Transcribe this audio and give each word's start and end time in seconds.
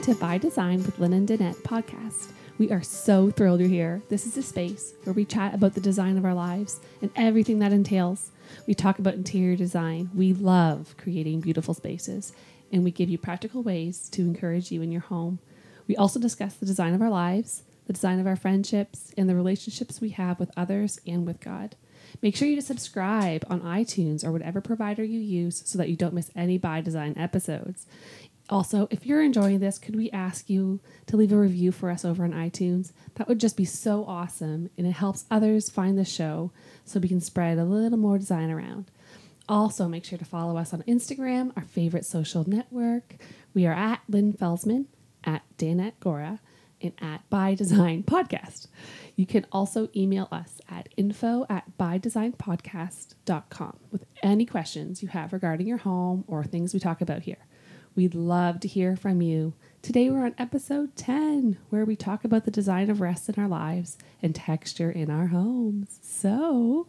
to 0.00 0.14
By 0.14 0.38
Design 0.38 0.82
with 0.82 0.98
Lynn 0.98 1.12
and 1.12 1.28
Danette 1.28 1.62
podcast. 1.62 2.28
We 2.56 2.70
are 2.70 2.82
so 2.82 3.30
thrilled 3.30 3.60
you're 3.60 3.68
here. 3.68 4.02
This 4.08 4.24
is 4.24 4.34
a 4.38 4.42
space 4.42 4.94
where 5.04 5.12
we 5.12 5.26
chat 5.26 5.52
about 5.52 5.74
the 5.74 5.80
design 5.80 6.16
of 6.16 6.24
our 6.24 6.32
lives 6.32 6.80
and 7.02 7.10
everything 7.16 7.58
that 7.58 7.72
entails. 7.72 8.30
We 8.66 8.72
talk 8.72 8.98
about 8.98 9.12
interior 9.12 9.56
design. 9.56 10.08
We 10.14 10.32
love 10.32 10.94
creating 10.96 11.42
beautiful 11.42 11.74
spaces, 11.74 12.32
and 12.72 12.82
we 12.82 12.90
give 12.90 13.10
you 13.10 13.18
practical 13.18 13.62
ways 13.62 14.08
to 14.10 14.22
encourage 14.22 14.72
you 14.72 14.80
in 14.80 14.90
your 14.90 15.02
home. 15.02 15.38
We 15.86 15.96
also 15.96 16.18
discuss 16.18 16.54
the 16.54 16.64
design 16.64 16.94
of 16.94 17.02
our 17.02 17.10
lives, 17.10 17.64
the 17.86 17.92
design 17.92 18.20
of 18.20 18.26
our 18.26 18.36
friendships, 18.36 19.12
and 19.18 19.28
the 19.28 19.34
relationships 19.34 20.00
we 20.00 20.10
have 20.10 20.40
with 20.40 20.50
others 20.56 20.98
and 21.06 21.26
with 21.26 21.40
God. 21.40 21.76
Make 22.22 22.36
sure 22.36 22.48
you 22.48 22.56
to 22.56 22.62
subscribe 22.62 23.44
on 23.48 23.60
iTunes 23.60 24.24
or 24.24 24.32
whatever 24.32 24.60
provider 24.60 25.04
you 25.04 25.20
use 25.20 25.62
so 25.66 25.76
that 25.78 25.88
you 25.90 25.96
don't 25.96 26.14
miss 26.14 26.30
any 26.34 26.58
By 26.58 26.80
Design 26.80 27.14
episodes. 27.16 27.86
Also, 28.50 28.88
if 28.90 29.06
you're 29.06 29.22
enjoying 29.22 29.60
this, 29.60 29.78
could 29.78 29.94
we 29.94 30.10
ask 30.10 30.50
you 30.50 30.80
to 31.06 31.16
leave 31.16 31.32
a 31.32 31.36
review 31.36 31.70
for 31.70 31.88
us 31.88 32.04
over 32.04 32.24
on 32.24 32.32
iTunes? 32.32 32.90
That 33.14 33.28
would 33.28 33.38
just 33.38 33.56
be 33.56 33.64
so 33.64 34.04
awesome, 34.04 34.68
and 34.76 34.88
it 34.88 34.92
helps 34.92 35.24
others 35.30 35.70
find 35.70 35.96
the 35.96 36.04
show 36.04 36.50
so 36.84 36.98
we 36.98 37.06
can 37.08 37.20
spread 37.20 37.58
a 37.58 37.64
little 37.64 37.96
more 37.96 38.18
design 38.18 38.50
around. 38.50 38.90
Also, 39.48 39.86
make 39.86 40.04
sure 40.04 40.18
to 40.18 40.24
follow 40.24 40.56
us 40.56 40.74
on 40.74 40.82
Instagram, 40.82 41.52
our 41.56 41.62
favorite 41.62 42.04
social 42.04 42.42
network. 42.48 43.14
We 43.54 43.66
are 43.66 43.72
at 43.72 44.00
Lynn 44.08 44.32
Felsman, 44.32 44.86
at 45.22 45.42
Danette 45.56 46.00
Gora, 46.00 46.40
and 46.82 46.92
at 47.00 47.30
By 47.30 47.54
Design 47.54 48.02
Podcast. 48.02 48.66
You 49.14 49.26
can 49.26 49.46
also 49.52 49.90
email 49.94 50.26
us 50.32 50.60
at 50.68 50.88
info 50.96 51.46
at 51.48 51.78
bydesignpodcast.com 51.78 53.78
with 53.92 54.06
any 54.22 54.46
questions 54.46 55.02
you 55.02 55.08
have 55.08 55.32
regarding 55.32 55.68
your 55.68 55.78
home 55.78 56.24
or 56.26 56.42
things 56.42 56.74
we 56.74 56.80
talk 56.80 57.00
about 57.00 57.22
here. 57.22 57.46
We'd 58.00 58.14
love 58.14 58.60
to 58.60 58.66
hear 58.68 58.96
from 58.96 59.20
you. 59.20 59.52
Today 59.82 60.08
we're 60.08 60.24
on 60.24 60.34
episode 60.38 60.96
10, 60.96 61.58
where 61.68 61.84
we 61.84 61.96
talk 61.96 62.24
about 62.24 62.46
the 62.46 62.50
design 62.50 62.88
of 62.88 63.02
rest 63.02 63.28
in 63.28 63.34
our 63.38 63.46
lives 63.46 63.98
and 64.22 64.34
texture 64.34 64.90
in 64.90 65.10
our 65.10 65.26
homes. 65.26 65.98
So, 66.00 66.86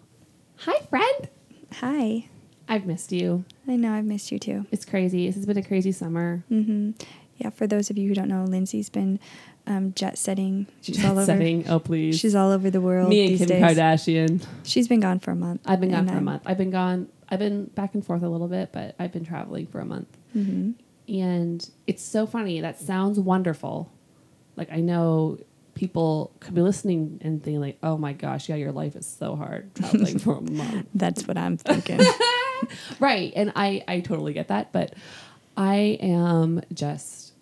hi, 0.60 0.80
friend. 0.90 1.28
Hi. 1.74 2.30
I've 2.70 2.86
missed 2.86 3.12
you. 3.12 3.44
I 3.68 3.76
know 3.76 3.92
I've 3.94 4.06
missed 4.06 4.32
you 4.32 4.40
too. 4.40 4.66
It's 4.72 4.86
crazy. 4.86 5.26
This 5.28 5.36
has 5.36 5.46
been 5.46 5.58
a 5.58 5.64
crazy 5.64 5.92
summer. 5.92 6.46
Mm-hmm. 6.50 6.92
Yeah, 7.40 7.50
for 7.50 7.68
those 7.68 7.90
of 7.90 7.98
you 7.98 8.08
who 8.08 8.16
don't 8.16 8.30
know, 8.30 8.46
Lindsay's 8.46 8.90
been 8.90 9.20
um, 9.68 9.92
jet 9.94 10.18
setting. 10.18 10.68
She's 10.80 10.96
Jet 10.96 11.08
all 11.08 11.18
over. 11.18 11.26
setting. 11.26 11.68
Oh, 11.68 11.80
please. 11.80 12.18
She's 12.18 12.36
all 12.36 12.52
over 12.52 12.70
the 12.72 12.80
world 12.80 13.10
Me 13.10 13.28
and 13.32 13.38
Kim 13.38 13.48
days. 13.48 13.62
Kardashian. 13.62 14.46
She's 14.64 14.88
been 14.88 15.02
gone 15.02 15.20
for 15.20 15.32
a 15.32 15.36
month. 15.36 15.60
I've 15.66 15.82
been 15.82 15.92
gone 15.92 16.06
for 16.08 16.14
a 16.14 16.16
I'm- 16.16 16.24
month. 16.24 16.44
I've 16.46 16.58
been 16.58 16.72
gone. 16.72 17.10
I've 17.28 17.40
been 17.40 17.66
back 17.66 17.96
and 17.96 18.06
forth 18.06 18.24
a 18.24 18.30
little 18.30 18.48
bit, 18.48 18.72
but 18.72 18.96
I've 18.98 19.12
been 19.12 19.26
traveling 19.26 19.68
for 19.68 19.82
a 19.82 19.86
month. 19.86 20.08
Mhm. 20.34 20.76
And 21.08 21.68
it's 21.88 22.04
so 22.04 22.26
funny. 22.26 22.62
That 22.62 22.80
sounds 22.80 23.20
wonderful. 23.20 23.92
Like 24.56 24.72
I 24.72 24.82
know 24.82 25.40
people 25.74 26.32
could 26.40 26.54
be 26.54 26.62
listening 26.62 27.20
and 27.22 27.44
thinking 27.44 27.62
like, 27.62 27.78
"Oh 27.84 27.98
my 27.98 28.14
gosh, 28.14 28.50
yeah, 28.50 28.56
your 28.56 28.72
life 28.72 28.96
is 28.96 29.06
so 29.06 29.36
hard 29.36 29.74
traveling 29.76 30.20
for 30.20 30.36
a 30.38 30.42
month." 30.52 30.88
That's 30.94 31.28
what 31.28 31.38
I'm 31.38 31.58
thinking. 31.58 32.00
right. 33.00 33.34
And 33.36 33.52
I 33.56 33.84
I 33.88 34.00
totally 34.02 34.34
get 34.34 34.50
that, 34.50 34.72
but 34.72 34.94
I 35.58 35.98
am 36.02 36.62
just 36.74 37.34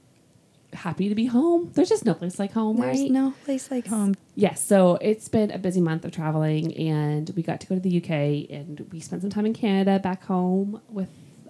happy 0.73 1.09
to 1.09 1.15
be 1.15 1.25
home. 1.25 1.71
There's 1.73 1.89
just 1.89 2.05
no 2.05 2.13
place 2.13 2.37
like 2.39 2.53
home, 2.53 2.77
There's 2.77 2.99
right? 3.01 3.11
no 3.11 3.33
place 3.43 3.71
like 3.71 3.87
home. 3.87 4.15
Yes, 4.35 4.63
so 4.63 4.95
it's 5.01 5.27
been 5.27 5.51
a 5.51 5.57
busy 5.57 5.81
month 5.81 6.05
of 6.05 6.11
traveling, 6.11 6.75
and 6.77 7.31
we 7.35 7.41
got 7.43 7.59
to 7.61 7.67
go 7.67 7.75
to 7.75 7.81
the 7.81 7.97
UK, 7.97 8.49
and 8.51 8.85
we 8.91 8.99
spent 8.99 9.21
some 9.23 9.31
time 9.31 9.45
in 9.47 9.53
Canada 9.53 9.99
back 9.99 10.23
home 10.25 10.79
with 10.89 11.09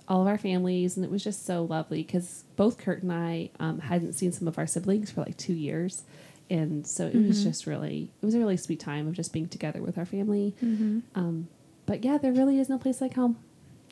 all 0.09 0.21
of 0.21 0.27
our 0.27 0.37
families, 0.37 0.95
and 0.97 1.05
it 1.05 1.11
was 1.11 1.23
just 1.23 1.45
so 1.45 1.63
lovely 1.63 2.01
because 2.03 2.43
both 2.55 2.77
Kurt 2.77 3.03
and 3.03 3.11
I 3.13 3.51
um, 3.59 3.79
hadn't 3.79 4.13
seen 4.13 4.31
some 4.31 4.47
of 4.47 4.57
our 4.57 4.65
siblings 4.67 5.11
for 5.11 5.21
like 5.21 5.37
two 5.37 5.53
years, 5.53 6.03
and 6.49 6.85
so 6.87 7.05
it 7.07 7.15
was 7.15 7.39
Mhm. 7.39 7.43
just 7.43 7.65
really 7.67 8.11
it 8.21 8.25
was 8.25 8.33
a 8.35 8.39
really 8.39 8.57
sweet 8.57 8.79
time 8.79 9.07
of 9.07 9.13
just 9.13 9.31
being 9.31 9.47
together 9.47 9.81
with 9.81 9.97
our 9.97 10.05
family. 10.05 10.55
Mm-hmm. 10.63 10.99
Um, 11.15 11.47
but 11.85 12.03
yeah, 12.03 12.17
there 12.17 12.33
really 12.33 12.59
is 12.59 12.67
no 12.69 12.77
place 12.79 13.01
like 13.01 13.13
home, 13.13 13.37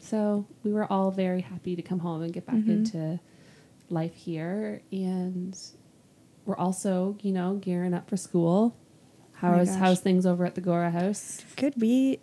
so 0.01 0.45
we 0.63 0.73
were 0.73 0.91
all 0.91 1.11
very 1.11 1.41
happy 1.41 1.75
to 1.75 1.81
come 1.81 1.99
home 1.99 2.21
and 2.23 2.33
get 2.33 2.45
back 2.45 2.55
Mhm. 2.55 2.69
into 2.69 3.19
life 3.89 4.15
here, 4.15 4.81
and 4.91 5.57
we're 6.45 6.57
also 6.57 7.17
you 7.21 7.31
know 7.31 7.55
gearing 7.55 7.93
up 7.93 8.09
for 8.09 8.17
school. 8.17 8.75
Oh 8.75 8.81
How's 9.33 9.69
gosh. 9.69 9.77
how's 9.79 9.99
things 9.99 10.25
over 10.25 10.45
at 10.45 10.55
the 10.55 10.61
Gora 10.61 10.89
house? 10.89 11.43
Good. 11.57 11.79
We 11.79 12.19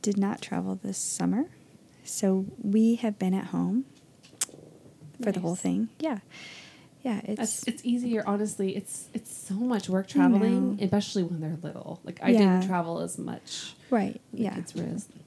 did 0.00 0.16
not 0.16 0.40
travel 0.40 0.78
this 0.82 0.96
summer, 0.96 1.50
so 2.06 2.46
we 2.62 2.94
have 2.96 3.18
been 3.18 3.34
at 3.34 3.46
home 3.46 3.84
for 5.22 5.32
the 5.32 5.40
whole 5.40 5.54
thing. 5.56 5.88
Yeah, 5.98 6.18
yeah. 7.02 7.20
It's, 7.24 7.40
It's 7.40 7.62
it's 7.68 7.84
easier, 7.84 8.22
honestly. 8.26 8.76
It's 8.76 9.08
it's 9.14 9.34
so 9.36 9.54
much 9.54 9.88
work 9.88 10.08
traveling, 10.08 10.78
especially 10.80 11.22
when 11.22 11.40
they're 11.40 11.58
little. 11.62 12.00
Like 12.04 12.20
I 12.22 12.30
Yeah. 12.30 12.38
didn't 12.38 12.66
travel 12.66 13.00
as 13.00 13.18
much. 13.18 13.74
right. 13.90 14.20
Yeah. 14.32 14.58
It's 14.58 14.74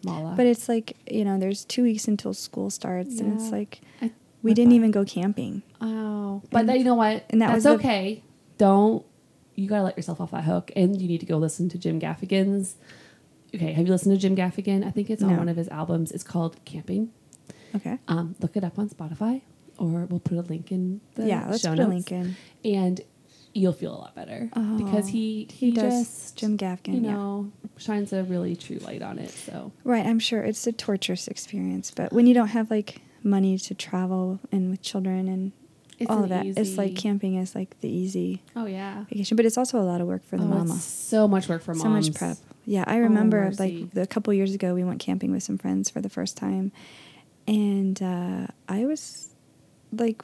smaller. 0.01 0.33
But 0.35 0.45
it's 0.45 0.67
like 0.69 0.95
you 1.09 1.25
know, 1.25 1.37
there's 1.39 1.65
two 1.65 1.83
weeks 1.83 2.07
until 2.07 2.33
school 2.33 2.69
starts, 2.69 3.19
and 3.19 3.33
it's 3.33 3.51
like 3.51 3.81
I 4.01 4.11
we 4.41 4.53
didn't 4.53 4.73
even 4.73 4.91
go 4.91 5.03
camping. 5.03 5.63
Oh, 5.81 6.41
but 6.51 6.59
And- 6.61 6.69
that, 6.69 6.77
you 6.79 6.85
know 6.85 6.95
what? 6.95 7.25
and 7.29 7.41
that 7.41 7.47
That's 7.47 7.65
was 7.65 7.79
okay. 7.79 8.23
Don't 8.57 9.05
you 9.55 9.67
gotta 9.67 9.83
let 9.83 9.97
yourself 9.97 10.21
off 10.21 10.31
that 10.31 10.43
hook, 10.45 10.71
and 10.75 11.01
you 11.01 11.07
need 11.07 11.19
to 11.19 11.25
go 11.25 11.37
listen 11.37 11.67
to 11.69 11.77
Jim 11.77 11.99
Gaffigan's. 11.99 12.75
Okay, 13.53 13.73
have 13.73 13.85
you 13.87 13.91
listened 13.91 14.13
to 14.15 14.19
Jim 14.21 14.35
Gaffigan? 14.35 14.85
I 14.85 14.91
think 14.91 15.09
it's 15.09 15.23
on 15.23 15.31
No. 15.31 15.37
one 15.37 15.49
of 15.49 15.57
his 15.57 15.67
albums. 15.69 16.11
It's 16.11 16.23
called 16.23 16.63
Camping. 16.65 17.11
Okay. 17.75 17.97
Um, 18.07 18.35
look 18.41 18.55
it 18.57 18.63
up 18.63 18.77
on 18.79 18.89
Spotify, 18.89 19.41
or 19.77 20.05
we'll 20.05 20.19
put 20.19 20.37
a 20.37 20.41
link 20.41 20.71
in 20.71 21.01
the 21.15 21.27
yeah. 21.27 21.47
Let's 21.49 21.61
show 21.63 21.69
put 21.69 21.79
notes, 21.79 21.87
a 21.87 21.93
link 21.93 22.11
in. 22.11 22.35
and 22.65 23.01
you'll 23.53 23.73
feel 23.73 23.93
a 23.93 23.97
lot 23.97 24.15
better 24.15 24.49
because 24.77 25.05
Oh, 25.07 25.11
he 25.11 25.47
He, 25.51 25.67
he, 25.67 25.71
does 25.71 26.05
just 26.05 26.35
Jim 26.37 26.57
Gaffigan. 26.57 26.95
you 26.95 27.01
yeah. 27.01 27.13
know 27.13 27.51
shines 27.77 28.13
a 28.13 28.23
really 28.23 28.55
true 28.55 28.77
light 28.77 29.01
on 29.01 29.17
it. 29.19 29.31
So 29.31 29.71
Right, 29.83 30.05
I'm 30.05 30.19
sure 30.19 30.41
it's 30.43 30.65
a 30.67 30.71
torturous 30.71 31.27
experience, 31.27 31.89
but 31.91 32.11
when 32.13 32.27
you 32.27 32.33
don't 32.35 32.49
have 32.49 32.69
like 32.69 33.01
money 33.23 33.57
to 33.57 33.73
travel 33.73 34.39
and 34.51 34.69
with 34.69 34.81
children 34.83 35.27
and 35.27 35.51
it's 35.97 36.09
all 36.09 36.19
an 36.19 36.23
of 36.25 36.29
that, 36.29 36.45
it's 36.45 36.77
like 36.77 36.91
easy- 36.91 37.01
camping 37.01 37.35
is 37.35 37.55
like 37.55 37.79
the 37.81 37.89
easy 37.89 38.41
Oh 38.55 38.65
yeah, 38.65 39.03
vacation, 39.05 39.35
but 39.35 39.45
it's 39.45 39.57
also 39.57 39.79
a 39.79 39.83
lot 39.83 39.99
of 40.01 40.07
work 40.07 40.23
for 40.23 40.37
the 40.37 40.43
Oh, 40.43 40.47
mama. 40.47 40.75
it's 40.75 40.83
so 40.83 41.27
much 41.27 41.49
work 41.49 41.61
for 41.63 41.73
so 41.73 41.89
moms. 41.89 42.09
much 42.09 42.17
prep. 42.17 42.37
Yeah, 42.69 42.83
I 42.85 42.97
remember 42.97 43.45
mercy. 43.45 43.89
like 43.95 44.03
a 44.03 44.07
couple 44.07 44.31
years 44.33 44.53
ago 44.53 44.75
we 44.75 44.83
went 44.83 44.99
camping 44.99 45.31
with 45.31 45.41
some 45.41 45.57
friends 45.57 45.89
for 45.89 46.01
the 46.01 46.09
first 46.09 46.37
time, 46.37 46.71
and 47.47 48.01
uh, 48.01 48.45
I 48.67 48.85
was 48.85 49.29
like 49.91 50.21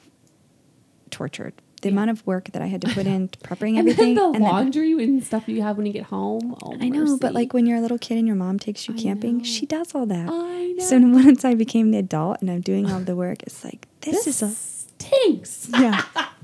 tortured. 1.10 1.54
The 1.82 1.88
Yeah. 1.88 1.92
amount 1.94 2.10
of 2.10 2.26
work 2.26 2.52
that 2.52 2.62
I 2.62 2.66
had 2.66 2.80
to 2.82 2.88
put 2.94 3.06
in 3.06 3.28
to 3.32 3.38
prepping 3.40 3.70
And 3.70 3.78
everything, 3.80 4.14
then 4.14 4.14
the 4.14 4.24
and 4.26 4.34
then- 4.36 4.42
laundry 4.42 4.92
and 5.04 5.22
stuff 5.24 5.48
you 5.48 5.60
have 5.62 5.76
when 5.76 5.86
you 5.86 5.92
get 5.92 6.04
home. 6.04 6.56
Oh, 6.62 6.76
I 6.80 6.88
know, 6.88 7.18
but 7.18 7.34
like 7.34 7.52
when 7.52 7.66
you're 7.66 7.78
a 7.78 7.80
little 7.80 7.98
kid 7.98 8.16
and 8.18 8.26
your 8.26 8.36
mom 8.36 8.58
takes 8.58 8.86
you 8.88 8.94
I 8.94 8.98
camping, 8.98 9.38
know. 9.38 9.44
she 9.44 9.66
does 9.66 9.94
all 9.94 10.06
that. 10.06 10.28
I 10.30 10.72
know. 10.76 10.84
So 10.84 10.98
once 11.00 11.44
I 11.44 11.54
became 11.54 11.90
the 11.90 11.98
adult 11.98 12.40
and 12.40 12.50
I'm 12.50 12.60
doing 12.62 12.90
all 12.90 13.00
the 13.00 13.16
work, 13.24 13.42
it's 13.42 13.64
like 13.64 13.86
this, 14.02 14.26
is 14.26 14.40
a 14.42 14.50
stinks. 14.50 15.68
yeah, 15.72 16.02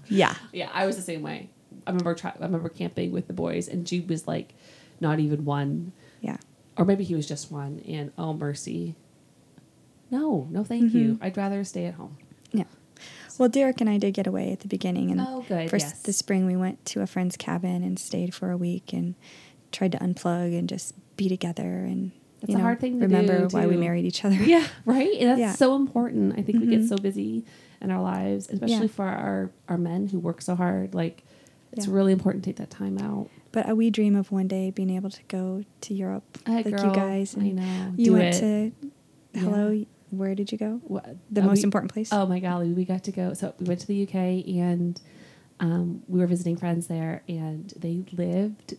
yeah. 0.08 0.34
yeah, 0.52 0.68
I 0.74 0.84
was 0.86 0.96
the 0.96 1.02
same 1.02 1.22
way. 1.22 1.48
I 1.86 1.90
remember 1.90 2.16
I 2.24 2.32
remember 2.44 2.68
camping 2.68 3.12
with 3.12 3.26
the 3.28 3.32
boys, 3.32 3.68
and 3.68 3.86
Jude 3.86 4.08
was 4.08 4.26
like 4.28 4.54
not 5.02 5.20
even 5.20 5.44
one, 5.44 5.92
Yeah. 6.22 6.38
or 6.78 6.84
maybe 6.86 7.04
he 7.04 7.14
was 7.14 7.26
just 7.28 7.52
one. 7.52 7.82
And 7.86 8.12
oh 8.16 8.32
mercy, 8.32 8.94
no, 10.10 10.46
no, 10.50 10.64
thank 10.64 10.94
you. 10.94 11.14
Mhm. 11.14 11.18
I'd 11.20 11.36
rather 11.36 11.64
stay 11.64 11.86
at 11.86 11.94
home. 11.94 12.16
Yeah. 12.52 12.64
Well, 13.38 13.48
Derek 13.48 13.80
and 13.80 13.88
I 13.90 13.98
did 13.98 14.12
get 14.14 14.26
away 14.26 14.52
at 14.52 14.60
the 14.60 14.68
beginning, 14.68 15.10
and 15.10 15.20
Oh, 15.20 15.44
good, 15.48 15.68
For 15.70 15.76
yes. 15.76 16.02
the 16.02 16.12
spring, 16.12 16.46
we 16.46 16.56
went 16.56 16.84
to 16.86 17.00
a 17.02 17.06
friend's 17.06 17.36
cabin 17.36 17.82
and 17.82 17.98
stayed 17.98 18.34
for 18.34 18.50
a 18.50 18.56
week 18.56 18.92
and 18.92 19.14
tried 19.72 19.92
to 19.92 19.98
unplug 19.98 20.56
and 20.58 20.68
just 20.68 20.94
be 21.16 21.28
together 21.28 21.84
and 21.84 22.12
That's 22.40 22.52
you 22.52 22.58
a 22.58 22.62
hard 22.62 22.80
thing 22.80 23.00
to 23.00 23.06
remember 23.06 23.48
why 23.50 23.66
we 23.66 23.76
married 23.76 24.04
each 24.04 24.24
other. 24.24 24.36
Yeah, 24.36 24.66
right. 24.84 25.12
And 25.18 25.30
that's 25.30 25.40
Yeah. 25.40 25.52
so 25.52 25.76
important. 25.76 26.38
I 26.38 26.42
think 26.42 26.60
we 26.60 26.66
get 26.66 26.80
Mhm. 26.82 26.88
so 26.88 26.96
busy 26.96 27.44
in 27.80 27.90
our 27.90 28.02
lives, 28.02 28.48
especially 28.50 28.86
Yeah. 28.86 28.86
for 28.88 29.04
our 29.06 29.50
our 29.68 29.78
men 29.78 30.08
who 30.08 30.18
work 30.18 30.42
so 30.42 30.54
hard. 30.54 30.94
Like, 30.94 31.24
it's 31.72 31.86
Yeah. 31.86 31.94
really 31.94 32.12
important 32.12 32.44
to 32.44 32.50
take 32.50 32.56
that 32.58 32.70
time 32.70 32.98
out. 32.98 33.28
But 33.52 33.68
uh, 33.70 33.74
we 33.74 33.90
dream 33.90 34.16
of 34.16 34.32
one 34.32 34.48
day 34.48 34.70
being 34.70 34.90
able 34.90 35.10
to 35.10 35.22
go 35.28 35.62
to 35.82 35.94
Europe, 35.94 36.38
Hey, 36.46 36.62
like 36.64 36.70
girl, 36.76 36.86
you 36.86 36.94
guys. 36.94 37.36
I 37.38 37.50
know. 37.50 37.92
You 37.96 38.04
Do 38.06 38.12
went 38.14 38.34
it. 38.36 38.40
to 38.40 39.38
hello. 39.38 39.70
Yeah. 39.70 39.84
Where 40.10 40.34
did 40.34 40.52
you 40.52 40.58
go? 40.58 40.80
What, 40.84 41.16
The 41.30 41.40
uh, 41.42 41.46
most 41.46 41.58
we- 41.58 41.64
important 41.64 41.92
place. 41.92 42.10
Oh 42.12 42.26
my 42.26 42.38
golly, 42.38 42.72
we 42.72 42.84
got 42.84 43.04
to 43.04 43.12
go. 43.12 43.32
So 43.34 43.54
we 43.58 43.66
went 43.66 43.80
to 43.80 43.86
the 43.86 44.02
UK 44.02 44.14
and 44.46 45.00
um, 45.60 46.02
we 46.08 46.18
were 46.20 46.26
visiting 46.26 46.56
friends 46.56 46.86
there, 46.88 47.22
and 47.28 47.72
they 47.76 48.04
lived. 48.12 48.74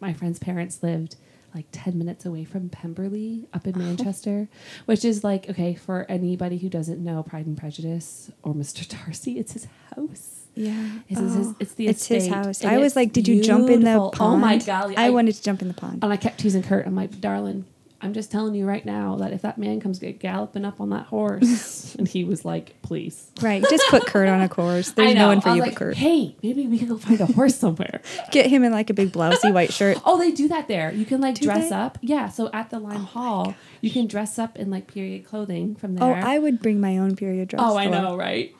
My 0.00 0.12
friend's 0.12 0.38
parents 0.38 0.82
lived 0.82 1.16
like 1.54 1.66
ten 1.72 1.98
minutes 1.98 2.24
away 2.24 2.44
from 2.44 2.68
Pemberley 2.68 3.48
up 3.52 3.66
in 3.66 3.76
Manchester, 3.84 4.48
which 4.86 5.04
is 5.04 5.24
like 5.24 5.50
okay 5.50 5.74
for 5.74 6.06
anybody 6.08 6.58
who 6.58 6.68
doesn't 6.68 7.02
know 7.02 7.22
Pride 7.22 7.46
and 7.46 7.56
Prejudice 7.58 8.30
or 8.42 8.54
Mr. 8.54 8.86
Darcy. 8.88 9.38
It's 9.38 9.52
his 9.54 9.66
house. 9.96 10.37
Yeah. 10.58 10.90
It's, 11.08 11.20
his, 11.20 11.46
Oh, 11.46 11.56
it's 11.60 11.74
the 11.74 11.86
it's 11.88 12.06
his 12.06 12.28
house. 12.28 12.62
and 12.62 12.70
I 12.70 12.78
was 12.78 12.96
like, 12.96 13.12
did 13.12 13.28
you 13.28 13.42
jump 13.42 13.70
in 13.70 13.84
the 13.84 14.10
pond? 14.12 14.16
Oh 14.20 14.36
my 14.36 14.58
golly! 14.58 14.96
I, 14.96 15.10
wanted 15.10 15.34
to 15.34 15.42
jump 15.42 15.62
in 15.62 15.68
the 15.68 15.74
pond. 15.74 16.02
and 16.02 16.12
I 16.12 16.16
kept 16.16 16.40
teasing 16.40 16.62
Kurt. 16.62 16.86
I'm 16.86 16.96
like, 16.96 17.20
darling, 17.20 17.64
I'm 18.00 18.12
just 18.12 18.30
telling 18.30 18.54
you 18.54 18.64
right 18.64 18.84
now 18.84 19.16
that 19.16 19.32
if 19.32 19.42
that 19.42 19.58
man 19.58 19.80
comes 19.80 19.98
galloping 19.98 20.64
up 20.64 20.80
on 20.80 20.90
that 20.90 21.06
horse, 21.06 21.94
and 21.98 22.06
he 22.06 22.22
was 22.22 22.44
like, 22.44 22.80
please. 22.82 23.30
Right. 23.42 23.64
Just 23.68 23.88
put 23.88 24.06
Kurt 24.06 24.28
on 24.28 24.40
a 24.40 24.48
course. 24.48 24.90
There's 24.96 25.14
no 25.14 25.28
one 25.28 25.40
for 25.40 25.48
I 25.48 25.52
was 25.52 25.56
you 25.56 25.62
like, 25.62 25.72
but 25.72 25.78
Kurt. 25.78 25.96
Hey, 25.96 26.36
maybe 26.42 26.66
we 26.68 26.78
can 26.78 26.88
go 26.88 26.98
find 26.98 27.20
a 27.20 27.26
horse 27.26 27.56
somewhere. 27.56 28.00
Get 28.30 28.46
him 28.46 28.62
in 28.62 28.70
like 28.70 28.88
a 28.90 28.94
big 28.94 29.10
blousey 29.10 29.52
white 29.52 29.72
shirt. 29.72 29.98
Oh, 30.04 30.16
they 30.16 30.30
do 30.30 30.46
that 30.48 30.68
there. 30.68 30.92
You 30.92 31.04
can 31.04 31.20
like 31.20 31.36
Do 31.36 31.46
dress 31.46 31.70
they? 31.70 31.74
Oh 31.74 31.80
up. 31.80 31.98
Yeah. 32.00 32.28
So 32.28 32.50
at 32.52 32.70
the 32.70 32.78
Lyme 32.78 32.98
oh 32.98 33.04
Hall, 33.04 33.54
you 33.80 33.90
can 33.90 34.06
dress 34.06 34.38
up 34.38 34.56
in 34.56 34.70
like 34.70 34.86
period 34.86 35.24
clothing 35.24 35.74
from 35.74 35.96
oh, 35.96 36.06
there. 36.06 36.22
Oh. 36.22 36.28
I 36.28 36.38
would 36.38 36.60
bring 36.60 36.80
my 36.80 36.98
own 36.98 37.16
period 37.16 37.48
dress. 37.48 37.62
Oh, 37.64 37.76
I 37.76 37.86
know, 37.86 38.16
right? 38.16 38.54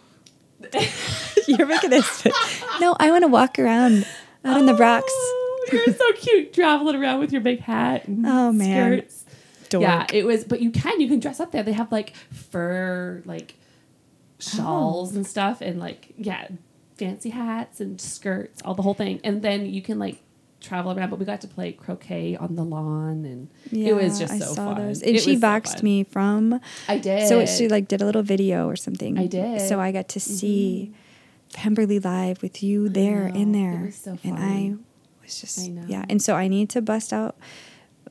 You're 1.47 1.67
making 1.67 1.91
this. 1.91 2.27
No, 2.81 2.97
I 2.99 3.11
want 3.11 3.23
to 3.23 3.29
walk 3.29 3.59
around 3.59 4.07
out 4.45 4.59
in 4.59 4.67
the 4.67 4.75
rocks. 4.75 5.13
Oh, 5.13 5.69
you're 5.73 5.95
so 5.95 6.13
cute, 6.13 6.53
traveling 6.53 6.97
around 6.97 7.21
with 7.21 7.33
your 7.33 7.41
big 7.41 7.61
hat. 7.61 8.07
And 8.09 8.27
Oh, 8.27 8.53
man. 8.53 8.99
skirts. 9.01 9.25
Dork. 9.69 9.83
Yeah, 9.83 10.07
it 10.13 10.25
was. 10.25 10.45
But 10.45 10.61
you 10.61 10.71
can. 10.71 11.01
You 11.01 11.09
can 11.09 11.21
dress 11.21 11.41
up 11.41 11.53
there. 11.53 11.63
They 11.63 11.73
have 11.73 11.93
like 11.93 12.15
fur, 12.33 13.23
like 13.25 13.55
shawls 14.39 15.13
oh. 15.13 15.17
and 15.17 15.27
stuff, 15.27 15.61
and 15.61 15.79
like 15.79 16.15
yeah, 16.17 16.49
fancy 16.97 17.31
hats 17.31 17.81
and 17.81 18.01
skirts, 18.01 18.63
all 18.65 18.75
the 18.75 18.83
whole 18.83 18.95
thing. 18.95 19.21
And 19.25 19.43
then 19.43 19.67
you 19.67 19.83
can 19.83 19.99
like 19.99 20.23
travel 20.61 20.93
around. 20.93 21.11
But 21.11 21.19
we 21.19 21.25
got 21.25 21.41
to 21.43 21.49
play 21.49 21.73
croquet 21.73 22.37
on 22.37 22.57
the 22.57 22.65
lawn, 22.65 23.25
and 23.25 23.49
it 23.73 23.95
was 23.95 24.19
just 24.19 24.33
I 24.33 24.39
so 24.39 24.55
saw 24.55 24.75
fun. 24.75 24.87
those. 24.87 25.03
And 25.03 25.17
It 25.17 25.23
she 25.23 25.33
was 25.33 25.41
so 25.41 25.47
boxed 25.47 25.83
me 25.83 26.05
from. 26.05 26.61
I 26.89 26.99
did. 26.99 27.29
So 27.29 27.45
she 27.47 27.69
like 27.69 27.89
did 27.89 28.03
a 28.03 28.05
little 28.05 28.23
video 28.23 28.69
or 28.69 28.77
something. 28.77 29.19
I 29.19 29.27
did. 29.27 29.45
Mm-hmm. 29.45 29.67
So 29.69 29.81
I 29.81 29.93
got 29.93 30.09
to 30.11 30.21
see 30.21 30.93
Pemberley 31.53 31.99
live 31.99 32.43
with 32.43 32.63
you 32.63 32.89
there 32.89 33.27
in 33.29 33.53
there, 33.53 33.87
was 33.87 33.97
so 33.97 34.19
and. 34.23 34.39
I 34.39 34.75
was 35.23 35.41
just 35.41 35.59
I 35.61 35.69
know. 35.69 35.85
yeah. 35.87 36.05
And 36.09 36.21
so 36.23 36.35
I 36.35 36.49
need 36.49 36.69
to 36.71 36.83
bust 36.83 37.13
out 37.13 37.37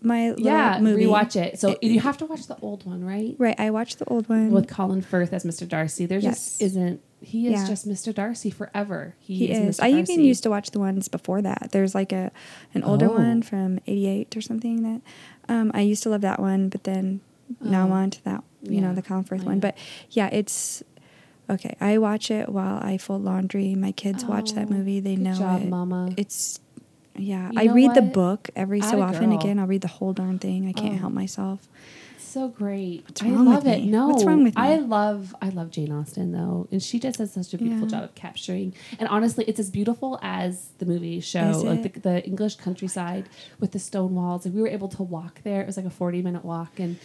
my 0.02 0.30
little 0.30 0.46
yeah, 0.46 0.80
movie. 0.82 1.06
rewatch 1.06 1.36
it. 1.36 1.60
So 1.60 1.78
you 1.82 2.00
have 2.00 2.18
to 2.18 2.26
watch 2.26 2.48
the 2.48 2.58
old 2.62 2.86
one, 2.86 3.04
right? 3.04 3.36
Right, 3.38 3.60
I 3.60 3.70
watched 3.72 4.00
the 4.00 4.06
old 4.06 4.28
one. 4.30 4.52
With 4.52 4.68
Colin 4.68 5.02
Firth 5.02 5.34
as 5.34 5.44
Mr. 5.44 5.68
Darcy. 5.68 6.06
There 6.06 6.20
just 6.22 6.62
isn't. 6.62 7.02
He 7.22 7.48
is 7.48 7.54
Yeah. 7.62 7.68
just 7.68 7.88
Mr. 7.88 8.14
Darcy 8.14 8.50
forever. 8.52 9.16
He, 9.20 9.36
he 9.48 9.52
is. 9.52 9.80
Mr. 9.80 9.84
I 9.84 9.90
even 9.92 10.20
used 10.24 10.44
to 10.44 10.50
watch 10.50 10.72
the 10.72 10.80
ones 10.80 11.08
before 11.08 11.42
that. 11.42 11.70
There's 11.72 11.96
like 11.96 12.12
a 12.12 12.32
an 12.74 12.84
older 12.84 13.08
Oh. 13.10 13.14
one 13.18 13.42
from 13.42 13.80
'88 13.88 14.38
or 14.38 14.42
something 14.42 14.84
that 14.84 15.02
um, 15.50 15.72
I 15.74 15.82
used 15.82 16.04
to 16.04 16.10
love 16.10 16.22
that 16.22 16.40
one, 16.40 16.70
but 16.70 16.84
then 16.84 17.22
now 17.62 17.86
I'm 17.86 17.92
Oh. 17.92 17.96
on 17.96 18.10
to 18.12 18.24
that 18.26 18.44
you 18.62 18.82
know 18.82 18.94
the 18.94 19.02
Colin 19.02 19.24
Firth 19.24 19.42
I 19.42 19.46
one. 19.46 19.60
But 19.60 19.78
yeah, 20.12 20.28
it's 20.28 20.84
okay. 21.50 21.76
I 21.82 21.98
watch 21.98 22.30
it 22.30 22.50
while 22.50 22.78
I 22.84 22.98
fold 22.98 23.24
laundry. 23.24 23.74
My 23.74 23.94
kids 23.94 24.24
watch 24.26 24.52
that 24.54 24.68
Oh, 24.70 24.74
movie. 24.74 25.00
They 25.00 25.16
know 25.16 25.34
job, 25.36 25.62
it. 25.64 25.70
Mama. 25.70 26.10
It's 26.18 26.60
yeah. 27.20 27.50
You 27.52 27.60
I 27.72 27.74
read 27.74 27.94
the 27.94 28.02
book 28.02 28.50
every 28.56 28.82
so 28.82 29.02
Atta 29.02 29.16
often. 29.16 29.30
girl. 29.32 29.40
Again, 29.40 29.60
I'll 29.60 29.68
read 29.68 29.82
the 29.82 29.88
whole 29.88 30.14
darn 30.14 30.40
thing. 30.40 30.68
I 30.68 30.74
can't 30.74 30.96
Oh. 30.96 30.98
help 30.98 31.14
myself. 31.14 31.68
so 32.18 32.50
great. 32.50 33.04
What's 33.08 33.24
I 33.24 33.30
love 33.30 33.64
with 33.64 33.74
it. 33.74 33.80
me? 33.86 33.90
No, 33.90 34.10
What's 34.10 34.24
wrong 34.26 34.44
with 34.44 34.56
me? 34.56 34.62
I 34.62 34.76
love 34.76 35.34
I 35.42 35.50
love 35.50 35.72
Jane 35.72 35.92
Austen 35.92 36.34
though, 36.34 36.68
and 36.72 36.84
she 36.84 37.00
just 37.00 37.18
does 37.20 37.32
such 37.32 37.54
a 37.54 37.58
beautiful 37.58 37.88
Yeah. 37.88 37.92
job 38.00 38.04
of 38.04 38.16
capturing. 38.16 38.74
And 39.00 39.08
honestly, 39.10 39.46
it's 39.46 39.60
as 39.60 39.70
beautiful 39.72 40.20
as 40.22 40.70
the 40.80 40.86
movie 40.86 41.20
show, 41.22 41.62
like 41.66 41.80
uh, 41.80 41.84
the, 41.94 42.00
the 42.02 42.26
English 42.26 42.56
countryside 42.58 43.28
with 43.60 43.72
the 43.72 43.80
stone 43.80 44.14
walls. 44.14 44.46
And 44.46 44.54
we 44.54 44.62
were 44.62 44.68
able 44.68 44.90
to 44.90 45.04
walk 45.04 45.42
there. 45.44 45.62
It 45.62 45.68
was 45.68 45.78
like 45.78 45.86
a 45.86 45.90
forty 45.90 46.22
minute 46.22 46.44
walk, 46.46 46.80
and 46.80 46.98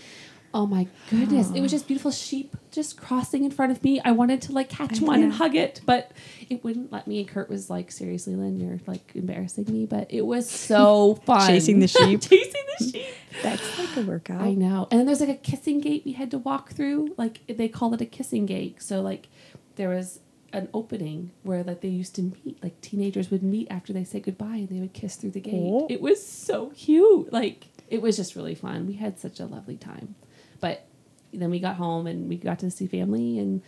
oh 0.54 0.66
my 0.66 0.86
goodness, 1.10 1.50
it 1.50 1.60
was 1.60 1.70
just 1.76 1.86
beautiful 1.86 2.10
sheep 2.10 2.56
just 2.72 2.96
crossing 2.96 3.44
in 3.44 3.50
front 3.50 3.70
of 3.70 3.84
me. 3.84 4.00
I 4.04 4.12
wanted 4.12 4.42
to 4.42 4.52
like 4.52 4.68
catch 4.68 5.00
I- 5.00 5.04
one 5.04 5.22
and 5.22 5.32
hug 5.32 5.54
it, 5.54 5.80
but 5.84 6.10
it 6.48 6.64
wouldn't 6.64 6.90
let 6.90 7.06
me. 7.06 7.20
And 7.20 7.28
Kurt 7.28 7.48
was 7.48 7.70
like, 7.70 7.92
"Seriously, 7.92 8.34
Lynn, 8.34 8.58
you're 8.58 8.80
like 8.86 9.12
embarrassing 9.14 9.66
me." 9.68 9.86
But 9.86 10.12
it 10.12 10.22
was 10.22 10.50
so 10.50 11.14
fun 11.26 11.46
Chasing 11.46 11.78
the 11.78 11.88
sheep. 11.88 12.20
chasing 12.22 12.62
the 12.78 12.84
sheep. 12.90 13.06
That's 13.42 13.78
like 13.78 13.96
a 13.96 14.02
workout. 14.02 14.40
I 14.40 14.54
know. 14.54 14.88
And 14.90 14.98
then 14.98 15.06
there's 15.06 15.20
like 15.20 15.28
a 15.28 15.34
kissing 15.34 15.80
gate 15.80 16.02
we 16.04 16.12
had 16.12 16.30
to 16.32 16.38
walk 16.38 16.72
through. 16.72 17.14
Like 17.16 17.40
they 17.46 17.68
call 17.68 17.94
it 17.94 18.00
a 18.00 18.06
kissing 18.06 18.46
gate. 18.46 18.82
So 18.82 19.00
like 19.00 19.28
there 19.76 19.90
was 19.90 20.20
an 20.52 20.68
opening 20.74 21.30
where 21.44 21.62
like 21.62 21.80
they 21.80 21.88
used 21.88 22.14
to 22.16 22.22
meet. 22.22 22.62
Like 22.62 22.80
teenagers 22.80 23.30
would 23.30 23.42
meet 23.42 23.68
after 23.70 23.92
they 23.92 24.04
say 24.04 24.20
goodbye 24.20 24.56
and 24.56 24.68
they 24.68 24.80
would 24.80 24.92
kiss 24.94 25.16
through 25.16 25.30
the 25.30 25.40
gate. 25.40 25.54
Oh. 25.54 25.86
It 25.90 26.00
was 26.00 26.26
so 26.26 26.70
cute. 26.70 27.32
Like 27.32 27.66
it 27.88 28.00
was 28.00 28.16
just 28.16 28.34
really 28.34 28.54
fun. 28.54 28.86
We 28.86 28.94
had 28.94 29.18
such 29.18 29.40
a 29.40 29.46
lovely 29.46 29.76
time. 29.76 30.14
But 30.62 30.86
then 31.34 31.50
we 31.50 31.58
got 31.60 31.76
home 31.76 32.06
and 32.06 32.28
we 32.30 32.36
got 32.36 32.60
to 32.60 32.70
see 32.70 32.86
family 32.86 33.38
and 33.38 33.60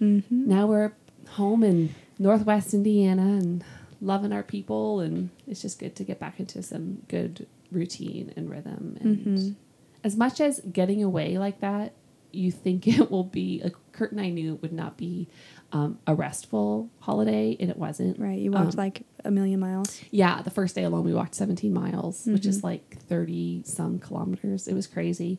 Mm-hmm. 0.00 0.48
now 0.48 0.66
we're 0.66 0.92
home 1.28 1.62
in 1.62 1.94
Northwest 2.18 2.74
Indiana 2.74 3.22
and 3.22 3.64
loving 4.00 4.32
our 4.32 4.42
people 4.42 4.98
and 5.00 5.30
it's 5.46 5.62
just 5.62 5.78
good 5.78 5.94
to 5.96 6.04
get 6.04 6.18
back 6.18 6.40
into 6.40 6.62
some 6.64 6.98
good 7.08 7.46
routine 7.70 8.32
and 8.36 8.50
rhythm 8.50 8.96
and 9.00 9.18
Mhm. 9.18 9.54
as 10.02 10.16
much 10.16 10.40
as 10.40 10.60
getting 10.72 11.02
away 11.02 11.38
like 11.38 11.60
that 11.60 11.92
you 12.32 12.50
think 12.50 12.86
it 12.98 13.08
will 13.10 13.22
be 13.24 13.60
like 13.62 13.76
Kurt 13.92 14.10
and 14.10 14.20
I 14.20 14.30
knew 14.30 14.54
it 14.54 14.62
would 14.62 14.72
not 14.72 14.96
be 14.96 15.28
um, 15.72 15.98
a 16.08 16.14
restful 16.14 16.90
holiday 16.98 17.56
and 17.60 17.70
it 17.70 17.76
wasn't 17.78 18.18
Right. 18.18 18.38
You 18.40 18.50
walked 18.50 18.74
Um, 18.74 18.78
like 18.78 19.06
a 19.24 19.30
million 19.30 19.60
miles. 19.60 20.00
yeah 20.10 20.42
the 20.42 20.50
first 20.50 20.74
day 20.74 20.82
alone 20.82 21.04
we 21.04 21.14
walked 21.14 21.36
17 21.36 21.72
miles 21.72 22.26
which 22.26 22.46
is 22.46 22.60
Mhm. 22.60 22.64
like 22.64 22.98
30 23.08 23.62
some 23.64 24.00
kilometers 24.00 24.66
it 24.66 24.74
was 24.74 24.88
crazy 24.88 25.38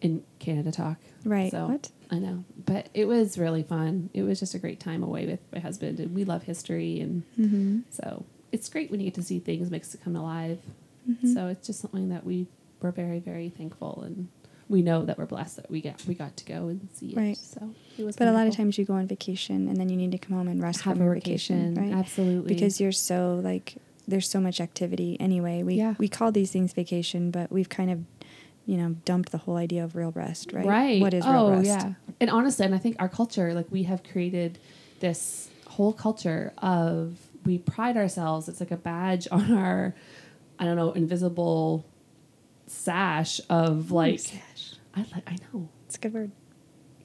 in 0.00 0.22
Canada 0.38 0.72
talk 0.72 0.98
Right. 1.24 1.50
so 1.50 1.68
What? 1.68 1.90
I 2.10 2.18
know, 2.18 2.44
but 2.66 2.88
it 2.94 3.06
was 3.06 3.38
really 3.38 3.62
fun. 3.62 4.10
It 4.14 4.22
was 4.22 4.40
just 4.40 4.54
a 4.54 4.58
great 4.58 4.80
time 4.80 5.02
away 5.02 5.26
with 5.26 5.40
my 5.52 5.60
husband, 5.60 6.00
and 6.00 6.14
we 6.14 6.24
love 6.24 6.42
history, 6.44 6.98
and 7.00 7.22
Mm-hmm. 7.38 7.80
so 7.90 8.24
it's 8.52 8.68
great 8.68 8.90
when 8.90 9.00
you 9.00 9.06
get 9.06 9.14
to 9.14 9.22
see 9.22 9.38
things 9.38 9.70
makes 9.70 9.94
it 9.94 10.02
come 10.02 10.16
alive. 10.16 10.58
Mhm. 11.08 11.34
So 11.34 11.46
it's 11.48 11.66
just 11.66 11.80
something 11.80 12.08
that 12.08 12.24
we 12.24 12.46
we're 12.82 12.90
very 12.90 13.18
very 13.20 13.48
thankful, 13.50 14.02
and 14.04 14.28
we 14.68 14.82
know 14.82 15.04
that 15.04 15.18
we're 15.18 15.26
blessed 15.26 15.56
that 15.56 15.70
we 15.70 15.80
get 15.80 16.02
we 16.06 16.14
got 16.14 16.36
to 16.38 16.44
go 16.44 16.68
and 16.68 16.88
see 16.94 17.10
it. 17.10 17.16
Right. 17.16 17.36
So 17.36 17.74
it 17.98 18.04
was. 18.04 18.16
But 18.16 18.28
a 18.28 18.32
lot 18.32 18.46
of 18.46 18.54
times 18.56 18.78
you 18.78 18.84
go 18.84 18.94
on 18.94 19.06
vacation 19.06 19.68
and 19.68 19.76
then 19.76 19.88
you 19.88 19.96
need 19.96 20.12
to 20.12 20.18
come 20.18 20.36
home 20.36 20.48
and 20.48 20.62
rest 20.62 20.80
have 20.82 20.96
from 20.96 21.04
your 21.04 21.14
vacation, 21.14 21.74
vacation, 21.74 21.92
right? 21.92 21.98
absolutely, 22.00 22.54
Because 22.54 22.80
you're 22.80 22.92
so 22.92 23.40
like 23.44 23.76
there's 24.08 24.28
so 24.28 24.40
much 24.40 24.60
activity 24.60 25.16
anyway. 25.20 25.62
We 25.62 25.74
Yeah. 25.74 25.94
we 25.98 26.08
call 26.08 26.32
these 26.32 26.50
things 26.50 26.72
vacation, 26.72 27.30
but 27.30 27.52
we've 27.52 27.68
kind 27.68 27.90
of 27.90 27.98
you 28.70 28.76
know 28.76 28.90
dumped 29.04 29.32
the 29.32 29.38
whole 29.38 29.56
idea 29.56 29.82
of 29.82 29.96
real 29.96 30.12
rest, 30.12 30.52
right? 30.52 30.64
Right. 30.64 31.00
What 31.00 31.12
is 31.12 31.26
real 31.26 31.34
oh, 31.34 31.50
rest? 31.50 31.66
yeah. 31.66 31.92
And 32.20 32.30
honestly, 32.30 32.64
and 32.64 32.72
I 32.72 32.78
think 32.78 32.94
our 33.00 33.08
culture, 33.08 33.52
like 33.52 33.66
we 33.68 33.82
have 33.82 34.04
created 34.04 34.60
this 35.00 35.50
whole 35.66 35.92
culture 35.92 36.52
of 36.58 37.16
we 37.44 37.58
pride 37.58 37.96
ourselves. 37.96 38.48
It's 38.48 38.60
like 38.60 38.70
a 38.70 38.76
badge 38.76 39.26
on 39.32 39.52
our, 39.52 39.92
I 40.60 40.64
don't 40.66 40.76
know, 40.76 40.92
invisible 40.92 41.84
sash 42.68 43.40
of 43.50 43.90
like. 43.90 44.20
I 44.94 45.00
like. 45.00 45.28
I 45.28 45.36
know. 45.52 45.68
It's 45.86 45.96
a 45.96 45.98
good 45.98 46.14
word. 46.14 46.30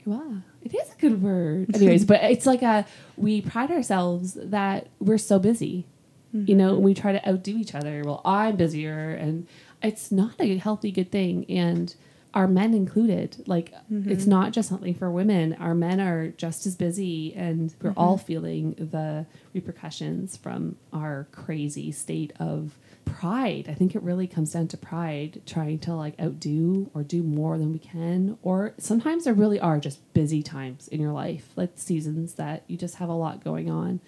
Wow, 0.05 0.43
it 0.61 0.75
is 0.75 0.93
a 0.93 0.97
good 0.97 1.19
word. 1.23 1.75
Anyways, 1.75 2.05
but 2.11 2.21
it's 2.25 2.45
like 2.45 2.61
a 2.61 2.85
we 3.17 3.41
pride 3.41 3.71
ourselves 3.71 4.37
that 4.39 4.89
we're 4.99 5.17
so 5.17 5.39
busy. 5.39 5.87
You 6.31 6.53
know, 6.53 6.65
Mm-hmm. 6.65 6.75
and 6.75 6.83
we 6.83 6.93
try 6.93 7.13
to 7.13 7.29
outdo 7.29 7.57
each 7.57 7.73
other. 7.73 8.03
Well, 8.05 8.21
I'm 8.25 8.57
busier, 8.57 9.11
and 9.11 9.47
it's 9.81 10.11
not 10.11 10.35
a 10.39 10.57
healthy, 10.57 10.91
good 10.91 11.11
thing. 11.11 11.45
And 11.49 11.93
our 12.33 12.47
men 12.47 12.73
included, 12.73 13.43
like 13.47 13.73
Mm-hmm. 13.91 14.11
it's 14.11 14.25
not 14.25 14.51
just 14.51 14.67
something 14.67 14.93
for 14.95 15.09
women. 15.11 15.53
Our 15.59 15.73
men 15.75 16.01
are 16.01 16.29
just 16.29 16.65
as 16.65 16.75
busy, 16.75 17.33
and 17.35 17.73
we're 17.81 17.93
all 17.95 18.17
Mm-hmm. 18.17 18.25
feeling 18.25 18.73
the 18.73 19.25
repercussions 19.53 20.35
from 20.37 20.75
our 20.91 21.27
crazy 21.31 21.91
state 21.91 22.33
of 22.39 22.77
pride. 23.05 23.67
I 23.69 23.73
think 23.73 23.95
it 23.95 24.01
really 24.03 24.27
comes 24.27 24.51
down 24.53 24.67
to 24.69 24.77
pride, 24.77 25.41
trying 25.45 25.79
to 25.79 25.93
like 25.95 26.19
outdo 26.19 26.89
or 26.93 27.03
do 27.03 27.21
more 27.23 27.57
than 27.57 27.71
we 27.71 27.79
can. 27.79 28.37
Or 28.41 28.73
sometimes 28.79 29.23
there 29.25 29.33
really 29.33 29.59
are 29.59 29.79
just 29.79 29.99
busy 30.13 30.41
times 30.43 30.87
in 30.89 30.99
your 30.99 31.11
life, 31.13 31.49
like 31.55 31.71
seasons 31.75 32.33
that 32.33 32.63
you 32.67 32.75
just 32.77 32.95
have 32.95 33.09
a 33.09 33.13
lot 33.13 33.43
going 33.43 33.69
on. 33.69 33.99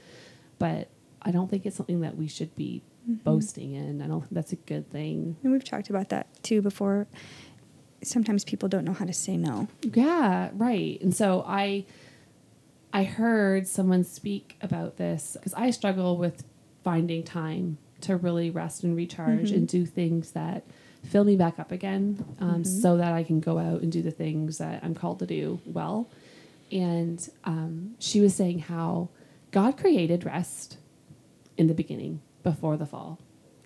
But 0.59 0.89
I 1.21 1.31
don't 1.31 1.49
think 1.49 1.65
it's 1.65 1.75
something 1.77 2.01
that 2.01 2.17
we 2.17 2.27
should 2.27 2.55
be 2.55 2.81
Mm-hmm. 3.09 3.23
boasting 3.23 3.73
in. 3.73 4.01
I 4.01 4.07
don't 4.07 4.19
think 4.21 4.33
that's 4.33 4.51
a 4.51 4.57
good 4.57 4.89
thing. 4.91 5.37
And 5.43 5.53
we've 5.53 5.63
talked 5.63 5.89
about 5.89 6.09
that 6.09 6.27
too 6.43 6.61
before. 6.61 7.07
Sometimes 8.03 8.43
people 8.43 8.67
don't 8.69 8.83
know 8.83 8.93
how 8.93 9.05
to 9.05 9.13
say 9.13 9.37
no. 9.37 9.69
Yeah, 9.81 10.49
right. 10.53 11.01
And 11.01 11.15
so 11.15 11.43
I 11.47 11.85
I 12.93 13.03
heard 13.03 13.67
someone 13.67 14.03
speak 14.03 14.57
about 14.61 14.97
this 14.97 15.33
because 15.33 15.53
I 15.53 15.71
struggle 15.71 16.17
with 16.17 16.43
finding 16.83 17.23
time 17.23 17.77
to 18.01 18.15
really 18.17 18.49
rest 18.49 18.83
and 18.83 18.95
recharge 18.95 19.51
Mhm. 19.51 19.55
and 19.55 19.67
do 19.67 19.85
things 19.85 20.31
that 20.31 20.63
fill 21.03 21.23
me 21.23 21.35
back 21.35 21.59
up 21.59 21.71
again 21.71 22.23
um, 22.39 22.63
Mhm. 22.63 22.67
so 22.81 22.97
that 22.97 23.13
I 23.13 23.23
can 23.23 23.39
go 23.39 23.57
out 23.57 23.81
and 23.81 23.91
do 23.91 24.01
the 24.01 24.11
things 24.11 24.57
that 24.57 24.83
I'm 24.83 24.93
called 24.95 25.19
to 25.19 25.25
do 25.25 25.59
well. 25.65 26.07
And 26.71 27.27
um, 27.45 27.95
she 27.99 28.19
was 28.19 28.33
saying 28.35 28.59
how 28.59 29.09
God 29.51 29.77
created 29.77 30.25
rest 30.25 30.77
in 31.57 31.67
the 31.67 31.73
beginning 31.73 32.19
before 32.43 32.77
the 32.77 32.85
fall. 32.85 33.19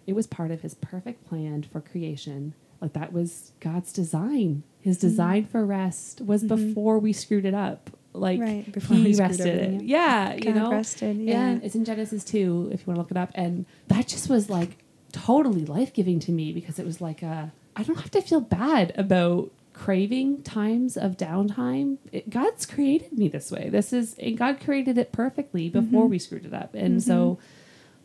It 0.08 0.14
was 0.14 0.28
part 0.28 0.52
of 0.52 0.62
his 0.62 0.74
perfect 0.74 1.28
plan 1.28 1.64
for 1.64 1.80
creation. 1.82 2.54
Like 2.82 2.94
that 2.94 3.14
was 3.14 3.52
God's 3.60 3.94
design. 3.94 4.64
His 4.82 4.98
Mm-hmm. 4.98 5.08
design 5.08 5.46
for 5.46 5.66
rest 5.66 6.22
was 6.22 6.44
Mhm. 6.44 6.48
before 6.48 6.98
we 7.00 7.14
screwed 7.14 7.46
it 7.46 7.54
up. 7.54 7.92
Like 8.14 8.42
Right, 8.42 8.70
before 8.72 8.98
he 8.98 9.04
we 9.04 9.16
rested 9.16 9.48
it. 9.48 9.84
Yeah, 9.84 10.34
you 10.34 10.54
know. 10.54 10.72
rested, 10.72 11.16
yeah. 11.18 11.48
And 11.50 11.64
it's 11.64 11.76
in 11.76 11.86
Genesis 11.86 12.24
2 12.26 12.70
if 12.74 12.82
you 12.82 12.86
want 12.88 12.96
to 12.98 13.02
look 13.02 13.12
it 13.12 13.18
up 13.18 13.32
and 13.36 13.66
that 13.88 14.08
just 14.08 14.30
was 14.30 14.50
like 14.50 14.84
totally 15.14 15.66
life 15.66 15.94
giving 15.94 16.20
to 16.22 16.32
me 16.32 16.52
because 16.52 16.80
it 16.80 16.86
was 16.86 17.00
like 17.00 17.22
a 17.22 17.54
I 17.76 17.84
don't 17.84 17.98
have 18.00 18.12
to 18.12 18.22
feel 18.22 18.42
bad 18.42 18.92
about 18.98 19.52
craving 19.74 20.42
times 20.44 20.98
of 20.98 21.16
downtime. 21.16 21.98
It, 22.12 22.30
God's 22.30 22.66
created 22.66 23.14
me 23.18 23.30
this 23.30 23.50
way. 23.52 23.70
This 23.70 23.94
is 23.94 24.16
and 24.20 24.38
God 24.38 24.60
created 24.60 24.98
it 24.98 25.12
perfectly 25.14 25.70
before 25.70 26.08
we 26.08 26.20
screwed 26.20 26.46
it 26.46 26.54
up, 26.54 26.74
and 26.76 27.02
so 27.02 27.40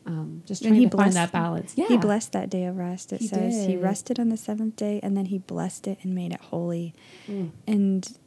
um, 0.06 0.42
just 0.46 0.62
Mm-hmm. 0.62 0.70
Trying 0.72 0.80
he 0.82 0.88
to 0.88 0.96
find 0.96 1.12
that 1.14 1.32
balance. 1.32 1.72
Yeah, 1.76 1.88
He 1.88 1.96
blessed 1.96 2.32
that 2.32 2.48
day 2.48 2.64
of 2.64 2.76
rest. 2.76 3.12
It 3.12 3.20
He 3.20 3.26
says 3.26 3.66
he 3.66 3.76
rested 3.76 4.18
on 4.20 4.28
the 4.28 4.36
seventh 4.36 4.76
day 4.76 5.00
and 5.02 5.16
then 5.16 5.26
he 5.26 5.38
blessed 5.38 5.86
it 5.88 5.98
and 6.02 6.14
made 6.14 6.32
it 6.32 6.40
holy. 6.40 6.94
Mm. 7.28 7.50
And 7.66 8.18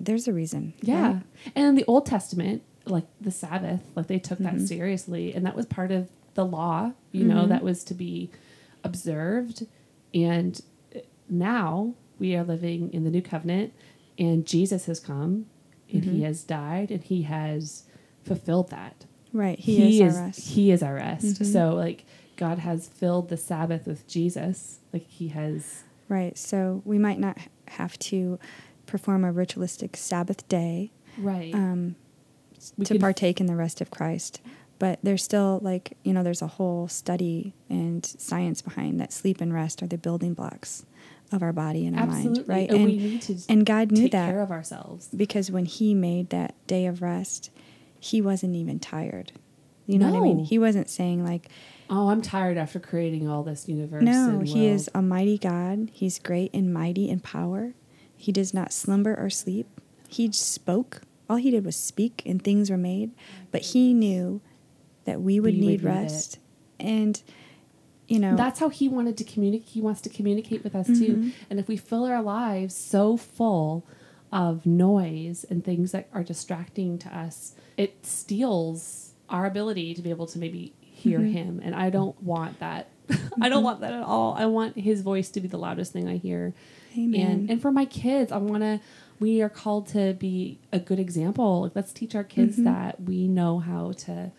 there's 0.00 0.26
a 0.28 0.32
reason. 0.32 0.74
Yeah. 0.82 1.06
right? 1.14 1.22
And 1.54 1.66
in 1.66 1.74
the 1.76 1.84
Old 1.86 2.06
Testament, 2.06 2.62
like 2.84 3.06
the 3.20 3.30
Sabbath, 3.30 3.80
like 3.94 4.08
they 4.08 4.18
took 4.18 4.38
Mhm. 4.40 4.44
that 4.44 4.60
seriously. 4.66 5.32
And 5.34 5.46
that 5.46 5.54
was 5.56 5.66
part 5.66 5.90
of 5.92 6.10
the 6.34 6.44
law, 6.44 6.92
you 7.12 7.24
know, 7.24 7.44
Mhm. 7.44 7.48
that 7.48 7.62
was 7.62 7.82
to 7.84 7.94
be 7.94 8.30
observed. 8.84 9.66
And 10.14 10.60
now 11.28 11.94
we 12.18 12.34
are 12.36 12.44
living 12.44 12.92
in 12.92 13.04
the 13.04 13.10
new 13.10 13.22
covenant, 13.22 13.72
and 14.18 14.46
Jesus 14.46 14.86
has 14.86 15.00
come 15.00 15.46
and 15.92 16.04
he 16.04 16.20
Mhm. 16.20 16.24
has 16.24 16.44
died 16.44 16.90
and 16.90 17.02
he 17.02 17.22
has 17.22 17.84
fulfilled 18.24 18.70
that. 18.70 19.06
Right. 19.36 19.58
He, 19.58 20.02
is, 20.02 20.16
our 20.16 20.22
rest. 20.24 20.48
He 20.48 20.70
is 20.70 20.82
our 20.82 20.94
rest. 20.94 21.26
Mhm. 21.42 21.52
So, 21.52 21.74
like, 21.74 22.04
God 22.36 22.58
has 22.58 22.88
filled 22.88 23.28
the 23.28 23.36
Sabbath 23.36 23.86
with 23.86 24.06
Jesus. 24.08 24.78
Like, 24.92 25.06
he 25.08 25.28
has. 25.28 25.82
Right. 26.08 26.36
So 26.38 26.82
we 26.84 26.98
might 26.98 27.18
not 27.18 27.36
have 27.68 27.98
to 27.98 28.38
perform 28.86 29.24
a 29.24 29.32
ritualistic 29.32 29.96
Sabbath 29.96 30.46
day 30.48 30.90
Right. 31.18 31.54
um, 31.54 31.96
to 32.84 32.98
partake 32.98 33.40
in 33.40 33.46
the 33.46 33.56
rest 33.56 33.80
of 33.80 33.90
Christ. 33.90 34.40
But 34.78 34.98
there's 35.02 35.22
still 35.24 35.58
like, 35.62 35.96
you 36.04 36.12
know, 36.12 36.22
there's 36.22 36.42
a 36.42 36.46
whole 36.46 36.86
study 36.88 37.54
and 37.70 38.04
science 38.04 38.60
behind 38.62 39.00
that 39.00 39.12
sleep 39.12 39.40
and 39.40 39.52
rest 39.52 39.82
are 39.82 39.86
the 39.86 39.96
building 39.98 40.34
blocks 40.34 40.84
of 41.32 41.42
our 41.42 41.52
body 41.52 41.86
and 41.86 41.96
our 41.96 42.02
Absolutely. 42.04 42.38
mind. 42.40 42.48
Right. 42.48 42.68
And, 42.70 42.78
And, 42.78 42.86
we 42.86 42.96
need 42.98 43.22
to 43.22 43.38
and 43.48 43.66
God 43.66 43.90
knew 43.90 44.02
take 44.02 44.12
that. 44.12 44.26
care 44.30 44.40
of 44.42 44.50
ourselves. 44.52 45.08
because 45.16 45.50
when 45.50 45.64
he 45.64 45.94
made 45.94 46.28
that 46.30 46.54
day 46.66 46.86
of 46.86 47.00
rest, 47.02 47.50
he 48.06 48.20
wasn't 48.20 48.54
even 48.56 48.78
tired. 48.78 49.32
You 49.86 49.98
know 49.98 50.10
what 50.10 50.18
I 50.18 50.20
mean? 50.20 50.38
He 50.40 50.58
wasn't 50.58 50.88
saying 50.90 51.24
like, 51.24 51.48
Oh, 51.88 52.08
I'm 52.08 52.20
tired 52.20 52.56
after 52.56 52.80
creating 52.80 53.28
all 53.28 53.44
this 53.44 53.68
universe. 53.68 54.02
no, 54.02 54.38
and 54.40 54.48
he 54.48 54.66
is 54.66 54.88
world. 54.92 55.04
a 55.04 55.06
mighty 55.08 55.38
God. 55.38 55.88
He's 55.92 56.18
great 56.18 56.50
and 56.52 56.72
mighty 56.74 57.08
in 57.08 57.20
power. 57.20 57.74
He 58.16 58.32
does 58.32 58.52
not 58.52 58.72
slumber 58.72 59.14
or 59.14 59.30
sleep. 59.30 59.68
He 60.08 60.30
spoke. 60.32 61.02
All 61.30 61.36
he 61.36 61.50
did 61.52 61.64
was 61.64 61.76
speak 61.76 62.22
and 62.26 62.42
things 62.42 62.70
were 62.70 62.76
made. 62.76 63.12
But 63.52 63.62
he 63.62 63.94
knew 63.94 64.40
that 65.04 65.20
we 65.20 65.38
would 65.38 65.54
We 65.54 65.60
would 65.60 65.60
need 65.60 65.82
need 65.82 65.84
rest. 65.84 66.38
And, 66.80 67.22
you 68.08 68.18
know, 68.18 68.34
That's 68.36 68.58
how 68.58 68.68
he 68.68 68.88
wanted 68.88 69.16
to 69.18 69.24
communicate. 69.24 69.68
He 69.68 69.80
wants 69.80 70.00
to 70.02 70.08
communicate 70.08 70.64
with 70.64 70.74
us 70.74 70.86
too. 70.86 71.16
Mhm. 71.16 71.32
And 71.50 71.60
if 71.60 71.68
we 71.68 71.76
fill 71.76 72.04
our 72.04 72.22
lives 72.22 72.74
so 72.74 73.16
full 73.16 73.84
of 74.36 74.66
noise 74.66 75.44
and 75.48 75.64
things 75.64 75.92
that 75.92 76.08
are 76.12 76.22
distracting 76.22 76.98
to 76.98 77.16
us, 77.16 77.54
it 77.76 78.04
steals 78.04 79.12
our 79.28 79.46
ability 79.46 79.94
to 79.94 80.02
be 80.02 80.10
able 80.10 80.26
to 80.26 80.38
maybe 80.38 80.72
hear 80.80 81.20
Mhm. 81.20 81.32
him. 81.32 81.60
And 81.62 81.74
I 81.74 81.90
don't 81.90 82.20
want 82.22 82.58
that. 82.60 82.88
I 83.40 83.48
don't 83.48 83.64
want 83.64 83.80
that 83.80 83.92
at 83.92 84.02
all. 84.02 84.34
I 84.34 84.46
want 84.46 84.76
his 84.76 85.02
voice 85.02 85.28
to 85.30 85.40
be 85.40 85.48
the 85.48 85.58
loudest 85.58 85.92
thing 85.92 86.08
I 86.08 86.16
hear. 86.16 86.54
amen. 86.98 87.20
And 87.30 87.50
and 87.50 87.62
for 87.62 87.70
my 87.72 87.84
kids, 87.84 88.32
I 88.32 88.38
want 88.38 88.62
to. 88.62 88.80
We 89.18 89.40
are 89.42 89.48
called 89.48 89.86
to 89.88 90.12
be 90.14 90.58
a 90.72 90.78
good 90.78 90.98
example. 90.98 91.62
Like, 91.62 91.74
let's 91.76 91.92
teach 91.92 92.14
our 92.14 92.24
kids 92.24 92.58
Mhm. 92.58 92.64
that 92.64 93.02
we 93.02 93.28
know 93.28 93.58
how 93.58 93.92
to 94.06 94.32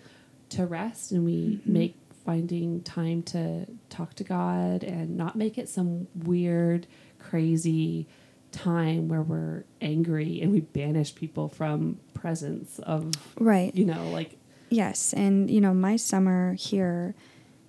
to 0.49 0.65
rest, 0.65 1.11
and 1.11 1.25
we 1.25 1.59
Mhm. 1.65 1.65
make 1.67 1.95
finding 2.25 2.81
time 2.81 3.21
to 3.23 3.65
talk 3.89 4.13
to 4.15 4.23
God 4.23 4.83
and 4.83 5.17
not 5.17 5.35
make 5.35 5.57
it 5.57 5.67
some 5.69 6.07
weird, 6.25 6.85
crazy 7.19 8.05
time 8.51 9.07
where 9.07 9.21
we're 9.21 9.63
angry 9.81 10.41
and 10.41 10.51
we 10.51 10.61
banish 10.61 11.13
people 11.13 11.47
from 11.49 11.99
presence 12.13 12.79
of 12.79 13.11
right. 13.39 13.75
you 13.75 13.85
know 13.85 14.09
like 14.09 14.37
Yes, 14.69 15.13
and 15.13 15.49
you 15.49 15.61
know, 15.61 15.73
my 15.73 15.95
summer 15.95 16.53
here 16.53 17.15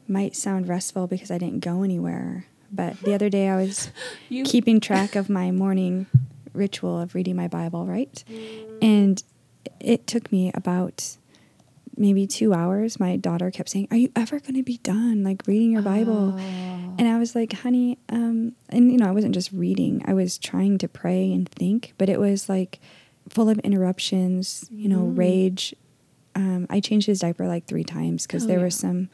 might 0.06 0.34
sound 0.34 0.68
restful 0.68 1.06
because 1.06 1.30
I 1.30 1.38
didn't 1.38 1.60
go 1.60 1.82
anywhere. 1.82 2.46
But 2.70 3.00
the 3.00 3.14
other 3.14 3.28
day 3.28 3.48
I 3.48 3.56
was 3.56 3.90
you 4.28 4.44
keeping 4.44 4.80
track 4.80 5.16
of 5.16 5.30
my 5.30 5.50
morning 5.50 6.06
ritual 6.52 7.00
of 7.00 7.14
reading 7.14 7.36
my 7.36 7.48
Bible, 7.48 7.86
right? 7.86 8.22
Mm. 8.28 8.78
And 8.82 9.22
it 9.80 10.06
took 10.06 10.32
me 10.32 10.50
about 10.54 11.17
maybe 11.98 12.26
two 12.26 12.54
hours. 12.54 12.98
My 13.00 13.16
daughter 13.16 13.50
kept 13.50 13.68
saying, 13.68 13.88
Are 13.90 13.96
you 13.96 14.10
ever 14.16 14.38
going 14.40 14.54
to 14.54 14.62
be 14.62 14.78
done, 14.78 15.22
like 15.24 15.42
reading 15.46 15.70
your 15.72 15.82
Bible? 15.82 16.34
Oh. 16.38 16.94
And 16.98 17.06
I 17.06 17.18
was 17.18 17.34
like, 17.34 17.52
honey, 17.52 17.98
um, 18.08 18.52
and 18.70 18.90
you 18.90 18.98
know, 18.98 19.06
I 19.06 19.12
wasn't 19.12 19.34
just 19.34 19.52
reading, 19.52 20.02
I 20.06 20.14
was 20.14 20.36
trying 20.38 20.78
to 20.78 20.88
pray 20.88 21.32
and 21.32 21.48
think, 21.48 21.94
but 21.98 22.08
it 22.08 22.18
was 22.18 22.48
like 22.48 22.80
full 23.28 23.48
of 23.48 23.58
interruptions, 23.60 24.66
you 24.72 24.88
know, 24.88 25.04
Mm. 25.14 25.18
rage. 25.18 25.74
Um, 26.34 26.66
I 26.70 26.80
changed 26.80 27.06
his 27.06 27.20
diaper 27.20 27.46
like 27.46 27.66
three 27.66 27.84
times 27.84 28.26
because 28.26 28.44
Oh, 28.44 28.46
there 28.48 28.58
yeah. 28.58 28.64
were 28.64 28.70
some 28.70 29.08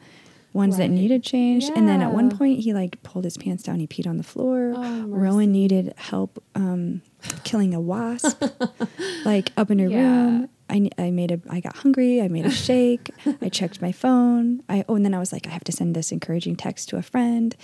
ones 0.53 0.77
that 0.77 0.83
Right. 0.83 0.91
needed 0.91 1.21
changed. 1.21 1.71
And 1.75 1.87
then 1.87 2.01
at 2.01 2.11
one 2.13 2.29
point, 2.35 2.59
he 2.59 2.73
like 2.73 3.01
pulled 3.03 3.25
his 3.25 3.37
pants 3.37 3.61
down, 3.61 3.79
he 3.79 3.87
peed 3.87 4.07
on 4.07 4.17
the 4.17 4.23
floor. 4.23 4.73
Oh. 4.75 5.03
Rowan 5.07 5.51
needed 5.51 5.93
help 5.97 6.41
um, 6.55 7.01
killing 7.43 7.73
a 7.73 7.79
wasp, 7.81 8.41
like 9.25 9.51
up 9.57 9.69
in 9.69 9.79
her 9.79 9.89
Yeah. 9.89 9.99
room. 10.01 10.49
I, 10.69 10.89
I 10.97 11.11
made 11.11 11.31
a 11.31 11.39
I 11.49 11.59
got 11.59 11.75
hungry. 11.77 12.21
I 12.21 12.27
made 12.27 12.45
a 12.45 12.51
shake. 12.67 13.11
I 13.41 13.49
checked 13.49 13.81
my 13.81 13.91
phone. 13.91 14.63
I 14.67 14.83
oh, 14.89 14.95
and 14.95 15.05
then 15.05 15.13
I 15.13 15.19
was 15.19 15.31
like, 15.31 15.45
I 15.47 15.51
have 15.51 15.63
to 15.65 15.71
send 15.71 15.95
this 15.95 16.11
encouraging 16.11 16.55
text 16.55 16.89
to 16.89 16.97
a 16.97 17.01
friend. 17.01 17.55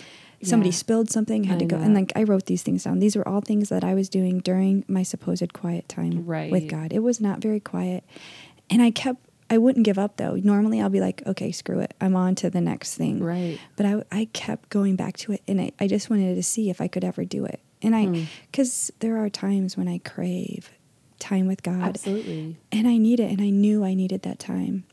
Somebody 0.44 0.70
Yeah. 0.70 0.76
spilled 0.76 1.10
something. 1.12 1.44
Had 1.46 1.58
I 1.58 1.60
to 1.60 1.66
go, 1.66 1.78
know. 1.78 1.84
and 1.84 1.94
like 1.94 2.12
I 2.16 2.24
wrote 2.24 2.46
these 2.48 2.64
things 2.64 2.84
down. 2.84 3.00
These 3.00 3.16
were 3.16 3.28
all 3.28 3.42
things 3.42 3.70
that 3.70 3.84
I 3.84 3.94
was 3.94 4.10
doing 4.10 4.40
during 4.40 4.84
my 4.88 5.04
supposed 5.04 5.54
quiet 5.54 5.88
time 5.90 6.26
Right. 6.26 6.52
with 6.52 6.68
God. 6.68 6.94
It 6.94 7.00
was 7.00 7.20
not 7.22 7.40
very 7.42 7.60
quiet, 7.60 8.04
and 8.70 8.82
I 8.82 8.92
kept. 8.92 9.20
I 9.50 9.58
wouldn't 9.58 9.84
give 9.84 10.00
up 10.00 10.16
though. 10.16 10.36
Normally, 10.36 10.80
I'll 10.80 10.90
be 10.90 11.02
like, 11.02 11.22
okay, 11.28 11.52
screw 11.52 11.80
it. 11.80 11.94
I'm 12.00 12.16
on 12.16 12.36
to 12.36 12.50
the 12.50 12.62
next 12.62 12.96
thing. 12.96 13.22
right 13.22 13.60
But 13.76 13.86
I, 13.86 14.04
I 14.12 14.26
kept 14.32 14.70
going 14.70 14.96
back 14.96 15.18
to 15.18 15.34
it, 15.34 15.42
and 15.48 15.60
I, 15.60 15.72
I 15.80 15.88
just 15.88 16.10
wanted 16.10 16.36
to 16.36 16.44
see 16.44 16.70
if 16.70 16.80
I 16.80 16.88
could 16.88 17.04
ever 17.04 17.26
do 17.26 17.44
it. 17.46 17.60
And 17.82 17.94
I, 17.96 18.06
Hmm. 18.06 18.24
because 18.50 18.92
there 19.00 19.18
are 19.18 19.28
times 19.30 19.76
when 19.76 19.88
I 19.90 19.98
crave 19.98 20.70
time 21.22 21.48
with 21.48 21.64
God, 21.64 21.82
absolutely 21.82 22.58
and 22.72 22.88
I 22.88 22.98
need 22.98 23.20
it, 23.22 23.32
and 23.32 23.42
I 23.42 23.50
knew 23.50 23.86
I 23.86 23.94
needed 23.94 24.24
that 24.24 24.40
time. 24.40 24.84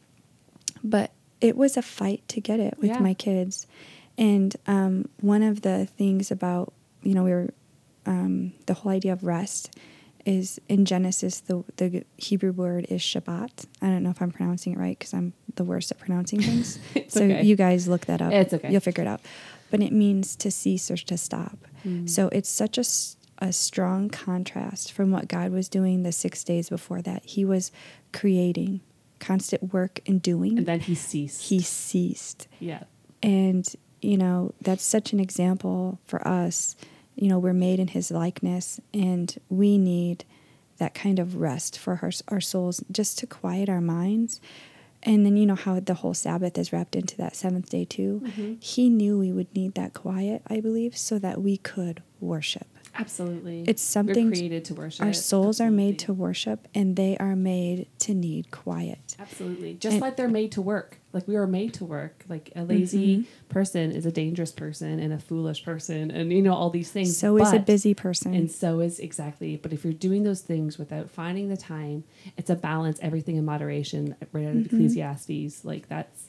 But 0.84 1.10
it 1.40 1.56
was 1.56 1.76
a 1.76 1.82
fight 1.82 2.22
to 2.28 2.40
get 2.40 2.60
it 2.60 2.74
with 2.78 2.90
Yeah. 2.90 3.00
my 3.00 3.14
kids. 3.14 3.66
And 4.16 4.54
um, 4.66 5.08
one 5.20 5.42
of 5.42 5.62
the 5.62 5.86
things 5.86 6.30
about, 6.30 6.72
you 7.02 7.14
know, 7.14 7.24
we 7.24 7.30
were, 7.30 7.50
um, 8.06 8.52
the 8.66 8.74
whole 8.74 8.90
idea 8.92 9.12
of 9.12 9.22
rest 9.24 9.76
is 10.26 10.60
in 10.68 10.84
Genesis, 10.84 11.40
the, 11.40 11.64
the 11.76 12.04
Hebrew 12.16 12.52
word 12.52 12.86
is 12.88 13.00
Shabbat. 13.00 13.66
I 13.80 13.86
don't 13.86 14.02
know 14.02 14.10
if 14.10 14.20
I'm 14.20 14.30
pronouncing 14.32 14.72
it 14.74 14.78
right 14.78 14.98
because 14.98 15.14
I'm 15.14 15.32
the 15.54 15.64
worst 15.64 15.90
at 15.90 15.98
pronouncing 15.98 16.40
things. 16.42 16.78
So 17.08 17.22
okay. 17.24 17.42
you 17.42 17.56
guys 17.56 17.88
look 17.88 18.06
that 18.06 18.20
up. 18.20 18.32
It's 18.32 18.52
okay. 18.52 18.70
You'll 18.70 18.80
figure 18.82 19.02
it 19.02 19.08
out. 19.08 19.20
But 19.70 19.80
it 19.80 19.92
means 19.92 20.36
to 20.36 20.50
cease 20.50 20.90
or 20.90 20.96
to 20.96 21.16
stop. 21.16 21.58
Mm. 21.86 22.08
So 22.10 22.28
it's 22.32 22.48
such 22.48 22.76
a, 22.76 22.84
a 23.38 23.52
strong 23.52 24.08
contrast 24.08 24.92
from 24.92 25.10
what 25.10 25.28
God 25.28 25.50
was 25.52 25.68
doing 25.68 26.02
the 26.02 26.12
six 26.12 26.42
days 26.44 26.68
before 26.68 27.00
that. 27.02 27.24
He 27.24 27.44
was 27.44 27.70
creating 28.12 28.80
constant 29.20 29.72
work 29.72 30.00
and 30.06 30.20
doing. 30.22 30.58
and 30.58 30.66
then 30.66 30.80
he 30.80 30.94
ceased 30.94 31.42
he 31.48 31.60
ceased. 31.60 32.46
yeah 32.60 32.84
And, 33.22 33.66
you 34.00 34.16
know, 34.16 34.54
that's 34.60 34.84
such 34.84 35.12
an 35.12 35.20
example 35.20 35.98
for 36.06 36.26
us. 36.26 36.76
You 37.16 37.28
know, 37.28 37.38
we're 37.40 37.52
made 37.52 37.80
in 37.80 37.88
his 37.88 38.10
likeness 38.12 38.80
and 38.94 39.36
we 39.48 39.76
need 39.76 40.24
that 40.78 40.94
kind 40.94 41.18
of 41.18 41.36
rest 41.36 41.76
for 41.78 41.98
our, 42.02 42.12
our 42.28 42.40
souls 42.40 42.82
just 42.92 43.18
to 43.18 43.26
quiet 43.26 43.68
our 43.68 43.80
minds. 43.80 44.40
And 45.02 45.24
then, 45.26 45.36
you 45.36 45.46
know, 45.46 45.54
how 45.56 45.78
the 45.80 45.94
whole 45.94 46.14
Sabbath 46.14 46.56
is 46.58 46.72
wrapped 46.72 46.94
into 46.96 47.16
that 47.18 47.34
seventh 47.36 47.70
day, 47.70 47.84
too. 47.84 48.20
Mhm. 48.24 48.62
He 48.62 48.88
knew 48.88 49.18
we 49.18 49.32
would 49.32 49.52
need 49.54 49.74
that 49.74 49.94
quiet, 49.94 50.42
I 50.48 50.60
believe, 50.60 50.96
so 50.96 51.18
that 51.20 51.40
we 51.40 51.56
could 51.56 52.02
worship. 52.20 52.66
Absolutely 52.98 53.64
It's 53.66 53.82
something- 53.82 54.26
we're 54.26 54.32
created 54.32 54.64
to 54.66 54.74
worship 54.74 55.06
Our 55.06 55.12
souls 55.12 55.60
are 55.60 55.70
made 55.70 55.98
to 56.00 56.12
worship 56.12 56.68
and 56.74 56.96
they 56.96 57.16
are 57.18 57.36
made 57.36 57.86
to 58.00 58.14
need 58.14 58.50
quiet. 58.50 59.16
Absolutely. 59.18 59.74
Just 59.74 59.94
And- 59.94 60.00
like 60.02 60.16
they're 60.16 60.28
made 60.28 60.52
to 60.52 60.62
work. 60.62 60.98
Like 61.12 61.26
we 61.26 61.36
are 61.36 61.46
made 61.46 61.72
to 61.74 61.84
work. 61.86 62.24
Like 62.28 62.52
a 62.54 62.64
lazy 62.64 63.18
Mhm. 63.18 63.24
person 63.48 63.92
is 63.92 64.04
a 64.04 64.12
dangerous 64.12 64.52
person 64.52 64.98
and 65.00 65.12
a 65.12 65.18
foolish 65.18 65.64
person 65.64 66.10
and 66.10 66.30
you 66.32 66.42
know 66.42 66.52
all 66.54 66.70
these 66.70 66.90
things. 66.90 67.16
So 67.16 67.36
is 67.38 67.52
a 67.52 67.58
busy 67.58 67.94
person. 67.94 68.34
And 68.34 68.50
so 68.50 68.80
is 68.80 68.98
exactly. 68.98 69.56
But 69.56 69.72
if 69.72 69.84
you're 69.84 69.92
doing 69.94 70.22
those 70.24 70.42
things 70.42 70.78
without 70.78 71.08
finding 71.10 71.48
the 71.48 71.56
time, 71.56 72.04
it's 72.36 72.50
a 72.50 72.54
balance, 72.56 72.98
everything 73.00 73.36
in 73.36 73.44
moderation, 73.44 74.14
right 74.32 74.44
out 74.46 74.56
of 74.56 74.62
Mhm. 74.62 74.66
Ecclesiastes. 74.66 75.64
Like 75.64 75.88
that's 75.88 76.24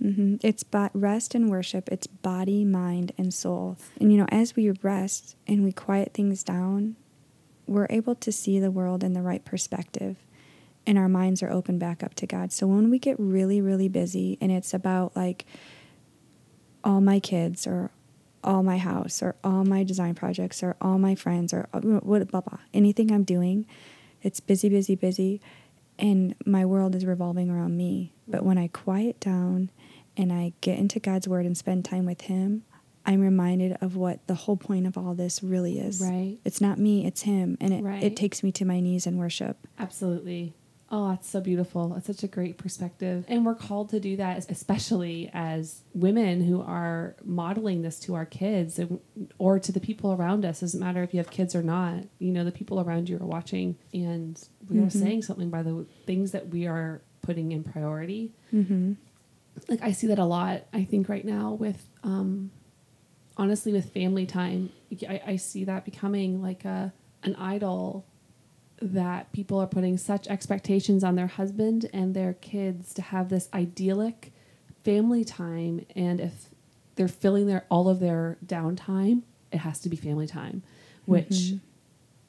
hmm 0.00 0.36
It's 0.42 0.62
bo- 0.62 0.90
rest 0.94 1.34
and 1.34 1.50
worship. 1.50 1.88
It's 1.92 2.06
body, 2.06 2.64
mind, 2.64 3.12
and 3.18 3.32
soul. 3.32 3.76
And 4.00 4.10
you 4.10 4.18
know, 4.18 4.26
as 4.30 4.56
we 4.56 4.70
rest 4.82 5.36
and 5.46 5.64
we 5.64 5.72
quiet 5.72 6.12
things 6.14 6.42
down, 6.42 6.96
we're 7.66 7.86
able 7.90 8.14
to 8.16 8.32
see 8.32 8.58
the 8.58 8.70
world 8.70 9.04
in 9.04 9.12
the 9.12 9.22
right 9.22 9.44
perspective, 9.44 10.16
and 10.86 10.98
our 10.98 11.08
minds 11.08 11.42
are 11.42 11.50
open 11.50 11.78
back 11.78 12.02
up 12.02 12.14
to 12.14 12.26
God. 12.26 12.52
So 12.52 12.66
when 12.66 12.90
we 12.90 12.98
get 12.98 13.16
really, 13.18 13.60
really 13.60 13.88
busy, 13.88 14.38
and 14.40 14.50
it's 14.50 14.74
about 14.74 15.14
like 15.14 15.44
all 16.82 17.00
my 17.00 17.20
kids 17.20 17.66
or 17.66 17.90
all 18.42 18.62
my 18.62 18.78
house 18.78 19.22
or 19.22 19.36
all 19.44 19.64
my 19.64 19.84
design 19.84 20.14
projects 20.14 20.62
or 20.62 20.76
all 20.80 20.98
my 20.98 21.14
friends 21.14 21.52
or 21.52 21.68
uh, 21.74 21.80
what 21.80 22.26
blah 22.30 22.40
blah 22.40 22.58
anything 22.72 23.12
I'm 23.12 23.22
doing 23.24 23.66
it's 24.22 24.40
busy 24.40 24.70
busy 24.70 24.94
busy 24.94 25.40
and 26.00 26.34
my 26.46 26.64
world 26.64 26.94
is 26.94 27.04
revolving 27.04 27.50
around 27.50 27.76
me 27.76 28.12
but 28.28 28.44
when 28.44 28.58
I 28.58 28.68
quiet 28.68 29.20
down 29.20 29.70
and 30.16 30.32
I 30.32 30.52
get 30.60 30.78
into 30.78 31.00
God's 31.00 31.26
word 31.28 31.46
and 31.46 31.56
spend 31.56 31.84
time 31.84 32.06
with 32.06 32.22
him 32.22 32.64
I'm 33.06 33.20
reminded 33.20 33.76
of 33.80 33.96
what 33.96 34.26
the 34.26 34.34
whole 34.34 34.56
point 34.58 34.86
of 34.86 34.96
all 34.98 35.14
this 35.14 35.42
really 35.42 35.78
is 35.78 36.00
Right. 36.00 36.38
it's 36.44 36.60
not 36.60 36.78
me 36.78 37.06
it's 37.06 37.22
him 37.22 37.56
and 37.60 37.72
it, 37.72 37.82
Right. 37.82 38.02
it 38.02 38.16
takes 38.16 38.42
me 38.42 38.52
to 38.52 38.64
my 38.64 38.80
knees 38.80 39.06
in 39.06 39.16
worship 39.16 39.56
Absolutely. 39.78 40.54
Oh, 40.92 41.10
that's 41.10 41.28
so 41.28 41.40
beautiful. 41.40 41.90
That's 41.90 42.08
such 42.08 42.24
a 42.24 42.26
great 42.26 42.58
perspective. 42.58 43.24
And 43.28 43.46
we're 43.46 43.54
called 43.54 43.90
to 43.90 44.00
do 44.00 44.16
that, 44.16 44.50
especially 44.50 45.30
as 45.32 45.82
women 45.94 46.42
who 46.42 46.62
are 46.62 47.14
modeling 47.24 47.82
this 47.82 48.00
to 48.00 48.16
our 48.16 48.26
kids 48.26 48.80
or 49.38 49.60
to 49.60 49.70
the 49.70 49.78
people 49.78 50.12
around 50.12 50.44
us. 50.44 50.60
Doesn't 50.60 50.80
matter 50.80 51.04
if 51.04 51.14
you 51.14 51.18
have 51.18 51.30
kids 51.30 51.54
or 51.54 51.62
not. 51.62 52.04
You 52.18 52.32
know, 52.32 52.42
the 52.42 52.50
people 52.50 52.80
around 52.80 53.08
you 53.08 53.16
are 53.18 53.26
watching 53.26 53.76
and 53.94 54.42
we 54.68 54.78
are 54.80 54.86
Mhm. 54.86 54.92
saying 54.92 55.22
something 55.22 55.48
by 55.48 55.62
the 55.62 55.86
things 56.06 56.32
that 56.32 56.48
we 56.48 56.66
are 56.66 57.02
putting 57.22 57.52
in 57.52 57.62
priority. 57.62 58.32
mm-hmm. 58.52 58.94
Like, 59.68 59.82
I 59.82 59.92
see 59.92 60.06
that 60.08 60.18
a 60.18 60.24
lot, 60.24 60.62
I 60.72 60.84
think, 60.84 61.08
right 61.08 61.24
now 61.24 61.52
with, 61.52 61.86
um, 62.02 62.50
honestly, 63.36 63.72
with 63.72 63.90
family 63.92 64.26
time. 64.26 64.70
I, 65.08 65.20
I 65.26 65.36
see 65.36 65.64
that 65.64 65.84
becoming 65.84 66.40
like 66.42 66.64
a, 66.64 66.92
an 67.22 67.36
idol 67.36 68.06
that 68.80 69.30
people 69.32 69.58
are 69.58 69.66
putting 69.66 69.98
such 69.98 70.26
expectations 70.28 71.04
on 71.04 71.14
their 71.14 71.26
husband 71.26 71.88
and 71.92 72.14
their 72.14 72.32
kids 72.34 72.94
to 72.94 73.02
have 73.02 73.28
this 73.28 73.48
idyllic 73.52 74.32
family 74.84 75.24
time 75.24 75.84
and 75.94 76.20
if 76.20 76.46
they're 76.96 77.08
filling 77.08 77.46
their 77.46 77.64
all 77.70 77.88
of 77.88 78.00
their 78.00 78.38
downtime 78.44 79.22
it 79.52 79.58
has 79.58 79.78
to 79.80 79.88
be 79.90 79.96
family 79.96 80.26
time 80.26 80.62
which 81.04 81.28
Mhm. 81.28 81.60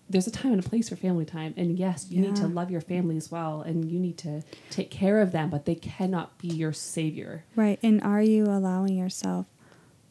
there's 0.09 0.27
a 0.27 0.31
time 0.31 0.51
and 0.51 0.65
a 0.65 0.67
place 0.67 0.89
for 0.89 0.97
family 0.97 1.23
time 1.23 1.53
and 1.55 1.79
yes 1.79 2.07
you 2.09 2.19
need 2.21 2.35
to 2.35 2.47
love 2.47 2.69
your 2.69 2.81
family 2.81 3.15
as 3.15 3.31
well 3.31 3.61
and 3.61 3.89
you 3.89 3.97
need 3.99 4.17
to 4.17 4.41
take 4.69 4.91
care 4.91 5.21
of 5.21 5.31
them 5.31 5.49
but 5.49 5.63
they 5.65 5.75
cannot 5.75 6.37
be 6.37 6.49
your 6.49 6.73
savior 6.73 7.45
Right. 7.55 7.79
And 7.81 8.01
are 8.01 8.21
you 8.21 8.43
allowing 8.45 8.97
yourself 8.97 9.45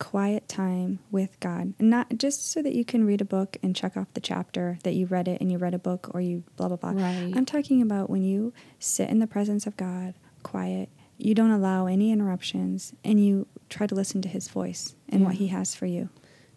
quiet 0.01 0.49
time 0.49 0.99
with 1.13 1.39
God? 1.39 1.75
And 1.79 1.91
not 1.91 2.17
just 2.19 2.51
so 2.51 2.61
that 2.63 2.75
you 2.75 2.85
can 2.85 3.05
read 3.07 3.21
a 3.21 3.25
book 3.25 3.57
and 3.63 3.77
check 3.77 3.97
off 3.97 4.13
the 4.15 4.21
chapter 4.21 4.79
that 4.83 4.95
you 4.95 5.07
read 5.07 5.29
it 5.29 5.41
and 5.41 5.53
you 5.53 5.59
read 5.59 5.75
a 5.75 5.79
book 5.79 6.11
or 6.13 6.21
you 6.21 6.43
blah, 6.57 6.67
blah, 6.67 6.77
blah. 6.77 6.91
Right. 6.91 7.33
I'm 7.37 7.47
talking 7.47 7.81
about 7.83 8.11
when 8.11 8.25
you 8.25 8.53
sit 8.81 9.09
in 9.11 9.21
the 9.21 9.27
presence 9.29 9.67
of 9.69 9.77
God, 9.77 10.15
quiet, 10.43 10.89
you 11.19 11.35
don't 11.35 11.51
allow 11.53 11.87
any 11.87 12.11
interruptions, 12.11 12.95
and 13.05 13.25
you 13.25 13.47
try 13.69 13.87
to 13.87 13.95
listen 13.95 14.23
to 14.23 14.29
his 14.29 14.49
voice 14.49 14.95
and 15.11 15.25
what 15.25 15.35
he 15.35 15.49
has 15.49 15.75
for 15.77 15.87
you. 15.87 16.09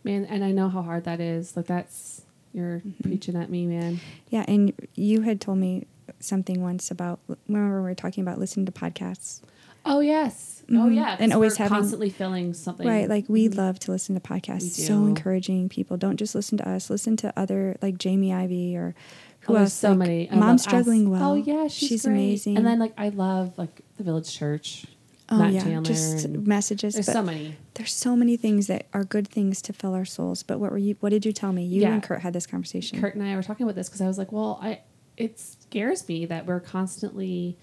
man 0.06 0.26
and 0.26 0.44
i 0.44 0.52
know 0.52 0.68
how 0.70 0.82
hard 0.82 1.04
that 1.04 1.20
is 1.20 1.56
like 1.56 1.68
that's 1.68 2.22
you're 2.54 2.80
Mm-hmm. 2.80 3.04
preaching 3.04 3.36
at 3.36 3.50
me 3.50 3.66
man 3.68 4.00
Yeah. 4.30 4.46
And 4.48 4.74
you 4.96 5.22
had 5.22 5.40
told 5.42 5.58
me 5.60 5.86
something 6.20 6.62
once 6.62 6.92
about, 6.92 7.20
remember 7.48 7.78
we 7.78 7.90
were 7.90 7.96
talking 7.96 8.22
about 8.24 8.38
listening 8.40 8.66
to 8.68 8.72
podcasts? 8.72 9.42
Oh 9.86 10.00
yes. 10.00 10.63
Oh 10.70 10.74
Mhm. 10.74 10.96
yeah. 10.96 11.18
And 11.20 11.34
always 11.34 11.58
having- 11.58 11.75
constantly 11.78 12.10
filling 12.10 12.54
something. 12.54 12.88
Right, 12.88 13.10
like 13.10 13.25
we 13.28 13.50
Mhm. 13.50 13.58
love 13.58 13.80
to 13.80 13.92
listen 13.92 14.16
to 14.16 14.22
podcasts. 14.22 14.72
So 14.72 15.06
encouraging 15.06 15.68
people. 15.70 15.98
Don't 15.98 16.18
just 16.18 16.34
listen 16.36 16.58
to 16.60 16.70
us. 16.70 16.90
Listen 16.90 17.18
to 17.18 17.38
other 17.38 17.75
like 17.82 17.98
Jamie 17.98 18.32
Ivey 18.34 18.75
or 18.78 18.96
who 19.42 19.54
Oh, 19.54 19.58
else? 19.58 19.74
so 19.74 19.90
like, 19.90 19.98
many. 19.98 20.32
I 20.32 20.36
Mom 20.36 20.58
struggling 20.58 21.02
Ask- 21.04 21.12
well. 21.12 21.32
Oh 21.32 21.36
yeah, 21.36 21.68
she's, 21.68 22.04
great. 22.06 22.13
amazing. 22.13 22.58
And 22.58 22.66
then 22.66 22.80
like 22.80 22.94
I 22.98 23.10
love 23.10 23.58
like 23.58 23.82
the 23.98 24.04
Village 24.04 24.32
Church. 24.34 24.86
oh 25.30 25.38
Matt 25.40 25.54
yeah, 25.54 25.63
Chandler 25.63 25.82
just 25.94 26.28
messages. 26.30 26.94
There's 26.94 27.06
so 27.08 27.22
many. 27.24 27.56
there's 27.74 27.94
so 27.94 28.16
many 28.16 28.38
things 28.38 28.68
that 28.68 28.86
are 28.94 29.04
good 29.04 29.28
things 29.28 29.62
to 29.63 29.74
fill 29.74 29.94
our 29.94 30.06
souls. 30.06 30.44
But 30.44 30.60
what 30.60 30.72
were 30.72 30.78
you? 30.78 30.96
What 31.02 31.10
did 31.10 31.25
you 31.25 31.34
tell 31.34 31.52
me? 31.52 31.66
You 31.66 31.82
Yeah. 31.82 31.94
and 31.94 32.02
Kurt 32.04 32.22
had 32.22 32.32
this 32.34 32.46
conversation. 32.48 33.00
Kurt 33.02 33.16
and 33.16 33.24
I 33.24 33.36
were 33.36 33.44
talking 33.44 33.66
about 33.66 33.75
this 33.75 33.90
because 33.90 34.02
I 34.02 34.08
was 34.08 34.18
like, 34.18 34.32
well, 34.32 34.60
I 34.62 34.80
it 35.17 35.39
scares 35.39 36.08
me 36.08 36.26
that 36.26 36.46
we're 36.48 36.60
constantly 36.62 37.58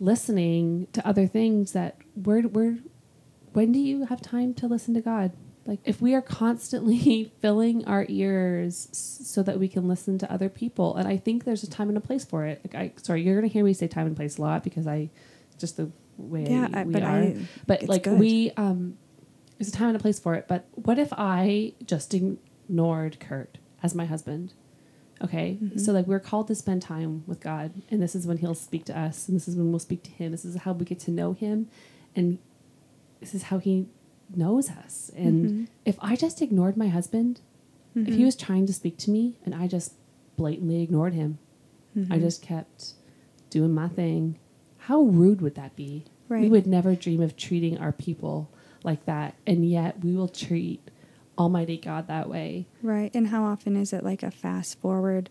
listening 0.00 0.86
to 0.92 1.06
other 1.06 1.26
things 1.26 1.72
that 1.72 1.96
we're 2.16 2.46
we're 2.48 2.78
when 3.52 3.72
do 3.72 3.78
you 3.78 4.04
have 4.06 4.20
time 4.20 4.54
to 4.54 4.66
listen 4.66 4.94
to 4.94 5.00
God? 5.00 5.32
Like 5.66 5.80
if 5.84 6.02
we 6.02 6.14
are 6.14 6.20
constantly 6.22 7.32
filling 7.40 7.84
our 7.86 8.04
ears 8.08 8.88
so 8.92 9.42
that 9.44 9.58
we 9.58 9.68
can 9.68 9.88
listen 9.88 10.18
to 10.18 10.30
other 10.32 10.48
people, 10.48 10.96
and 10.96 11.06
I 11.08 11.16
think 11.16 11.44
there's 11.44 11.62
a 11.62 11.70
time 11.70 11.88
and 11.88 11.96
a 11.96 12.00
place 12.00 12.24
for 12.24 12.44
it. 12.44 12.60
Like 12.64 12.74
I, 12.74 12.92
sorry, 13.02 13.22
you're 13.22 13.34
gonna 13.36 13.46
hear 13.48 13.64
me 13.64 13.72
say 13.72 13.88
time 13.88 14.06
and 14.06 14.16
place 14.16 14.36
a 14.38 14.42
lot 14.42 14.64
because 14.64 14.86
I 14.86 15.10
just 15.58 15.76
the 15.76 15.90
way 16.18 16.46
Yeah, 16.48 16.68
I- 16.72 16.84
we 16.84 16.92
but 16.92 17.02
are. 17.02 17.08
I- 17.22 17.36
but 17.66 17.82
like 17.88 18.02
good. 18.04 18.18
we, 18.18 18.50
um, 18.56 18.98
there's 19.58 19.68
a 19.68 19.72
time 19.72 19.88
and 19.88 19.96
a 19.96 20.00
place 20.00 20.18
for 20.18 20.34
it. 20.34 20.46
But 20.48 20.66
what 20.72 20.98
if 20.98 21.12
I 21.12 21.72
just 21.86 22.12
ignored 22.12 23.18
Kurt 23.20 23.56
as 23.82 23.94
my 23.94 24.04
husband? 24.04 24.52
Okay, 25.24 25.58
Mm-hmm. 25.62 25.78
so 25.78 25.92
like 25.92 26.06
we're 26.06 26.20
called 26.20 26.48
to 26.48 26.54
spend 26.54 26.82
time 26.82 27.24
with 27.26 27.40
God, 27.40 27.72
and 27.90 28.00
this 28.02 28.14
is 28.14 28.26
when 28.26 28.36
He'll 28.38 28.54
speak 28.54 28.84
to 28.86 28.98
us, 28.98 29.26
and 29.28 29.34
this 29.36 29.48
is 29.48 29.56
when 29.56 29.70
we'll 29.70 29.78
speak 29.78 30.02
to 30.04 30.10
Him. 30.10 30.32
This 30.32 30.44
is 30.44 30.56
how 30.56 30.72
we 30.72 30.84
get 30.84 31.00
to 31.00 31.10
know 31.10 31.32
Him, 31.32 31.68
and 32.14 32.38
this 33.20 33.34
is 33.34 33.44
how 33.44 33.58
He 33.58 33.86
knows 34.34 34.70
us. 34.70 35.10
And 35.16 35.50
Mhm. 35.50 35.66
if 35.84 35.96
I 36.00 36.14
just 36.16 36.42
ignored 36.42 36.76
my 36.76 36.88
husband, 36.88 37.40
if 37.94 38.08
Mhm. 38.14 38.16
he 38.16 38.24
was 38.24 38.36
trying 38.36 38.66
to 38.66 38.72
speak 38.72 38.96
to 38.98 39.10
me 39.10 39.36
and 39.44 39.54
I 39.54 39.66
just 39.68 39.94
blatantly 40.36 40.80
ignored 40.82 41.14
him, 41.14 41.38
I 41.96 42.00
Mhm. 42.18 42.20
just 42.22 42.42
kept 42.42 42.94
doing 43.50 43.72
my 43.72 43.86
thing, 43.88 44.36
how 44.78 45.02
rude 45.02 45.40
would 45.40 45.54
that 45.54 45.76
be? 45.76 46.04
We 46.28 46.48
would 46.48 46.66
never 46.66 46.94
dream 46.96 47.20
of 47.20 47.36
treating 47.36 47.78
our 47.78 47.92
people 47.92 48.48
like 48.82 49.04
that, 49.06 49.34
and 49.46 49.64
yet 49.68 50.02
we 50.04 50.16
will 50.16 50.26
treat 50.28 50.80
Almighty 51.38 51.76
God 51.76 52.06
that 52.08 52.28
way. 52.28 52.66
Right. 52.82 53.10
And 53.14 53.28
how 53.28 53.44
often 53.44 53.76
is 53.76 53.92
it 53.92 54.04
like 54.04 54.22
a 54.22 54.30
fast 54.30 54.78
forward? 54.80 55.30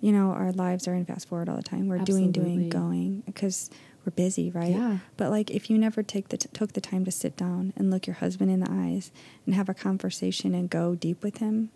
You 0.00 0.12
know, 0.12 0.30
our 0.32 0.52
lives 0.52 0.86
are 0.86 0.94
in 0.94 1.04
fast 1.06 1.28
forward 1.28 1.48
all 1.48 1.56
the 1.56 1.62
time. 1.62 1.88
We're 1.88 1.98
doing, 1.98 2.28
Absolutely. 2.28 2.54
doing, 2.56 2.68
going 2.68 3.20
because 3.26 3.70
we're 4.04 4.10
busy, 4.12 4.50
right? 4.50 4.70
Yeah. 4.72 4.98
But 5.16 5.30
like, 5.30 5.50
if 5.50 5.70
you 5.70 5.78
never 5.78 6.02
take 6.02 6.28
the 6.28 6.36
t- 6.36 6.48
took 6.52 6.72
the 6.74 6.80
time 6.80 7.04
to 7.06 7.10
sit 7.10 7.36
down 7.36 7.72
and 7.76 7.90
look 7.90 8.06
your 8.06 8.14
husband 8.16 8.50
in 8.50 8.60
the 8.60 8.70
eyes 8.70 9.10
and 9.46 9.54
have 9.54 9.68
a 9.68 9.74
conversation 9.74 10.54
and 10.54 10.68
go 10.68 10.94
deep 10.94 11.22
with 11.22 11.38
him, 11.38 11.70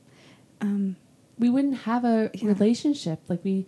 um, 0.60 0.96
we 1.38 1.48
wouldn't 1.48 1.78
have 1.78 2.04
a 2.04 2.30
Yeah. 2.34 2.48
relationship 2.48 3.20
like 3.28 3.42
we 3.44 3.66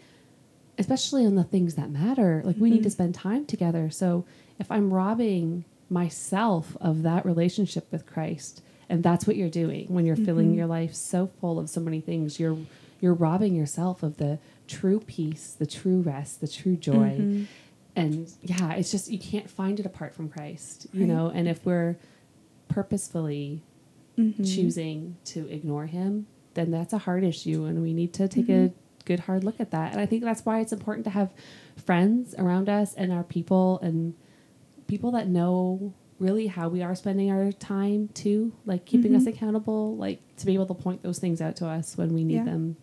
especially 0.78 1.24
on 1.26 1.34
the 1.34 1.44
things 1.44 1.74
that 1.74 1.90
matter 1.90 2.42
like 2.44 2.56
we 2.58 2.70
need 2.70 2.82
to 2.82 2.88
Mhm. 2.88 2.92
spend 2.92 3.14
time 3.14 3.44
together 3.44 3.90
so 3.90 4.24
if 4.58 4.70
i'm 4.70 4.92
robbing 4.92 5.64
myself 5.90 6.76
of 6.80 7.02
that 7.02 7.24
relationship 7.26 7.86
with 7.92 8.06
christ 8.06 8.62
and 8.92 9.02
that's 9.02 9.26
what 9.26 9.36
you're 9.36 9.48
doing 9.62 9.86
when 9.88 10.04
you're 10.06 10.16
filling 10.28 10.52
Mhm. 10.52 10.56
your 10.56 10.66
life 10.78 10.94
so 10.94 11.26
full 11.40 11.58
of 11.58 11.68
so 11.70 11.80
many 11.80 12.00
things 12.00 12.38
you're 12.40 12.58
you're 13.00 13.14
robbing 13.14 13.54
yourself 13.54 14.02
of 14.02 14.18
the 14.18 14.38
true 14.68 15.00
peace 15.14 15.54
the 15.62 15.66
true 15.66 16.00
rest 16.02 16.40
the 16.40 16.46
true 16.48 16.76
joy 16.76 17.10
Mhm. 17.18 17.46
and 17.96 18.14
yeah 18.42 18.72
it's 18.74 18.90
just 18.90 19.10
you 19.10 19.18
can't 19.18 19.48
find 19.50 19.80
it 19.80 19.86
apart 19.86 20.14
from 20.14 20.28
christ 20.28 20.86
you 20.92 21.06
know 21.06 21.24
and 21.36 21.48
if 21.48 21.64
we're 21.66 21.96
purposefully 22.68 23.62
Mhm. 24.18 24.44
choosing 24.54 25.16
to 25.24 25.48
ignore 25.48 25.86
him, 25.86 26.26
then 26.54 26.70
that's 26.70 26.92
a 26.92 26.98
hard 26.98 27.24
issue, 27.24 27.64
and 27.64 27.82
we 27.82 27.92
need 27.94 28.12
to 28.14 28.28
take 28.28 28.48
a 28.50 28.72
good 29.06 29.20
hard 29.20 29.42
look 29.42 29.58
at 29.58 29.70
that. 29.70 29.92
And 29.92 30.00
I 30.00 30.06
think 30.06 30.22
that's 30.22 30.44
why 30.44 30.60
it's 30.60 30.72
important 30.72 31.04
to 31.04 31.10
have 31.10 31.32
friends 31.76 32.34
around 32.38 32.68
us 32.68 32.94
and 32.94 33.10
our 33.10 33.24
people 33.24 33.78
and 33.80 34.12
people 34.86 35.10
that 35.12 35.28
know 35.28 35.92
really 36.22 36.46
how 36.46 36.68
we 36.68 36.82
are 36.82 36.94
spending 36.94 37.30
our 37.30 37.50
time 37.52 38.08
too, 38.14 38.52
like 38.64 38.84
keeping 38.84 39.14
us 39.16 39.24
Mhm. 39.24 39.34
accountable, 39.34 39.96
like 39.96 40.20
to 40.36 40.46
be 40.46 40.54
able 40.54 40.66
to 40.66 40.74
point 40.74 41.02
those 41.02 41.18
things 41.18 41.40
out 41.40 41.56
to 41.56 41.66
us 41.66 41.96
when 41.98 42.14
we 42.14 42.22
need 42.24 42.34
Yeah. 42.36 42.44
them. 42.44 42.76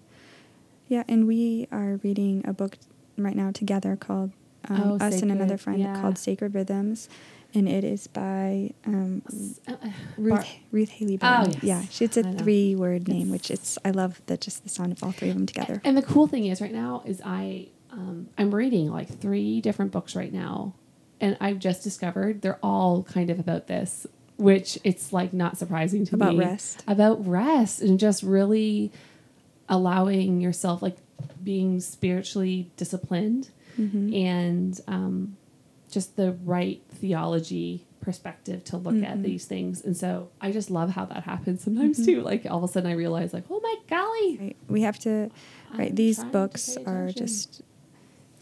Yeah, 0.89 1.03
and 1.07 1.25
we 1.27 1.67
are 1.71 1.99
reading 2.03 2.43
a 2.45 2.53
book 2.53 2.77
right 3.17 3.35
now 3.35 3.51
together 3.51 3.95
called 3.95 4.31
um, 4.67 4.97
Oh, 5.01 5.05
Us 5.05 5.21
and 5.21 5.31
Another 5.31 5.55
Friend 5.57 5.79
yeah. 5.79 5.99
called 6.01 6.17
Sacred 6.17 6.53
Rhythms, 6.53 7.07
and 7.53 7.67
it 7.69 7.85
is 7.85 8.07
by 8.07 8.71
um, 8.85 9.21
uh, 9.67 9.71
uh, 9.81 9.89
Ruth 10.17 10.33
Bar- 10.33 10.45
Ruth 10.71 10.89
Haley 10.89 11.15
Oh, 11.15 11.17
Barton. 11.19 11.53
yes. 11.53 11.63
Yeah, 11.63 11.81
she, 11.89 12.03
it's 12.05 12.17
a 12.17 12.33
three 12.33 12.75
word 12.75 13.07
name, 13.07 13.21
It's- 13.27 13.31
which 13.31 13.51
it's 13.51 13.77
I 13.85 13.91
love 13.91 14.21
the 14.25 14.35
just 14.35 14.63
the 14.63 14.69
sound 14.69 14.91
of 14.91 15.01
all 15.01 15.11
three 15.13 15.29
of 15.29 15.35
them 15.35 15.45
together. 15.45 15.81
And 15.85 15.95
the 15.97 16.01
cool 16.01 16.27
thing 16.27 16.45
is, 16.45 16.59
right 16.59 16.73
now, 16.73 17.03
is 17.05 17.21
I 17.23 17.67
um, 17.91 18.27
I'm 18.37 18.53
reading 18.53 18.91
like 18.91 19.07
three 19.07 19.61
different 19.61 19.91
books 19.93 20.13
right 20.15 20.31
now, 20.33 20.73
and 21.21 21.37
I've 21.39 21.59
just 21.59 21.83
discovered 21.83 22.41
they're 22.41 22.59
all 22.63 23.03
kind 23.03 23.29
of 23.29 23.39
about 23.39 23.67
this, 23.67 24.07
which 24.37 24.77
it's 24.83 25.11
like 25.13 25.33
not 25.33 25.57
surprising 25.57 26.05
to 26.05 26.15
About 26.15 26.33
me 26.35 26.39
About 26.39 26.51
rest. 26.51 26.83
about 26.87 27.27
rest 27.27 27.81
and 27.81 27.99
just 27.99 28.23
really 28.23 28.91
allowing 29.67 30.41
yourself 30.41 30.81
like 30.81 30.97
being 31.43 31.79
spiritually 31.79 32.71
disciplined 32.77 33.49
Mhm. 33.77 34.15
and 34.15 34.81
um, 34.87 35.37
just 35.91 36.15
the 36.15 36.33
right 36.45 36.81
theology 36.89 37.85
perspective 38.01 38.63
to 38.63 38.77
look 38.77 38.95
at 39.03 39.17
Mhm. 39.17 39.23
these 39.23 39.45
things. 39.45 39.83
And 39.83 39.95
so 39.95 40.29
I 40.41 40.51
just 40.51 40.71
love 40.71 40.91
how 40.91 41.05
that 41.05 41.23
happens 41.23 41.61
sometimes 41.61 41.99
Mhm. 41.99 42.05
too. 42.05 42.21
Like 42.21 42.45
all 42.49 42.57
of 42.57 42.63
a 42.63 42.67
sudden 42.67 42.89
I 42.89 42.93
realize 42.93 43.33
like, 43.33 43.43
oh 43.49 43.59
my 43.61 43.75
golly, 43.87 44.37
Right. 44.37 44.55
We 44.69 44.81
have 44.81 44.97
to. 44.99 45.29
Right. 45.77 45.89
I'm 45.89 45.95
These 45.95 46.23
books 46.25 46.77
are 46.85 47.11
just 47.11 47.61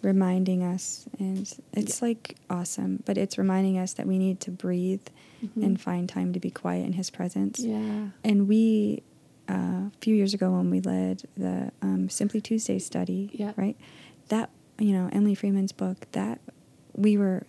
reminding 0.07 0.63
us, 0.63 1.05
and 1.19 1.51
it's 1.73 2.01
like 2.01 2.37
awesome. 2.49 3.03
But 3.05 3.17
it's 3.17 3.37
reminding 3.37 3.77
us 3.77 3.93
that 3.93 4.07
we 4.07 4.17
need 4.17 4.39
to 4.41 4.51
breathe 4.51 5.05
Mhm. 5.43 5.63
and 5.65 5.81
find 5.81 6.07
time 6.09 6.33
to 6.33 6.39
be 6.39 6.49
quiet 6.49 6.85
in 6.85 6.93
His 6.93 7.09
presence. 7.11 7.59
Yeah. 7.59 8.07
And 8.23 8.47
we, 8.47 9.03
uh, 9.49 9.53
a 9.53 9.91
few 10.01 10.15
years 10.15 10.33
ago, 10.33 10.51
when 10.51 10.69
we 10.71 10.79
led 10.81 11.23
the 11.35 11.71
um, 11.81 12.09
Simply 12.09 12.41
Tuesday 12.41 12.79
study, 12.79 13.29
Yeah. 13.33 13.51
right? 13.57 13.75
That 14.29 14.49
you 14.79 14.93
know 14.93 15.09
Emily 15.11 15.35
Freeman's 15.35 15.73
book. 15.73 16.07
That 16.13 16.39
we 16.95 17.17
were, 17.17 17.45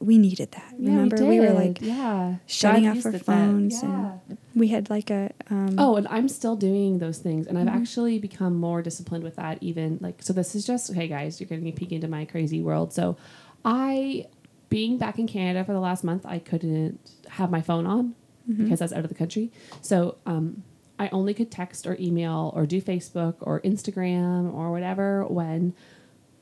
we 0.00 0.18
needed 0.18 0.50
that. 0.52 0.74
Yeah, 0.78 0.90
Remember, 0.90 1.24
we, 1.24 1.38
were 1.38 1.52
like 1.52 1.80
yeah, 1.80 2.36
shutting 2.46 2.84
God 2.84 2.96
off 2.98 3.06
our 3.06 3.18
phones, 3.18 3.82
Yeah. 3.82 4.18
and 4.28 4.38
we 4.60 4.68
had 4.68 4.90
like 4.90 5.10
a. 5.10 5.32
Um, 5.48 5.74
Oh, 5.78 5.96
and 5.96 6.06
I'm 6.08 6.28
still 6.28 6.54
doing 6.54 6.98
those 6.98 7.18
things, 7.18 7.46
and 7.48 7.58
I've 7.58 7.66
Mhm. 7.66 7.80
actually 7.80 8.18
become 8.18 8.54
more 8.54 8.82
disciplined 8.82 9.24
with 9.24 9.36
that. 9.36 9.58
Even 9.62 9.98
like, 10.00 10.22
so 10.22 10.32
this 10.32 10.54
is 10.54 10.64
just 10.66 10.92
hey 10.92 11.08
guys, 11.08 11.40
you're 11.40 11.48
getting 11.48 11.66
a 11.66 11.72
peek 11.72 11.90
into 11.90 12.06
my 12.06 12.24
crazy 12.26 12.60
world. 12.62 12.92
So, 12.92 13.16
I, 13.64 14.26
being 14.68 14.98
back 14.98 15.18
in 15.18 15.26
Canada 15.26 15.64
for 15.64 15.72
the 15.72 15.80
last 15.80 16.04
month, 16.04 16.24
I 16.26 16.38
couldn't 16.38 17.00
have 17.28 17.50
my 17.50 17.60
phone 17.62 17.86
on 17.86 18.14
mhm. 18.48 18.58
because 18.58 18.80
I 18.80 18.84
was 18.84 18.92
out 18.92 19.02
of 19.04 19.08
the 19.08 19.14
country. 19.16 19.50
So, 19.80 20.16
um, 20.26 20.62
I 20.98 21.08
only 21.08 21.32
could 21.32 21.50
text 21.50 21.86
or 21.86 21.96
email 21.98 22.52
or 22.54 22.66
do 22.66 22.80
Facebook 22.82 23.36
or 23.40 23.60
Instagram 23.62 24.52
or 24.52 24.70
whatever 24.70 25.24
when 25.26 25.72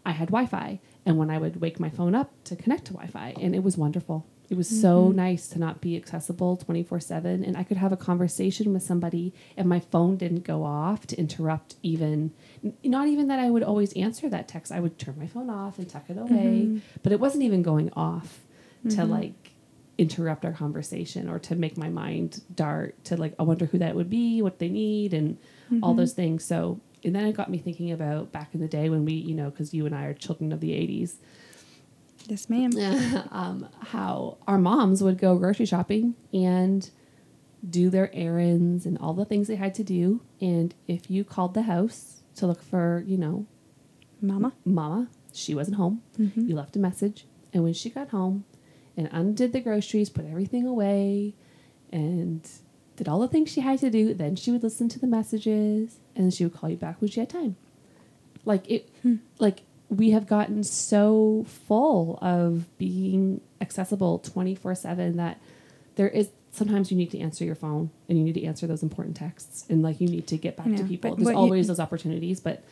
I 0.04 0.10
had 0.10 0.28
Wi-Fi, 0.28 0.80
and 1.06 1.16
when 1.18 1.30
I 1.30 1.38
would 1.38 1.60
wake 1.60 1.78
my 1.78 1.90
phone 1.90 2.14
up 2.16 2.32
to 2.44 2.56
connect 2.56 2.86
to 2.86 2.92
Wi-Fi, 2.94 3.34
and 3.40 3.54
it 3.54 3.62
was 3.62 3.76
wonderful. 3.78 4.26
It 4.50 4.56
was 4.56 4.68
so 4.68 5.12
Mhm. 5.12 5.16
nice 5.16 5.48
to 5.48 5.58
not 5.58 5.80
be 5.82 5.94
accessible 5.96 6.56
24 6.56 7.00
7. 7.00 7.44
And 7.44 7.56
I 7.56 7.62
could 7.64 7.76
have 7.76 7.92
a 7.92 7.96
conversation 7.98 8.72
with 8.72 8.82
somebody 8.82 9.34
and 9.56 9.68
my 9.68 9.78
phone 9.80 10.16
didn't 10.16 10.44
go 10.44 10.64
off 10.64 11.06
to 11.08 11.18
interrupt 11.18 11.74
even, 11.82 12.32
not 12.82 13.08
even 13.08 13.28
that 13.28 13.38
I 13.38 13.50
would 13.50 13.62
always 13.62 13.92
answer 13.92 14.28
that 14.30 14.48
text. 14.48 14.72
I 14.72 14.80
would 14.80 14.98
turn 14.98 15.16
my 15.18 15.26
phone 15.26 15.50
off 15.50 15.78
and 15.78 15.86
tuck 15.88 16.08
it 16.08 16.16
away. 16.16 16.70
Mhm. 16.70 16.80
But 17.02 17.12
it 17.12 17.20
wasn't 17.20 17.44
even 17.44 17.62
going 17.62 17.90
off 17.92 18.46
to 18.88 18.96
Mhm. 19.02 19.08
like 19.10 19.52
interrupt 19.98 20.44
our 20.44 20.52
conversation 20.52 21.28
or 21.28 21.38
to 21.40 21.56
make 21.56 21.76
my 21.76 21.88
mind 21.90 22.40
dart 22.54 22.94
to 23.04 23.16
like, 23.16 23.34
I 23.38 23.42
wonder 23.42 23.66
who 23.66 23.78
that 23.78 23.96
would 23.96 24.08
be, 24.08 24.40
what 24.40 24.60
they 24.60 24.68
need, 24.68 25.12
and 25.12 25.36
all 25.82 25.92
Mhm. 25.92 25.96
those 25.98 26.12
things. 26.14 26.44
So, 26.44 26.80
and 27.04 27.14
then 27.14 27.26
it 27.26 27.34
got 27.34 27.50
me 27.50 27.58
thinking 27.58 27.90
about 27.92 28.32
back 28.32 28.54
in 28.54 28.60
the 28.60 28.68
day 28.68 28.88
when 28.88 29.04
we, 29.04 29.12
you 29.14 29.34
know, 29.34 29.50
because 29.50 29.74
you 29.74 29.84
and 29.86 29.94
I 29.94 30.04
are 30.04 30.14
children 30.14 30.52
of 30.52 30.60
the 30.60 30.72
80s 30.72 31.18
Yes, 32.28 32.48
ma'am. 32.50 32.70
um, 33.32 33.68
how 33.80 34.38
our 34.46 34.58
moms 34.58 35.02
would 35.02 35.18
go 35.18 35.36
grocery 35.38 35.66
shopping 35.66 36.14
and 36.32 36.88
do 37.68 37.90
their 37.90 38.14
errands 38.14 38.86
and 38.86 38.96
all 38.98 39.14
the 39.14 39.24
things 39.24 39.48
they 39.48 39.56
had 39.56 39.74
to 39.76 39.82
do. 39.84 40.20
And 40.40 40.74
if 40.86 41.10
you 41.10 41.24
called 41.24 41.54
the 41.54 41.62
house 41.62 42.22
to 42.36 42.46
look 42.46 42.62
for, 42.62 43.02
you 43.06 43.16
know, 43.16 43.46
Mama. 44.20 44.52
mama, 44.64 45.08
she 45.32 45.54
wasn't 45.54 45.76
home. 45.76 46.02
Mhm. 46.18 46.48
You 46.48 46.54
left 46.54 46.76
a 46.76 46.78
message. 46.78 47.26
And 47.52 47.64
when 47.64 47.72
she 47.72 47.88
got 47.90 48.10
home 48.10 48.44
and 48.96 49.08
undid 49.10 49.52
the 49.52 49.60
groceries, 49.60 50.10
put 50.10 50.26
everything 50.26 50.66
away, 50.66 51.34
and 51.90 52.48
did 52.96 53.08
all 53.08 53.20
the 53.20 53.28
things 53.28 53.50
she 53.50 53.60
had 53.60 53.78
to 53.78 53.90
do, 53.90 54.12
then 54.12 54.36
she 54.36 54.50
would 54.50 54.62
listen 54.62 54.88
to 54.90 54.98
the 54.98 55.06
messages 55.06 55.98
and 56.14 56.34
she 56.34 56.44
would 56.44 56.52
call 56.54 56.68
you 56.68 56.76
back 56.76 57.00
when 57.00 57.10
she 57.10 57.20
had 57.20 57.28
time. 57.30 57.56
Like 58.44 58.68
it, 58.70 58.88
Hmm. 59.02 59.16
like 59.38 59.62
we 59.90 60.10
have 60.10 60.26
gotten 60.26 60.62
so 60.64 61.44
full 61.48 62.18
of 62.20 62.66
being 62.78 63.40
accessible 63.60 64.18
24 64.18 64.74
7 64.74 65.16
that 65.16 65.38
there 65.96 66.08
is 66.08 66.28
sometimes 66.50 66.90
you 66.90 66.96
need 66.96 67.10
to 67.10 67.18
answer 67.18 67.44
your 67.44 67.54
phone 67.54 67.90
and 68.08 68.18
you 68.18 68.24
need 68.24 68.34
to 68.34 68.44
answer 68.44 68.66
those 68.66 68.82
important 68.82 69.16
texts 69.16 69.64
and 69.68 69.82
like 69.82 70.00
you 70.00 70.08
need 70.08 70.26
to 70.26 70.36
get 70.36 70.56
back 70.56 70.66
to 70.76 70.84
people 70.84 71.14
there's 71.16 71.24
what 71.24 71.32
you- 71.32 71.36
always 71.38 71.66
those 71.68 71.80
opportunities 71.80 72.40
but 72.40 72.62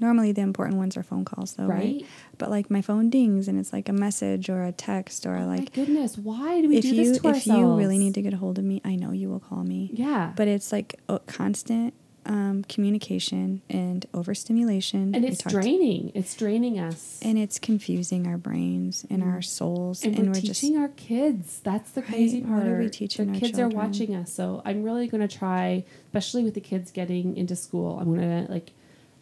Normally, 0.00 0.30
the 0.30 0.42
important 0.42 0.76
ones 0.78 0.96
are 0.96 1.02
phone 1.02 1.24
calls, 1.24 1.54
though, 1.54 1.66
right? 1.66 1.96
right, 1.96 2.06
But 2.38 2.50
like 2.50 2.70
my 2.70 2.80
phone 2.82 3.10
dings 3.10 3.48
and 3.48 3.58
it's 3.58 3.72
like 3.72 3.88
a 3.88 3.92
message 3.92 4.48
or 4.48 4.62
a 4.62 4.70
text 4.70 5.26
or 5.26 5.36
oh 5.38 5.44
like 5.46 5.58
my 5.58 5.66
goodness 5.74 6.16
why 6.16 6.60
do 6.60 6.68
we 6.68 6.76
if 6.76 6.82
do 6.82 6.88
you 6.90 6.94
this 6.94 7.18
to 7.18 7.28
if 7.28 7.34
ourselves 7.34 7.48
you 7.48 7.74
really 7.74 7.98
need 7.98 8.14
to 8.14 8.22
get 8.22 8.32
a 8.32 8.36
hold 8.36 8.60
of 8.60 8.64
me, 8.64 8.80
I 8.84 8.94
know 8.94 9.10
you 9.10 9.28
will 9.28 9.40
call 9.40 9.64
me. 9.64 9.90
yeah 9.92 10.32
But 10.36 10.46
it's 10.46 10.70
like 10.70 11.00
a 11.08 11.18
constant 11.26 11.94
um, 12.28 12.62
communication 12.68 13.62
and 13.70 14.06
overstimulation. 14.14 15.14
and 15.14 15.24
it's 15.24 15.42
draining. 15.42 16.12
It's 16.14 16.34
draining 16.34 16.78
us. 16.78 17.18
And 17.22 17.38
it's 17.38 17.58
confusing 17.58 18.26
our 18.26 18.36
brains 18.36 19.04
and 19.10 19.22
our 19.24 19.42
souls, 19.42 20.04
and, 20.04 20.14
and, 20.16 20.28
we're, 20.28 20.34
we're, 20.34 20.40
just 20.42 20.60
teaching 20.60 20.76
our 20.78 20.88
kids. 20.88 21.60
That's 21.64 21.90
the 21.90 22.02
Right, 22.02 22.10
crazy 22.10 22.42
part. 22.42 22.58
what 22.64 22.66
are 22.72 22.78
we 22.78 22.88
teaching 22.90 23.26
the 23.26 23.32
our 23.32 23.40
kids 23.40 23.58
children? 23.58 23.72
are 23.72 23.84
watching 23.84 24.14
us. 24.14 24.32
So 24.32 24.62
i'm 24.64 24.82
really 24.82 25.08
going 25.08 25.26
to 25.26 25.36
try 25.38 25.84
especially 26.06 26.44
with 26.44 26.54
the 26.54 26.60
kids 26.60 26.90
getting 26.90 27.36
into 27.36 27.56
school 27.56 27.98
i'm 27.98 28.14
going 28.14 28.46
to 28.46 28.50
like 28.52 28.72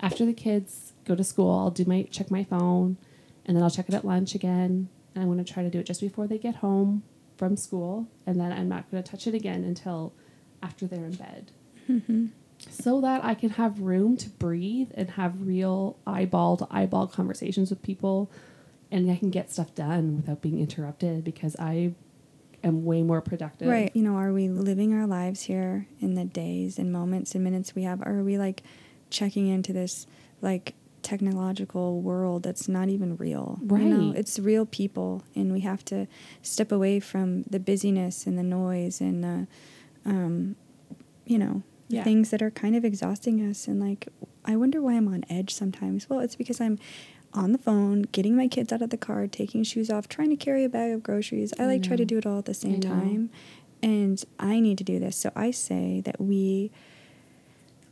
after 0.01 0.25
the 0.27 0.33
kids 0.33 0.93
go 1.05 1.15
to 1.15 1.25
school 1.25 1.51
i'll 1.59 1.71
do 1.71 1.85
my 1.85 2.03
check 2.11 2.31
my 2.31 2.45
phone 2.45 2.97
and 3.45 3.57
then 3.57 3.63
i'll 3.65 3.71
check 3.71 3.89
it 3.89 3.95
at 3.95 4.05
lunch 4.05 4.35
again. 4.35 4.89
And 5.15 5.23
i'm 5.23 5.27
going 5.33 5.43
to 5.43 5.53
try 5.53 5.63
to 5.63 5.71
do 5.71 5.79
it 5.79 5.87
just 5.87 6.01
before 6.01 6.27
they 6.27 6.39
get 6.39 6.57
home 6.57 7.03
from 7.37 7.57
school. 7.57 8.09
And 8.27 8.41
then 8.41 8.53
i'm 8.53 8.69
not 8.69 8.91
going 8.91 9.03
to 9.03 9.09
touch 9.11 9.27
it 9.27 9.35
again 9.35 9.63
until 9.65 10.13
after 10.63 10.87
they're 10.87 11.05
in 11.05 11.15
bed. 11.15 11.53
Mhm. 11.89 12.31
So 12.71 13.01
that 13.01 13.25
I 13.25 13.35
can 13.35 13.51
have 13.51 13.81
room 13.81 14.17
to 14.19 14.29
breathe 14.29 14.91
and 14.95 15.11
have 15.11 15.47
real 15.47 15.99
eyeball 16.07 16.57
to 16.59 16.67
eyeball 16.71 17.07
conversations 17.07 17.71
with 17.71 17.83
people 17.83 18.31
and 18.91 19.11
I 19.11 19.17
can 19.17 19.31
get 19.31 19.51
stuff 19.51 19.75
done 19.75 20.17
without 20.17 20.41
being 20.41 20.61
interrupted 20.61 21.25
because 21.25 21.57
I 21.59 21.93
am 22.63 22.85
way 22.85 23.03
more 23.03 23.21
productive. 23.21 23.69
Right. 23.69 23.91
You 23.95 24.03
know, 24.03 24.15
are 24.17 24.33
we 24.33 24.49
living 24.49 24.95
our 24.95 25.07
lives 25.07 25.43
here 25.43 25.87
in 26.01 26.15
the 26.15 26.25
days 26.25 26.79
and 26.79 26.93
moments 26.93 27.35
and 27.35 27.43
minutes 27.43 27.75
we 27.75 27.83
have? 27.83 28.01
Or 28.03 28.21
are 28.21 28.23
we 28.25 28.39
like 28.39 28.63
checking 29.11 29.49
into 29.49 29.73
this 29.73 30.07
like 30.41 30.75
technological 31.03 32.01
world 32.01 32.43
that's 32.45 32.69
not 32.69 32.89
even 32.89 33.17
real? 33.17 33.59
You 33.63 33.77
know, 33.79 34.09
Right. 34.11 34.19
it's 34.19 34.39
real 34.39 34.67
people 34.67 35.25
and 35.35 35.53
we 35.53 35.61
have 35.61 35.85
to 35.87 36.07
step 36.43 36.71
away 36.71 37.01
from 37.01 37.43
the 37.45 37.59
busyness 37.59 38.27
and 38.27 38.39
the 38.39 38.43
noise 38.45 39.01
and 39.01 39.25
the, 39.25 39.47
um, 40.05 40.55
you 41.27 41.39
know, 41.39 41.63
Yeah. 41.89 42.03
things 42.05 42.31
that 42.31 42.43
are 42.43 42.51
kind 42.51 42.75
of 42.75 42.85
exhausting 42.85 43.41
us. 43.49 43.69
And 43.69 43.79
like, 43.81 44.09
I 44.45 44.57
wonder 44.57 44.83
why 44.83 44.95
I'm 44.95 45.07
on 45.09 45.25
edge 45.31 45.55
sometimes. 45.55 46.09
Well, 46.11 46.21
it's 46.21 46.35
because 46.37 46.61
I'm 46.61 46.79
on 47.33 47.53
the 47.53 47.59
phone, 47.59 48.03
getting 48.03 48.35
my 48.37 48.49
kids 48.49 48.73
out 48.73 48.83
of 48.83 48.91
the 48.91 48.97
car, 48.97 49.27
taking 49.27 49.63
shoes 49.63 49.89
off, 49.91 50.09
trying 50.09 50.31
to 50.31 50.37
carry 50.37 50.65
a 50.65 50.69
bag 50.69 50.93
of 50.93 51.03
groceries. 51.03 51.53
I 51.59 51.65
I 51.65 51.67
like 51.67 51.83
try 51.83 51.97
to 51.97 52.05
do 52.05 52.19
it 52.19 52.27
all 52.27 52.39
at 52.39 52.45
the 52.47 52.55
same 52.55 52.81
time. 52.81 53.31
And 53.83 54.25
I 54.41 54.59
need 54.59 54.79
to 54.79 54.85
do 54.85 54.99
this. 54.99 55.17
So 55.17 55.31
I 55.37 55.51
say 55.51 56.01
that 56.07 56.21
we 56.21 56.71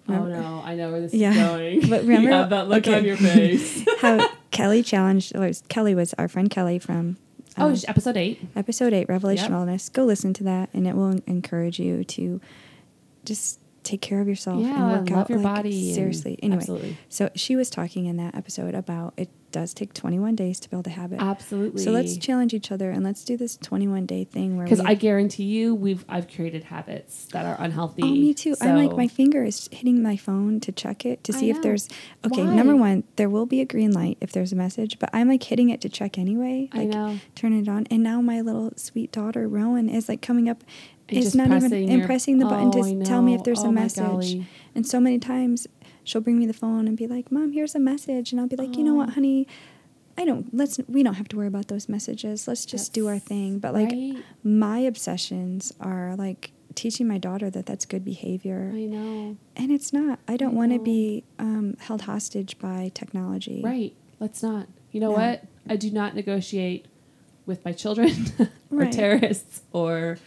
Oh 0.08 0.24
no, 0.26 0.60
I 0.64 0.74
know 0.74 0.90
where 0.90 1.00
this 1.00 1.14
Yeah. 1.14 1.30
is 1.30 1.36
going. 1.36 1.80
But 1.90 2.02
remember- 2.06 2.28
you 2.28 2.34
have 2.34 2.50
that 2.50 2.68
look 2.68 2.86
okay. 2.86 2.98
on 2.98 3.04
your 3.04 3.16
face. 3.30 3.84
how 4.00 4.28
Kelly 4.50 4.82
challenged 4.82 5.34
or 5.36 5.50
Kelly 5.68 5.94
was 5.94 6.14
our 6.14 6.28
friend 6.28 6.50
Kelly 6.50 6.78
from 6.78 7.16
oh, 7.56 7.66
um, 7.66 7.72
it's 7.72 7.88
episode 7.88 8.16
eight. 8.16 8.40
episode 8.56 8.92
8 8.92 9.08
Revelation 9.08 9.52
Yep. 9.52 9.60
Wellness. 9.60 9.92
Go 9.92 10.04
listen 10.04 10.32
to 10.34 10.44
that 10.44 10.68
and 10.74 10.86
it 10.86 10.94
will 10.94 11.20
encourage 11.26 11.78
you 11.78 12.04
to 12.04 12.40
just 13.24 13.60
take 13.84 14.00
care 14.00 14.20
of 14.20 14.28
yourself 14.28 14.62
and 14.64 14.90
work 14.90 15.10
love 15.10 15.18
out 15.20 15.28
your 15.30 15.38
like, 15.38 15.56
body. 15.56 15.86
and- 15.88 15.94
seriously. 15.94 16.38
Anyway, 16.42 16.56
absolutely, 16.58 16.96
so 17.08 17.30
she 17.34 17.54
was 17.56 17.70
talking 17.70 18.06
in 18.06 18.16
that 18.16 18.34
episode 18.34 18.74
about 18.74 19.14
it 19.16 19.28
does 19.54 19.72
take 19.72 19.94
21 19.94 20.34
days 20.34 20.58
to 20.60 20.68
build 20.68 20.86
a 20.86 20.90
habit. 20.90 21.20
absolutely. 21.22 21.80
So 21.82 21.90
let's 21.92 22.16
challenge 22.18 22.52
each 22.52 22.70
other 22.70 22.90
and 22.90 23.02
let's 23.04 23.24
do 23.24 23.36
this 23.36 23.56
21 23.56 24.04
day 24.04 24.24
thing 24.24 24.56
where 24.56 24.64
because 24.66 24.80
I 24.80 24.94
guarantee 24.94 25.44
you, 25.44 25.74
we've 25.74 26.04
I've 26.08 26.28
created 26.28 26.64
habits 26.64 27.26
that 27.32 27.46
are 27.46 27.56
unhealthy. 27.58 28.02
Oh, 28.02 28.06
me 28.10 28.34
too. 28.34 28.54
I'm 28.60 28.76
like 28.76 28.96
my 28.96 29.08
finger 29.08 29.42
is 29.44 29.68
hitting 29.72 30.02
my 30.02 30.16
phone 30.16 30.60
to 30.60 30.72
check 30.72 31.06
it 31.06 31.22
to 31.24 31.32
see 31.32 31.48
if 31.50 31.62
there's 31.62 31.88
okay. 32.26 32.44
Why? 32.44 32.54
Number 32.54 32.76
one, 32.76 33.04
there 33.16 33.30
will 33.30 33.46
be 33.46 33.60
a 33.60 33.64
green 33.64 33.92
light 33.92 34.18
if 34.20 34.32
there's 34.32 34.52
a 34.52 34.56
message, 34.56 34.98
but 34.98 35.08
I'm 35.12 35.28
like 35.28 35.42
hitting 35.44 35.70
it 35.70 35.80
to 35.82 35.88
check 35.88 36.18
anyway. 36.18 36.68
I 36.72 36.78
Like 36.80 36.88
know. 36.88 37.18
turn 37.34 37.52
it 37.52 37.68
on, 37.68 37.86
and 37.90 38.02
now 38.02 38.20
my 38.20 38.40
little 38.42 38.72
sweet 38.76 39.12
daughter 39.12 39.46
Rowan 39.48 39.88
is 39.88 40.08
like 40.08 40.20
coming 40.20 40.48
up. 40.48 40.62
And 41.08 41.18
It's 41.18 41.34
not 41.34 41.48
even 41.48 41.60
pressing 41.60 41.90
and 41.90 42.04
pressing 42.04 42.38
the 42.38 42.46
button 42.46 42.68
Oh, 42.74 42.82
to 42.82 43.04
tell 43.04 43.20
me 43.20 43.34
if 43.34 43.44
there's 43.44 43.62
Oh 43.62 43.68
a 43.68 43.72
message. 43.72 44.42
And 44.74 44.86
so 44.86 44.98
many 45.00 45.18
times 45.18 45.66
she'll 46.04 46.20
bring 46.20 46.38
me 46.38 46.46
the 46.46 46.52
phone 46.52 46.86
and 46.86 46.96
be 46.96 47.06
like, 47.06 47.32
"Mom, 47.32 47.52
here's 47.52 47.74
a 47.74 47.80
message," 47.80 48.30
and 48.32 48.40
I'll 48.40 48.46
be 48.46 48.56
like, 48.56 48.76
"You 48.76 48.84
know 48.84 48.94
what, 48.94 49.10
honey." 49.10 49.46
I 50.16 50.24
don't 50.24 50.54
let's 50.54 50.78
we 50.86 51.02
don't 51.02 51.14
have 51.14 51.26
to 51.28 51.36
worry 51.36 51.48
about 51.48 51.66
those 51.66 51.88
messages. 51.88 52.46
Let's 52.46 52.64
just 52.64 52.92
do 52.92 53.08
our 53.08 53.18
thing. 53.18 53.58
But 53.58 53.74
like 53.74 53.90
right? 53.90 54.24
my 54.44 54.78
obsessions 54.78 55.72
are 55.80 56.14
like 56.16 56.52
teaching 56.76 57.08
my 57.08 57.18
daughter 57.18 57.50
that 57.50 57.66
that's 57.66 57.84
good 57.84 58.04
behavior. 58.04 58.70
I 58.72 58.84
know. 58.84 59.36
And 59.56 59.72
it's 59.72 59.92
not. 59.92 60.20
I 60.28 60.36
don't 60.36 60.54
want 60.54 60.72
to 60.72 60.78
be 60.78 61.24
um, 61.40 61.76
held 61.80 62.02
hostage 62.02 62.58
by 62.60 62.92
technology. 62.94 63.60
Right. 63.64 63.92
Let's 64.20 64.40
not. 64.40 64.68
You 64.92 65.00
know 65.00 65.10
No. 65.10 65.16
what? 65.18 65.44
I 65.68 65.74
do 65.74 65.90
not 65.90 66.14
negotiate 66.14 66.86
with 67.46 67.64
my 67.64 67.72
children 67.72 68.10
or 68.38 68.48
Right. 68.70 68.92
terrorists 68.92 69.62
or 69.72 70.18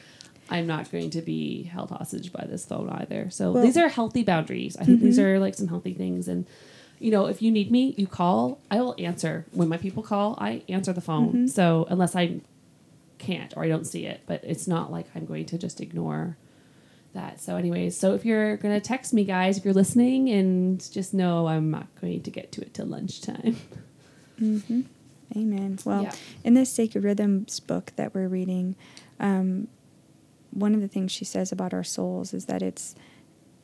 I'm 0.50 0.68
not 0.68 0.92
going 0.92 1.10
to 1.12 1.22
be 1.22 1.64
held 1.64 1.90
hostage 1.90 2.32
by 2.32 2.46
this 2.50 2.66
phone 2.66 2.90
either. 2.90 3.30
So 3.30 3.52
Well- 3.52 3.64
these 3.64 3.78
are 3.78 3.90
healthy 3.90 4.24
boundaries. 4.24 4.78
I 4.78 4.84
think 4.86 5.02
these 5.02 5.18
Mhm. 5.20 5.24
are 5.24 5.40
like 5.40 5.56
some 5.56 5.68
healthy 5.68 5.94
things 5.94 6.28
and 6.28 6.46
you 7.00 7.12
know, 7.12 7.28
if 7.28 7.44
you 7.44 7.52
need 7.52 7.70
me, 7.70 7.94
you 7.96 8.08
call. 8.08 8.60
I 8.72 8.82
will 8.82 8.96
answer. 8.98 9.46
When 9.52 9.68
my 9.70 9.78
people 9.78 10.02
call, 10.02 10.36
I 10.40 10.64
answer 10.68 10.92
the 10.94 11.02
phone. 11.02 11.32
Mhm. 11.46 11.50
So 11.50 11.86
unless 11.92 12.16
I 12.16 12.40
can't 13.20 13.56
or 13.56 13.64
I 13.64 13.68
don't 13.68 13.86
see 13.86 14.06
it, 14.08 14.22
but 14.26 14.44
it's 14.44 14.68
not 14.68 14.92
like 14.92 15.06
I'm 15.14 15.26
going 15.26 15.46
to 15.46 15.60
just 15.60 15.80
ignore 15.80 16.38
that. 17.14 17.40
So, 17.40 17.56
anyways, 17.56 17.96
so 17.96 18.16
if 18.16 18.26
you're 18.26 18.58
gonna 18.58 18.80
text 18.82 19.14
me, 19.14 19.26
guys, 19.26 19.58
if 19.60 19.66
you're 19.66 19.76
listening, 19.76 20.28
and 20.30 20.80
just 20.92 21.14
know 21.14 21.48
I'm 21.48 21.70
not 21.70 21.86
going 22.02 22.24
to 22.24 22.32
get 22.32 22.52
to 22.54 22.62
it 22.62 22.74
till 22.74 22.88
lunchtime. 22.88 23.58
Mm-hmm. 24.42 24.82
Amen. 25.36 25.78
Well, 25.86 26.04
Yeah. 26.04 26.12
in 26.44 26.54
this 26.54 26.70
Sacred 26.72 27.04
Rhythms 27.04 27.60
book 27.60 27.92
that 27.96 28.14
we're 28.16 28.28
reading, 28.28 28.76
um, 29.20 29.68
one 30.58 30.74
of 30.74 30.82
the 30.82 30.88
things 30.88 31.12
she 31.12 31.24
says 31.26 31.52
about 31.52 31.74
our 31.74 31.84
souls 31.84 32.34
is 32.34 32.46
that 32.46 32.62
it's 32.64 32.96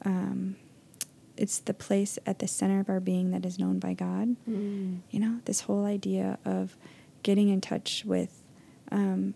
um, 0.06 0.56
it's 1.36 1.60
the 1.60 1.74
place 1.74 2.20
at 2.28 2.38
the 2.40 2.48
center 2.48 2.80
of 2.80 2.90
our 2.90 3.00
being 3.00 3.32
that 3.32 3.46
is 3.46 3.58
known 3.58 3.80
by 3.80 3.94
God. 3.94 4.36
Mm. 4.48 5.00
You 5.10 5.20
know, 5.20 5.40
this 5.46 5.62
whole 5.62 5.86
idea 5.86 6.38
of 6.46 6.78
getting 7.24 7.50
in 7.50 7.62
touch 7.62 8.04
with 8.06 8.44
um, 8.92 9.34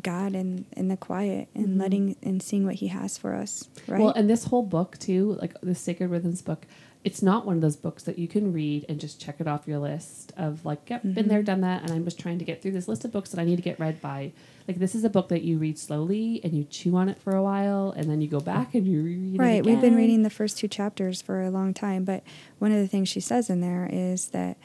God 0.00 0.34
and 0.36 0.64
in 0.76 0.86
the 0.88 0.96
quiet 0.96 1.48
and 1.54 1.68
Mhm. 1.70 1.80
letting 1.80 2.16
and 2.22 2.40
seeing 2.42 2.64
what 2.64 2.76
He 2.76 2.88
has 2.88 3.18
for 3.18 3.34
us. 3.34 3.68
Right. 3.88 4.00
Well, 4.00 4.10
and 4.12 4.30
this 4.30 4.44
whole 4.44 4.62
book 4.62 4.96
too, 4.98 5.36
like 5.40 5.60
the 5.62 5.74
Sacred 5.74 6.08
Rhythms 6.10 6.42
book, 6.42 6.66
it's 7.04 7.20
not 7.20 7.44
one 7.44 7.56
of 7.56 7.60
those 7.62 7.74
books 7.74 8.04
that 8.04 8.16
you 8.16 8.28
can 8.28 8.52
read 8.52 8.84
and 8.88 9.00
just 9.00 9.20
check 9.20 9.40
it 9.40 9.48
off 9.48 9.66
your 9.66 9.78
list 9.80 10.32
of 10.36 10.64
like, 10.64 10.88
yep, 10.88 11.02
been 11.02 11.26
there, 11.26 11.42
Mhm. 11.42 11.46
done 11.46 11.60
that, 11.62 11.82
and 11.82 11.90
I'm 11.90 12.04
just 12.04 12.18
trying 12.20 12.38
to 12.38 12.44
get 12.44 12.62
through 12.62 12.70
this 12.70 12.86
list 12.86 13.04
of 13.04 13.10
books 13.10 13.30
that 13.30 13.40
I 13.40 13.44
need 13.44 13.56
to 13.56 13.62
get 13.62 13.80
read 13.80 14.00
by. 14.00 14.30
Like 14.68 14.78
this 14.78 14.94
is 14.94 15.02
a 15.02 15.10
book 15.10 15.28
that 15.30 15.42
you 15.42 15.58
read 15.58 15.78
slowly 15.80 16.40
and 16.44 16.52
you 16.54 16.62
chew 16.62 16.94
on 16.94 17.08
it 17.08 17.18
for 17.18 17.34
a 17.34 17.42
while, 17.42 17.90
and 17.96 18.08
then 18.08 18.20
you 18.20 18.28
go 18.28 18.38
back 18.38 18.74
and 18.76 18.86
you 18.86 19.02
reread 19.02 19.34
it. 19.34 19.38
Right. 19.38 19.64
We've 19.66 19.80
been 19.80 19.96
reading 19.96 20.22
the 20.22 20.30
first 20.30 20.58
two 20.58 20.68
chapters 20.68 21.20
for 21.20 21.42
a 21.42 21.50
long 21.50 21.74
time, 21.74 22.04
but 22.04 22.22
one 22.60 22.70
of 22.70 22.78
the 22.78 22.86
things 22.86 23.08
she 23.08 23.18
says 23.20 23.50
in 23.50 23.60
there 23.60 23.88
is 23.90 24.28
that, 24.28 24.56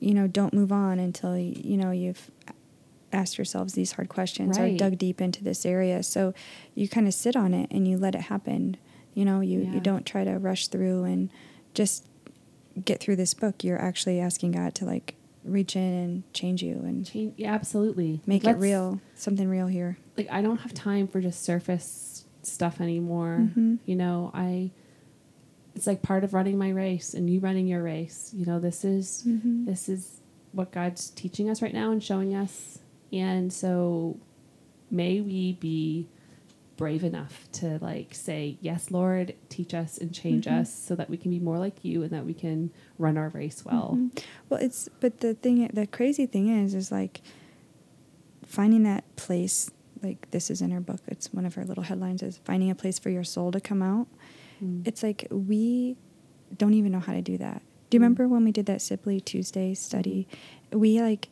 you 0.00 0.12
know, 0.12 0.26
don't 0.26 0.52
move 0.52 0.72
on 0.72 0.98
until, 0.98 1.38
you 1.38 1.76
know, 1.76 1.92
you've 1.92 2.32
asked 3.12 3.38
yourselves 3.38 3.74
these 3.74 3.92
hard 3.92 4.08
questions 4.08 4.58
Right. 4.58 4.74
or 4.74 4.76
dug 4.76 4.98
deep 4.98 5.20
into 5.20 5.44
this 5.44 5.64
area. 5.64 6.02
So 6.02 6.34
you 6.74 6.88
kind 6.88 7.06
of 7.06 7.14
sit 7.14 7.36
on 7.36 7.54
it 7.54 7.70
and 7.70 7.86
you 7.86 7.96
let 7.96 8.16
it 8.16 8.22
happen. 8.22 8.76
You 9.14 9.24
know, 9.24 9.40
you, 9.40 9.60
Yeah. 9.60 9.74
you 9.74 9.80
don't 9.80 10.04
try 10.04 10.24
to 10.24 10.32
rush 10.38 10.66
through 10.66 11.04
and 11.04 11.30
just 11.76 12.04
get 12.84 12.98
through 13.00 13.16
this 13.16 13.34
book. 13.34 13.62
You're 13.62 13.80
actually 13.80 14.18
asking 14.20 14.52
God 14.52 14.74
to 14.76 14.84
like 14.84 15.14
reach 15.44 15.76
in 15.76 15.82
and 15.82 16.32
change 16.34 16.60
you 16.62 16.72
and 16.82 17.06
Change, 17.06 17.34
yeah, 17.36 17.54
absolutely. 17.54 18.20
make 18.26 18.42
Let's- 18.42 18.56
it 18.56 18.60
real, 18.60 19.00
something 19.14 19.48
real 19.48 19.68
here. 19.68 19.96
Like 20.16 20.28
I 20.30 20.42
don't 20.42 20.58
have 20.58 20.74
time 20.74 21.06
for 21.06 21.20
just 21.20 21.42
surface 21.44 22.24
stuff 22.42 22.80
anymore. 22.80 23.48
Mhm. 23.56 23.78
You 23.86 23.94
know, 23.96 24.30
I. 24.34 24.70
It's 25.76 25.86
like 25.86 26.00
part 26.00 26.24
of 26.24 26.32
running 26.32 26.56
my 26.56 26.70
race 26.70 27.12
and 27.12 27.28
you 27.28 27.38
running 27.38 27.66
your 27.66 27.82
race. 27.82 28.32
You 28.34 28.46
know, 28.46 28.58
this 28.58 28.82
is 28.84 29.24
Mhm. 29.28 29.66
this 29.66 29.88
is 29.90 30.20
what 30.52 30.72
God's 30.72 31.10
teaching 31.10 31.50
us 31.50 31.60
right 31.60 31.74
now 31.74 31.90
and 31.92 32.02
showing 32.02 32.34
us. 32.34 32.78
And 33.12 33.52
so 33.52 34.16
may 34.90 35.20
we 35.20 35.52
be 35.52 36.08
brave 36.76 37.02
enough 37.04 37.48
to 37.52 37.78
like 37.80 38.14
say, 38.14 38.58
Yes, 38.60 38.90
Lord, 38.90 39.34
teach 39.48 39.72
us 39.74 39.96
and 39.98 40.12
change 40.12 40.44
Mhm. 40.46 40.60
us 40.60 40.72
so 40.74 40.94
that 40.94 41.08
we 41.08 41.16
can 41.16 41.30
be 41.30 41.38
more 41.38 41.58
like 41.58 41.84
you 41.84 42.02
and 42.02 42.10
that 42.12 42.26
we 42.26 42.34
can 42.34 42.70
run 42.98 43.16
our 43.16 43.30
race 43.30 43.64
well. 43.64 43.96
Mhm. 43.98 44.22
Well, 44.48 44.60
it's 44.60 44.88
but 45.00 45.20
the 45.20 45.34
thing, 45.34 45.68
the 45.72 45.86
crazy 45.86 46.26
thing 46.26 46.48
is, 46.48 46.74
is 46.74 46.92
like 46.92 47.22
finding 48.44 48.82
that 48.84 49.04
place. 49.16 49.70
Like 50.02 50.30
this 50.30 50.50
is 50.50 50.60
in 50.60 50.70
her 50.70 50.80
book. 50.80 51.00
It's 51.08 51.32
one 51.32 51.46
of 51.46 51.54
her 51.54 51.64
little 51.64 51.84
headlines 51.84 52.22
is 52.22 52.38
finding 52.44 52.70
a 52.70 52.74
place 52.74 52.98
for 52.98 53.10
your 53.10 53.24
soul 53.24 53.50
to 53.52 53.60
come 53.60 53.82
out. 53.82 54.06
Mm. 54.62 54.86
It's 54.86 55.02
like 55.02 55.26
we 55.30 55.96
don't 56.56 56.74
even 56.74 56.92
know 56.92 57.00
how 57.00 57.12
to 57.14 57.22
do 57.22 57.38
that. 57.38 57.62
Do 57.88 57.96
you 57.96 58.00
Mm. 58.00 58.02
remember 58.04 58.28
when 58.28 58.44
we 58.44 58.52
did 58.52 58.66
that 58.66 58.82
Simply 58.82 59.20
Tuesday 59.20 59.72
study? 59.74 60.28
We 60.72 61.00
like 61.00 61.28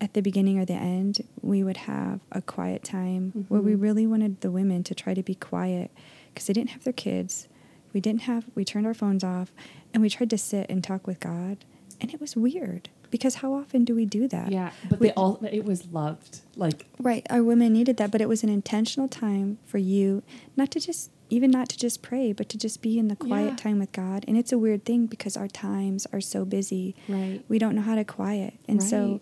at 0.00 0.14
the 0.14 0.22
beginning 0.22 0.58
or 0.58 0.64
the 0.64 0.74
end, 0.74 1.20
we 1.42 1.62
would 1.64 1.76
have 1.78 2.20
a 2.32 2.40
quiet 2.42 2.84
time 2.84 3.46
where 3.48 3.60
we 3.60 3.72
Mhm. 3.74 3.80
really 3.82 4.06
wanted 4.06 4.40
the 4.40 4.50
women 4.50 4.82
to 4.84 4.94
try 4.94 5.14
to 5.14 5.22
be 5.22 5.34
quiet 5.34 5.90
because 6.32 6.46
they 6.46 6.52
didn't 6.52 6.70
have 6.70 6.84
their 6.84 6.92
kids. 6.92 7.48
We 7.92 8.00
didn't 8.00 8.22
have, 8.22 8.46
we 8.54 8.64
turned 8.64 8.86
our 8.86 8.94
phones 8.94 9.24
off 9.24 9.52
and 9.92 10.02
we 10.02 10.08
tried 10.10 10.30
to 10.30 10.38
sit 10.38 10.66
and 10.70 10.84
talk 10.84 11.06
with 11.06 11.18
God. 11.20 11.58
And 12.00 12.12
it 12.14 12.20
was 12.20 12.36
weird 12.36 12.90
because 13.10 13.36
how 13.36 13.52
often 13.54 13.84
do 13.84 13.94
we 13.94 14.04
do 14.04 14.28
that? 14.28 14.52
Yeah, 14.52 14.70
but 14.88 15.00
We- 15.00 15.08
they 15.08 15.12
all 15.14 15.40
it 15.50 15.64
was 15.64 15.88
loved. 15.90 16.40
Like 16.54 16.86
Right. 17.00 17.26
Our 17.30 17.42
women 17.42 17.72
needed 17.72 17.96
that, 17.96 18.12
but 18.12 18.20
it 18.20 18.28
was 18.28 18.44
an 18.44 18.50
intentional 18.50 19.08
time 19.08 19.58
for 19.64 19.78
you 19.78 20.22
not 20.56 20.70
to 20.72 20.80
just, 20.80 21.10
even 21.30 21.50
not 21.50 21.68
to 21.70 21.76
just 21.78 22.02
pray, 22.02 22.32
but 22.32 22.48
to 22.50 22.58
just 22.58 22.82
be 22.82 22.98
in 23.00 23.08
the 23.08 23.16
quiet 23.16 23.50
Yeah. 23.50 23.56
time 23.56 23.78
with 23.80 23.90
God. 23.92 24.24
And 24.28 24.36
it's 24.36 24.52
a 24.52 24.58
weird 24.58 24.84
thing 24.84 25.06
because 25.06 25.36
our 25.36 25.48
times 25.48 26.06
are 26.12 26.20
so 26.20 26.44
busy. 26.44 26.94
right. 27.08 27.40
We 27.48 27.58
don't 27.58 27.74
know 27.74 27.82
how 27.82 27.96
to 27.96 28.04
quiet. 28.04 28.54
And 28.68 28.80
so 28.82 29.12
Right. 29.12 29.20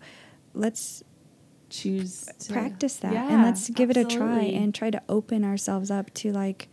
Let's 0.57 1.03
choose 1.69 2.29
to 2.39 2.53
practice 2.53 2.95
that 2.97 3.13
and 3.13 3.43
let's 3.43 3.69
give 3.69 3.89
it 3.89 3.97
a 3.97 4.05
try 4.05 4.39
and 4.41 4.73
try 4.73 4.89
to 4.89 5.01
open 5.09 5.43
ourselves 5.43 5.91
up 5.91 6.13
to 6.13 6.31
like 6.31 6.69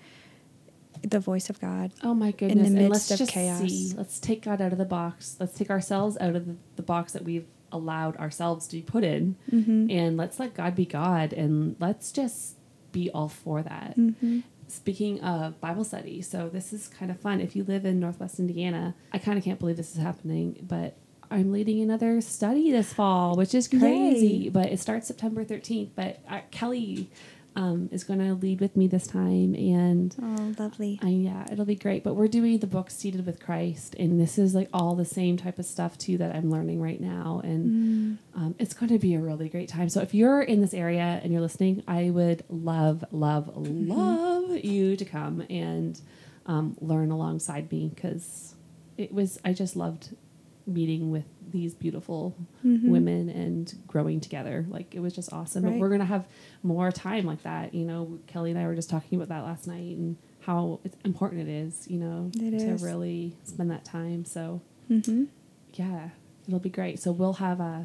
the 1.03 1.21
voice 1.21 1.51
of 1.51 1.61
God. 1.61 1.93
Oh 2.03 2.15
my 2.15 2.31
goodness! 2.31 2.67
in 2.69 2.75
the 2.75 2.89
midst 2.89 3.11
let's 3.11 3.21
of 3.23 3.29
chaos. 3.29 3.59
see. 3.61 3.93
Let's 3.97 4.19
take 4.19 4.43
God 4.43 4.61
out 4.61 4.73
of 4.73 4.79
the 4.79 4.85
box. 4.85 5.37
Let's 5.39 5.57
take 5.59 5.69
ourselves 5.71 6.17
out 6.21 6.35
of 6.37 6.47
the, 6.47 6.57
the 6.77 6.83
box 6.83 7.13
that 7.13 7.25
we've 7.25 7.47
allowed 7.73 8.17
ourselves 8.17 8.67
to 8.69 8.77
be 8.77 8.83
put 8.83 9.03
in, 9.05 9.37
Mhm. 9.53 9.93
and 9.93 10.17
let's 10.17 10.39
let 10.39 10.55
God 10.55 10.75
be 10.77 10.87
God, 10.87 11.33
and 11.33 11.77
let's 11.81 12.13
just 12.13 12.57
be 12.93 13.11
all 13.11 13.29
for 13.29 13.63
that. 13.63 13.97
Mhm. 13.99 14.45
Speaking 14.69 15.21
of 15.21 15.61
Bible 15.61 15.85
study, 15.85 16.23
so 16.23 16.49
this 16.49 16.73
is 16.73 16.89
kind 16.89 17.11
of 17.11 17.19
fun. 17.21 17.41
If 17.41 17.55
you 17.57 17.65
live 17.65 17.85
in 17.85 17.99
Northwest 18.01 18.39
Indiana, 18.39 18.95
I 19.13 19.19
kind 19.19 19.37
of 19.37 19.45
can't 19.45 19.59
believe 19.59 19.77
this 19.77 19.91
is 19.95 20.01
happening, 20.01 20.65
but 20.67 20.97
I'm 21.31 21.53
leading 21.53 21.81
another 21.81 22.21
study 22.21 22.71
this 22.71 22.93
fall, 22.93 23.37
which 23.37 23.55
is 23.55 23.69
crazy. 23.69 24.27
Yay. 24.27 24.49
But 24.51 24.67
it 24.67 24.79
starts 24.81 25.07
September 25.09 25.45
13th. 25.45 25.91
But 25.95 26.21
uh, 26.29 26.41
Kelly 26.51 27.11
um, 27.57 27.89
is 27.93 28.03
going 28.03 28.19
to 28.19 28.35
lead 28.35 28.61
with 28.61 28.77
me 28.77 28.89
this 28.89 29.07
time, 29.07 29.55
and 29.55 30.15
Oh, 30.21 30.55
lovely. 30.59 30.99
I, 31.03 31.09
yeah, 31.09 31.47
it'll 31.53 31.65
be 31.65 31.77
great. 31.77 32.03
But 32.03 32.15
we're 32.15 32.27
doing 32.27 32.59
the 32.59 32.67
book 32.67 32.91
Seated 32.91 33.25
with 33.27 33.39
Christ, 33.41 33.95
and 33.97 34.21
this 34.21 34.39
is 34.39 34.57
like 34.57 34.69
all 34.73 34.97
the 34.97 35.05
same 35.05 35.37
type 35.37 35.61
of 35.61 35.65
stuff 35.65 35.97
too 35.97 36.19
that 36.19 36.35
I'm 36.35 36.51
learning 36.51 36.81
right 36.83 37.01
now, 37.01 37.41
and 37.45 37.65
Mm. 37.65 38.19
um, 38.37 38.55
it's 38.59 38.75
going 38.75 38.91
to 38.91 38.99
be 38.99 39.15
a 39.15 39.21
really 39.21 39.49
great 39.49 39.69
time. 39.69 39.89
So 39.89 40.01
if 40.01 40.13
you're 40.15 40.43
in 40.43 40.61
this 40.63 40.75
area 40.75 41.21
and 41.23 41.33
you're 41.33 41.41
listening, 41.43 41.85
I 41.87 42.11
would 42.11 42.43
love, 42.49 43.05
love, 43.13 43.49
love 43.55 44.65
you 44.65 44.97
to 44.97 45.05
come 45.05 45.45
and 45.49 46.01
um, 46.47 46.77
learn 46.81 47.13
alongside 47.13 47.71
me 47.71 47.93
because 47.95 48.55
it 48.99 49.13
was. 49.13 49.39
I 49.45 49.53
just 49.53 49.77
loved 49.77 50.17
meeting 50.67 51.11
with 51.11 51.25
these 51.51 51.75
beautiful 51.75 52.35
Mhm. 52.65 52.89
women 52.89 53.29
and 53.29 53.73
growing 53.87 54.19
together. 54.21 54.65
Like 54.69 54.95
it 54.95 55.01
was 55.01 55.15
just 55.15 55.33
awesome. 55.33 55.63
But 55.65 55.79
we're 55.79 55.91
gonna 55.91 56.05
have 56.05 56.27
more 56.63 56.91
time 56.91 57.25
like 57.27 57.43
that. 57.43 57.75
You 57.75 57.85
know, 57.85 58.19
Kelly 58.27 58.51
and 58.51 58.59
I 58.59 58.67
were 58.67 58.75
just 58.75 58.89
talking 58.91 59.17
about 59.21 59.29
that 59.29 59.45
last 59.45 59.67
night 59.67 59.97
and 59.97 60.17
how 60.41 60.81
important 61.05 61.43
it 61.43 61.49
is. 61.49 61.87
You 61.89 61.99
know, 61.99 62.31
It 62.35 62.51
to 62.59 62.71
is. 62.71 62.83
really 62.83 63.37
spend 63.45 63.71
that 63.71 63.85
time. 63.85 64.25
So 64.25 64.63
Mhm. 64.91 65.29
yeah, 65.75 66.11
it'll 66.49 66.59
be 66.61 66.71
great. 66.71 66.99
So 66.99 67.13
we'll 67.13 67.35
have 67.35 67.61
uh, 67.61 67.83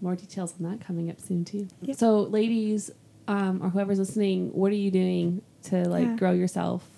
more 0.00 0.16
details 0.16 0.54
on 0.60 0.70
that 0.70 0.80
coming 0.80 1.10
up 1.10 1.20
soon 1.20 1.44
too. 1.44 1.68
Yep. 1.82 1.96
So 1.96 2.22
ladies, 2.22 2.90
um, 3.28 3.62
or 3.62 3.68
whoever's 3.70 3.98
listening, 3.98 4.50
what 4.52 4.72
are 4.72 4.76
you 4.76 4.90
doing 4.90 5.42
to 5.64 5.88
like 5.88 6.06
Yeah. 6.06 6.16
grow 6.16 6.32
yourself? 6.32 6.88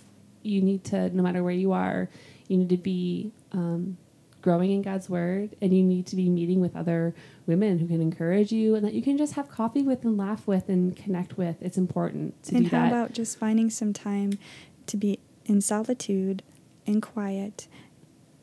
You 0.42 0.60
need 0.62 0.84
to, 0.84 1.14
no 1.14 1.22
matter 1.22 1.42
where 1.44 1.52
you 1.54 1.72
are, 1.72 2.08
you 2.48 2.56
need 2.58 2.68
to 2.70 2.76
be 2.76 3.32
um, 3.52 3.96
growing 4.42 4.70
in 4.70 4.82
God's 4.82 5.08
word, 5.08 5.56
and 5.62 5.72
you 5.74 5.82
need 5.82 6.06
to 6.08 6.16
be 6.16 6.28
meeting 6.28 6.60
with 6.60 6.76
other 6.76 7.14
women 7.46 7.78
who 7.78 7.86
can 7.86 8.00
encourage 8.00 8.52
you, 8.52 8.74
and 8.74 8.84
that 8.84 8.92
you 8.92 9.02
can 9.02 9.16
just 9.16 9.34
have 9.34 9.48
coffee 9.48 9.82
with 9.82 10.04
and 10.04 10.18
laugh 10.18 10.46
with 10.46 10.68
and 10.68 10.94
connect 10.96 11.38
with. 11.38 11.56
It's 11.62 11.78
important 11.78 12.42
to 12.44 12.56
and 12.56 12.68
do 12.68 12.76
how 12.76 12.88
about 12.88 13.12
just 13.12 13.38
finding 13.38 13.70
some 13.70 13.92
time 13.92 14.32
to 14.86 14.96
be 14.96 15.18
in 15.46 15.60
solitude 15.60 16.42
and 16.86 17.00
quiet 17.00 17.68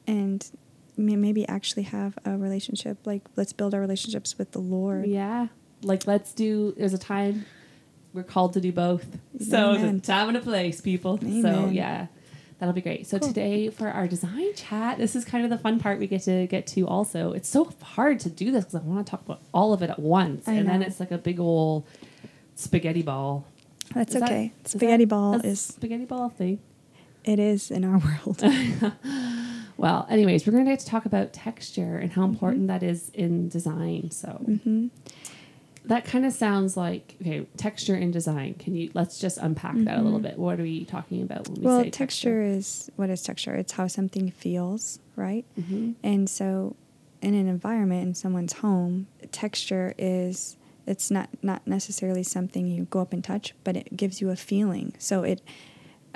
and 0.07 0.49
may- 0.97 1.15
maybe 1.15 1.47
actually 1.47 1.83
have 1.83 2.17
a 2.25 2.37
relationship 2.37 2.97
like 3.05 3.21
let's 3.35 3.53
build 3.53 3.73
our 3.73 3.79
relationships 3.79 4.37
with 4.37 4.51
the 4.51 4.59
lord 4.59 5.05
Yeah. 5.05 5.47
Like 5.81 6.07
let's 6.07 6.33
do 6.33 6.73
there's 6.77 6.93
a 6.93 6.97
time 6.97 7.45
we're 8.11 8.23
called 8.23 8.53
to 8.53 8.61
do 8.61 8.71
both. 8.71 9.05
So 9.39 9.75
Amen. 9.75 9.97
the 9.97 10.01
time 10.01 10.29
and 10.29 10.37
a 10.37 10.41
place, 10.41 10.81
people. 10.81 11.19
So 11.19 11.69
yeah. 11.71 12.07
That'll 12.59 12.73
be 12.73 12.81
great. 12.81 13.07
So 13.07 13.17
Cool. 13.19 13.29
today 13.29 13.69
for 13.69 13.87
our 13.87 14.05
design 14.07 14.53
chat, 14.53 14.97
this 14.97 15.15
is 15.15 15.23
kind 15.25 15.43
of 15.45 15.49
the 15.49 15.57
fun 15.57 15.79
part 15.79 15.97
we 15.97 16.07
get 16.07 16.23
to 16.23 16.45
get 16.47 16.67
to 16.67 16.85
also. 16.87 17.31
It's 17.31 17.47
so 17.47 17.71
hard 17.81 18.19
to 18.21 18.29
do 18.29 18.51
this 18.51 18.65
because 18.65 18.75
I 18.75 18.79
want 18.85 19.05
to 19.05 19.09
talk 19.09 19.21
about 19.25 19.39
all 19.53 19.71
of 19.73 19.81
it 19.81 19.89
at 19.89 19.99
once. 19.99 20.47
I 20.47 20.53
and 20.55 20.67
then 20.67 20.81
it's 20.81 20.99
like 20.99 21.11
a 21.11 21.17
big 21.17 21.39
old 21.39 21.85
spaghetti 22.55 23.01
ball. 23.01 23.45
that's 23.93 24.13
Is 24.13 24.19
that- 24.19 24.29
okay 24.29 24.51
is 24.65 24.71
spaghetti 24.71 25.05
that 25.05 25.09
ball 25.09 25.35
is 25.45 25.61
spaghetti 25.61 26.05
ball 26.05 26.29
thing. 26.29 26.59
it 27.23 27.39
is 27.39 27.71
in 27.71 27.83
our 27.85 27.97
world 27.99 28.43
Well, 29.77 30.05
anyways, 30.09 30.45
we're 30.45 30.51
going 30.51 30.65
to 30.65 30.71
get 30.71 30.79
to 30.81 30.85
talk 30.85 31.05
about 31.05 31.31
texture 31.31 31.97
and 31.97 32.11
Mm-hmm. 32.11 32.19
how 32.19 32.27
important 32.27 32.67
that 32.67 32.83
is 32.83 33.09
in 33.13 33.47
design. 33.47 34.11
So 34.11 34.31
hmm 34.31 34.87
that 35.85 36.05
kind 36.05 36.25
of 36.25 36.33
sounds 36.33 36.75
like 36.77 37.15
okay 37.21 37.45
texture 37.57 37.95
and 37.95 38.11
design. 38.13 38.53
Can 38.55 38.75
you 38.75 38.91
let's 38.93 39.19
just 39.19 39.37
unpack 39.37 39.75
that 39.77 39.97
a 39.97 40.01
little 40.01 40.19
Mhm. 40.19 40.23
bit. 40.23 40.37
What 40.37 40.59
are 40.59 40.63
we 40.63 40.85
talking 40.85 41.21
about 41.21 41.47
when 41.47 41.61
we 41.61 41.65
well 41.65 41.83
say 41.83 41.89
texture? 41.89 42.41
is 42.43 42.89
what 42.95 43.09
is 43.09 43.21
texture? 43.23 43.55
It's 43.55 43.73
how 43.73 43.87
something 43.87 44.29
feels 44.31 44.99
right? 45.15 45.45
Hmm 45.55 45.91
And 46.03 46.29
so, 46.29 46.75
in 47.21 47.33
an 47.33 47.47
environment 47.47 48.07
in 48.07 48.13
someone's 48.13 48.53
home, 48.53 49.07
texture 49.31 49.93
is 49.97 50.57
it's 50.87 51.11
not 51.11 51.29
not 51.43 51.65
necessarily 51.67 52.23
something 52.23 52.67
you 52.67 52.85
go 52.85 52.99
up 53.01 53.13
and 53.13 53.23
touch, 53.23 53.53
but 53.63 53.75
it 53.77 53.95
gives 53.95 54.21
you 54.21 54.29
a 54.29 54.35
feeling. 54.35 54.93
So 54.97 55.23
it 55.23 55.41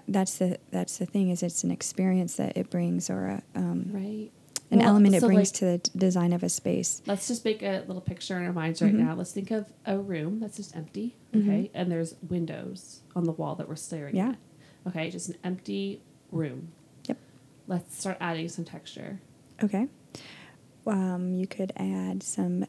that's 0.07 0.37
the 0.37 0.57
that's 0.71 0.97
the 0.97 1.05
thing 1.05 1.29
is 1.29 1.41
it's 1.43 1.63
an 1.63 1.71
experience 1.71 2.35
that 2.35 2.57
it 2.57 2.69
brings 2.69 3.09
or 3.09 3.27
a, 3.27 3.43
um, 3.55 3.89
right 3.91 4.31
an 4.73 4.79
Well, 4.79 4.89
element 4.89 5.15
it 5.15 5.21
brings 5.21 5.49
like- 5.51 5.59
to 5.59 5.65
the 5.65 5.77
d- 5.77 5.91
design 5.97 6.33
of 6.33 6.43
a 6.43 6.49
space. 6.49 7.01
Let's 7.05 7.27
just 7.27 7.45
make 7.45 7.61
a 7.63 7.83
little 7.87 8.01
picture 8.01 8.37
in 8.37 8.43
our 8.45 8.53
minds 8.53 8.81
right 8.81 8.93
Mhm. 8.93 8.97
now. 8.99 9.15
Let's 9.15 9.31
think 9.31 9.51
of 9.51 9.71
a 9.85 9.97
room 9.99 10.39
that's 10.39 10.57
just 10.57 10.75
empty, 10.75 11.15
Mhm. 11.33 11.41
okay? 11.43 11.71
And 11.73 11.91
there's 11.91 12.15
windows 12.27 13.01
on 13.15 13.23
the 13.25 13.31
wall 13.31 13.55
that 13.55 13.69
we're 13.69 13.75
staring 13.75 14.15
Yeah. 14.15 14.29
at. 14.29 14.37
Okay, 14.87 15.09
just 15.09 15.29
an 15.29 15.35
empty 15.43 16.01
room. 16.31 16.69
Yep. 17.07 17.17
Let's 17.67 17.97
start 17.97 18.17
adding 18.19 18.49
some 18.49 18.65
texture. 18.65 19.21
Okay. 19.63 19.87
Um, 20.85 21.33
you 21.33 21.47
could 21.47 21.71
add 21.77 22.23
some 22.23 22.65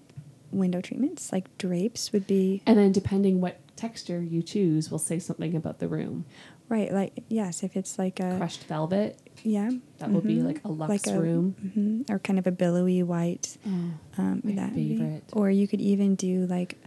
window 0.53 0.81
treatments, 0.81 1.33
like 1.33 1.57
drapes 1.59 2.12
would 2.12 2.27
be 2.27 2.62
And 2.67 2.79
then 2.79 2.93
depending 2.93 3.40
what 3.40 3.59
texture 3.88 4.23
you 4.23 4.42
choose, 4.42 4.90
will 4.90 4.99
say 4.99 5.18
something 5.18 5.55
about 5.55 5.79
the 5.79 5.88
room. 5.88 6.25
right. 6.68 6.90
Like 6.92 7.12
yes, 7.29 7.62
if 7.62 7.77
it's 7.77 7.99
like 7.99 8.20
a 8.20 8.37
Crushed 8.38 8.64
velvet, 8.64 9.18
yeah, 9.42 9.70
that 9.99 10.11
will 10.11 10.20
be 10.23 10.40
like 10.42 10.61
a 10.64 10.68
luxe 10.68 11.07
a- 11.07 11.20
room. 11.20 11.55
mhm, 11.62 12.11
or 12.11 12.18
kind 12.18 12.38
of 12.38 12.47
a 12.47 12.53
billowy 12.53 13.03
white. 13.03 13.57
Oh, 13.66 13.70
Um, 14.18 14.40
My 14.44 14.53
that 14.53 14.66
would 14.70 14.77
be- 14.77 14.97
favorite. 14.99 15.25
Or 15.33 15.51
you 15.51 15.66
could 15.68 15.81
even 15.81 16.14
do 16.14 16.47
like, 16.47 16.79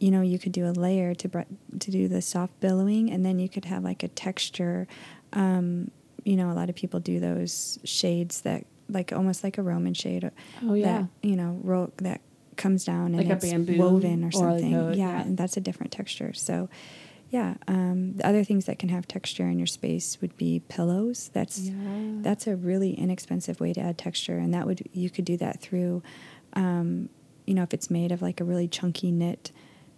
you 0.00 0.10
know, 0.10 0.20
you 0.22 0.38
could 0.38 0.52
do 0.52 0.66
a 0.66 0.74
layer 0.86 1.14
to 1.14 1.28
to 1.84 1.90
do 1.90 2.08
the 2.08 2.20
soft 2.20 2.58
billowing, 2.60 3.10
and 3.10 3.24
then 3.24 3.38
you 3.38 3.48
could 3.48 3.64
have 3.66 3.82
like 3.84 4.02
a 4.02 4.08
texture. 4.08 4.86
Um, 5.32 5.90
you 6.24 6.36
know, 6.36 6.50
a 6.50 6.56
lot 6.60 6.68
of 6.70 6.74
people 6.74 7.00
do 7.00 7.20
those 7.20 7.78
shades 7.84 8.40
that 8.42 8.64
like 8.88 9.12
almost 9.12 9.42
like 9.44 9.56
a 9.58 9.62
Roman 9.62 9.94
shade. 9.94 10.30
oh 10.62 10.74
yeah. 10.74 10.84
That, 11.02 11.08
you 11.28 11.36
know, 11.36 11.58
ro- 11.62 11.92
that 11.98 12.20
comes 12.56 12.84
down 12.84 13.14
and 13.14 13.16
Like 13.16 13.28
it's 13.28 13.50
bamboo 13.50 13.76
woven 13.78 14.24
or 14.24 14.28
or 14.28 14.30
like 14.52 14.60
something. 14.60 14.74
a- 14.74 14.90
yeah, 14.90 14.94
yeah. 14.96 15.20
and 15.22 15.36
that's 15.36 15.56
a 15.56 15.60
different 15.60 15.92
texture. 15.92 16.32
So. 16.32 16.68
Yeah, 17.30 17.54
um, 17.66 18.12
the 18.14 18.24
other 18.24 18.44
things 18.44 18.66
that 18.66 18.78
can 18.78 18.90
have 18.90 19.08
texture 19.08 19.48
in 19.48 19.58
your 19.58 19.66
space 19.66 20.18
would 20.20 20.36
be 20.36 20.62
pillows. 20.68 21.30
That's 21.32 21.58
yeah. 21.58 21.72
that's 22.20 22.46
a 22.46 22.54
really 22.54 22.92
inexpensive 22.94 23.58
way 23.58 23.72
to 23.72 23.80
add 23.80 23.98
texture 23.98 24.38
and 24.38 24.54
that 24.54 24.66
would 24.68 24.82
you 24.92 25.10
could 25.10 25.24
do 25.24 25.36
that 25.38 25.60
through 25.60 26.00
um, 26.52 27.08
you 27.44 27.54
know 27.54 27.64
if 27.64 27.74
it's 27.74 27.90
made 27.90 28.12
of 28.12 28.22
like 28.22 28.40
a 28.40 28.44
really 28.44 28.68
chunky 28.68 29.10
knit 29.10 29.50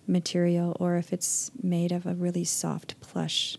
material 0.07 0.77
or 0.81 0.97
if 0.97 1.13
it's 1.13 1.51
made 1.63 1.93
of 1.93 2.07
a 2.07 2.15
really 2.15 2.45
soft 2.45 2.99
plush 3.01 3.59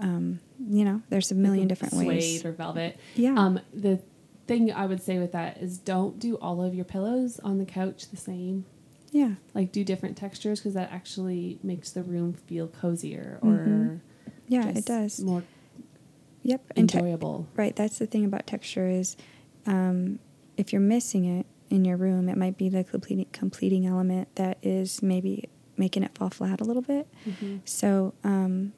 um, 0.00 0.40
you 0.68 0.84
know 0.84 1.00
there's 1.08 1.30
a 1.30 1.36
million 1.36 1.68
different 1.68 1.94
suede 1.94 2.08
ways 2.08 2.44
or 2.44 2.50
velvet. 2.50 2.98
yeah 3.14 3.34
Um, 3.36 3.60
the 3.72 4.00
thing 4.46 4.72
I 4.72 4.86
would 4.86 5.02
say 5.02 5.18
with 5.18 5.32
that 5.32 5.58
is 5.58 5.78
don't 5.78 6.18
do 6.18 6.36
all 6.36 6.62
of 6.62 6.74
your 6.74 6.84
pillows 6.84 7.38
on 7.40 7.58
the 7.58 7.64
couch 7.64 8.10
the 8.10 8.16
same. 8.16 8.64
yeah 9.12 9.34
Like 9.54 9.72
do 9.72 9.84
different 9.84 10.16
textures 10.16 10.60
because 10.60 10.74
that 10.74 10.90
actually 10.92 11.58
makes 11.62 11.90
the 11.92 12.02
room 12.02 12.32
feel 12.34 12.68
cozier 12.68 13.38
or 13.42 13.48
Mhm. 13.66 14.00
yeah 14.48 14.68
it 14.68 14.84
does 14.84 15.20
more 15.20 15.42
yep 16.42 16.60
and 16.76 16.88
te- 16.90 16.98
enjoyable. 16.98 17.46
right 17.56 17.74
that's 17.74 17.98
the 17.98 18.06
thing 18.06 18.24
about 18.24 18.46
texture 18.46 18.88
is 18.88 19.16
um, 19.66 20.18
if 20.56 20.72
you're 20.72 20.80
missing 20.82 21.24
it 21.24 21.46
in 21.70 21.84
your 21.84 21.96
room 21.96 22.28
it 22.28 22.36
might 22.36 22.58
be 22.58 22.68
the 22.68 22.84
completing, 22.84 23.26
completing 23.32 23.86
element 23.86 24.28
that 24.36 24.58
is 24.62 25.02
maybe 25.02 25.48
making 25.78 26.02
it 26.02 26.14
fall 26.16 26.28
flat 26.30 26.60
a 26.60 26.64
little 26.64 26.82
bit 26.82 27.08
Mhm. 27.26 27.60
So, 27.64 28.12
um, 28.22 28.72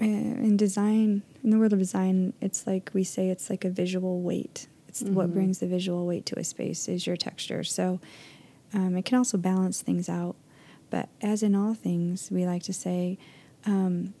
uh, 0.00 0.04
in 0.04 0.56
design, 0.56 1.22
in 1.42 1.50
the 1.50 1.58
world 1.58 1.72
of 1.72 1.78
design, 1.78 2.32
it's 2.40 2.66
like 2.66 2.90
we 2.92 3.04
say 3.04 3.30
it's 3.30 3.48
like 3.50 3.64
a 3.64 3.70
visual 3.70 4.20
weight. 4.20 4.66
It's 4.88 5.02
what 5.02 5.28
Mhm. 5.30 5.34
brings 5.34 5.58
the 5.60 5.66
visual 5.66 6.06
weight 6.06 6.26
to 6.26 6.38
a 6.38 6.44
space 6.44 6.88
is 6.88 7.06
your 7.06 7.16
texture. 7.16 7.62
So, 7.64 8.00
um, 8.74 8.96
it 8.96 9.04
can 9.04 9.16
also 9.18 9.38
balance 9.38 9.82
things 9.82 10.08
out. 10.08 10.36
But 10.90 11.08
as 11.22 11.42
in 11.42 11.54
all 11.54 11.74
things, 11.74 12.30
we 12.30 12.44
like 12.46 12.64
to 12.64 12.72
say, 12.72 13.16
um, 13.64 14.14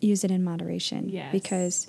use 0.00 0.24
it 0.24 0.30
in 0.30 0.42
moderation. 0.44 1.08
Yes. 1.08 1.30
Because 1.32 1.88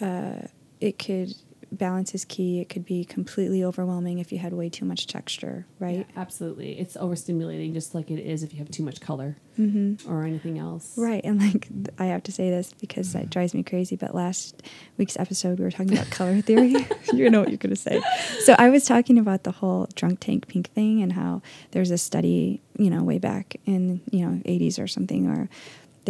uh, 0.00 0.46
it 0.80 0.98
could 0.98 1.34
balance 1.72 2.14
is 2.14 2.24
key. 2.24 2.60
It 2.60 2.68
could 2.68 2.84
be 2.84 3.04
completely 3.04 3.62
overwhelming 3.64 4.18
if 4.18 4.32
you 4.32 4.38
had 4.38 4.52
way 4.52 4.68
too 4.68 4.84
much 4.84 5.06
texture, 5.06 5.66
right? 5.78 5.98
Yeah, 6.08 6.20
absolutely. 6.20 6.78
It's 6.78 6.96
overstimulating 6.96 7.72
just 7.74 7.94
like 7.94 8.10
it 8.10 8.18
is 8.20 8.42
if 8.42 8.52
you 8.52 8.58
have 8.58 8.70
too 8.70 8.82
much 8.82 9.00
color 9.00 9.36
Mm-hmm. 9.58 10.10
or 10.10 10.22
anything 10.24 10.58
else. 10.58 10.96
Right, 10.96 11.20
and 11.22 11.38
like 11.38 11.68
I 11.98 12.06
have 12.06 12.22
to 12.22 12.32
say 12.32 12.48
this 12.48 12.72
because 12.72 13.14
it 13.14 13.28
drives 13.28 13.52
me 13.52 13.62
crazy. 13.62 13.94
But 13.94 14.14
last 14.14 14.62
week's 14.96 15.18
episode, 15.18 15.58
we 15.58 15.64
were 15.66 15.70
talking 15.70 15.92
about 15.92 16.08
color 16.10 16.40
theory. 16.40 16.74
you 17.12 17.28
know 17.28 17.40
what 17.40 17.50
you're 17.50 17.58
going 17.58 17.74
to 17.74 17.76
say. 17.76 18.00
So 18.44 18.54
I 18.58 18.70
was 18.70 18.86
talking 18.86 19.18
about 19.18 19.42
the 19.44 19.50
whole 19.50 19.86
drunk 19.96 20.20
tank 20.20 20.46
pink 20.48 20.70
thing 20.70 21.02
and 21.02 21.12
how 21.12 21.42
there's 21.72 21.90
a 21.90 21.98
study, 21.98 22.62
you 22.78 22.88
know, 22.88 23.02
way 23.02 23.18
back 23.18 23.56
in 23.66 24.00
you 24.10 24.24
know 24.26 24.40
80s 24.46 24.82
or 24.82 24.86
something, 24.86 25.26
or 25.26 25.50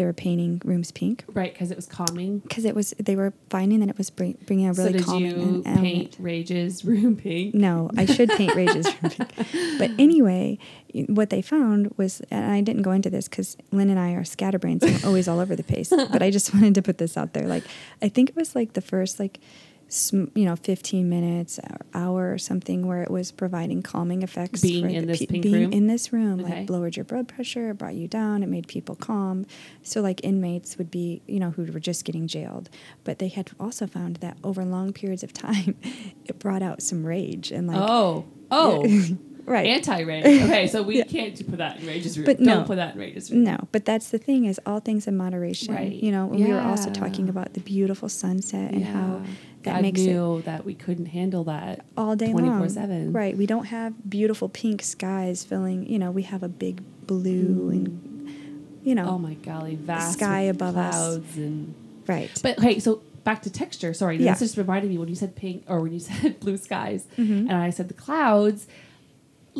they 0.00 0.06
were 0.06 0.14
painting 0.14 0.62
rooms 0.64 0.90
pink 0.92 1.24
Right, 1.34 1.52
because 1.52 1.70
it 1.70 1.76
was 1.76 1.84
calming. 1.84 2.38
because 2.38 2.64
it 2.64 2.74
was 2.74 2.94
they 2.98 3.16
were 3.16 3.34
finding 3.50 3.80
that 3.80 3.90
it 3.90 3.98
was 3.98 4.08
bring, 4.08 4.38
bringing 4.46 4.66
a 4.66 4.72
really 4.72 4.92
so 4.92 4.98
did 4.98 5.04
calming 5.04 5.56
you 5.56 5.62
paint. 5.62 6.16
Rage's 6.28 6.82
room 6.86 7.16
pink? 7.16 7.54
No, 7.54 7.90
I 7.98 8.06
should 8.06 8.30
paint 8.30 8.54
Rage's 8.54 8.86
room 8.86 9.10
pink. 9.10 9.30
But 9.78 9.90
anyway, 9.98 10.58
what 11.08 11.28
they 11.28 11.42
found 11.42 11.92
was, 11.98 12.20
and 12.30 12.50
I 12.50 12.60
didn't 12.62 12.82
go 12.82 12.92
into 12.92 13.10
this 13.10 13.28
because 13.28 13.56
Lynn 13.72 13.90
and 13.90 13.98
I 13.98 14.12
are 14.12 14.24
scatterbrains 14.24 14.82
and 14.82 15.04
always 15.04 15.28
all 15.28 15.38
over 15.40 15.54
the 15.54 15.62
place. 15.62 15.90
But 16.12 16.22
I 16.22 16.30
just 16.30 16.52
wanted 16.54 16.74
to 16.76 16.82
put 16.82 16.96
this 16.98 17.16
out 17.16 17.34
there. 17.34 17.46
Like, 17.46 17.64
I 18.02 18.08
think 18.08 18.30
it 18.30 18.36
was 18.36 18.54
like 18.54 18.72
the 18.72 18.80
first 18.80 19.20
like, 19.20 19.38
you 19.90 20.44
know, 20.44 20.54
fifteen 20.56 21.08
minutes, 21.08 21.58
or 21.58 21.78
hour 21.94 22.32
or 22.32 22.38
something, 22.38 22.86
where 22.86 23.02
it 23.02 23.10
was 23.10 23.32
providing 23.32 23.82
calming 23.82 24.22
effects. 24.22 24.60
Being 24.60 24.84
for 24.84 24.88
in 24.90 25.00
the 25.00 25.06
this 25.06 25.26
pink 25.26 25.42
being 25.42 25.54
room? 25.54 25.72
in 25.72 25.86
this 25.88 26.12
room, 26.12 26.40
Okay. 26.40 26.60
like 26.60 26.70
lowered 26.70 26.96
your 26.96 27.04
blood 27.04 27.26
pressure, 27.28 27.74
brought 27.74 27.94
you 27.94 28.06
down, 28.06 28.42
it 28.42 28.48
made 28.48 28.68
people 28.68 28.94
calm. 28.94 29.46
So 29.82 30.00
like 30.00 30.20
inmates 30.24 30.78
would 30.78 30.90
be, 30.90 31.22
you 31.26 31.40
know, 31.40 31.50
who 31.50 31.64
were 31.64 31.80
just 31.80 32.04
getting 32.04 32.26
jailed, 32.28 32.70
but 33.04 33.18
they 33.18 33.28
had 33.28 33.50
also 33.58 33.86
found 33.86 34.16
that 34.16 34.36
over 34.44 34.64
long 34.64 34.92
periods 34.92 35.22
of 35.22 35.32
time, 35.48 35.76
it 36.24 36.38
brought 36.38 36.62
out 36.62 36.82
some 36.82 37.04
rage 37.04 37.50
and 37.50 37.66
like 37.66 37.76
oh, 37.80 38.26
oh, 38.50 38.84
right. 39.46 39.66
anti-rage. 39.66 40.24
Okay, 40.50 40.66
so 40.66 40.82
we 40.82 40.98
Yeah. 40.98 41.04
can't 41.04 41.34
put 41.48 41.58
that 41.58 41.80
in 41.80 41.86
Rage's 41.86 42.16
room. 42.18 42.26
But 42.26 42.36
Don't 42.38 42.46
no. 42.46 42.64
put 42.64 42.76
that 42.76 42.94
in 42.94 43.00
Rage's 43.00 43.30
room. 43.30 43.44
No, 43.44 43.68
but 43.72 43.84
that's 43.84 44.10
the 44.10 44.18
thing 44.18 44.44
is 44.44 44.60
all 44.66 44.80
things 44.80 45.06
in 45.06 45.16
moderation. 45.16 45.74
Right. 45.74 45.92
You 45.92 46.12
know, 46.12 46.26
we 46.26 46.46
were 46.46 46.60
also 46.60 46.90
talking 46.90 47.28
about 47.28 47.54
the 47.54 47.60
beautiful 47.60 48.08
sunset 48.08 48.72
and 48.72 48.84
how 48.84 49.22
that 49.62 49.74
God 49.74 49.82
makes 49.82 50.00
it 50.00 50.06
knew 50.06 50.42
that 50.46 50.64
we 50.64 50.74
couldn't 50.74 51.06
handle 51.06 51.44
that 51.44 51.84
all 51.96 52.16
day 52.16 52.32
long. 52.32 52.60
24/7. 52.60 53.12
Right. 53.14 53.36
We 53.36 53.46
don't 53.46 53.66
have 53.66 53.92
beautiful 54.08 54.48
pink 54.48 54.82
skies 54.82 55.44
filling, 55.44 55.86
you 55.86 55.98
know, 55.98 56.10
we 56.10 56.22
have 56.22 56.42
a 56.42 56.48
big 56.48 56.82
blue 57.06 57.70
and 57.70 58.06
you 58.82 58.94
know. 58.94 59.06
Oh 59.10 59.18
my 59.18 59.34
golly, 59.34 59.74
vast 59.74 60.14
sky 60.14 60.40
above 60.42 60.76
us. 60.76 61.18
and. 61.36 61.74
Right. 62.06 62.30
But 62.42 62.58
okay, 62.58 62.78
so 62.78 63.02
back 63.24 63.42
to 63.42 63.50
texture. 63.50 63.92
Sorry, 63.92 64.16
Yeah. 64.16 64.30
this 64.32 64.40
just 64.40 64.56
reminded 64.56 64.90
me 64.90 64.96
when 64.96 65.08
you 65.08 65.14
said 65.14 65.36
pink 65.36 65.64
or 65.68 65.80
when 65.82 65.92
you 65.92 65.98
said 66.08 66.40
blue 66.40 66.56
skies, 66.56 67.06
Mhm. 67.18 67.40
and 67.40 67.52
I 67.52 67.68
said 67.70 67.88
the 67.88 67.94
clouds. 67.94 68.66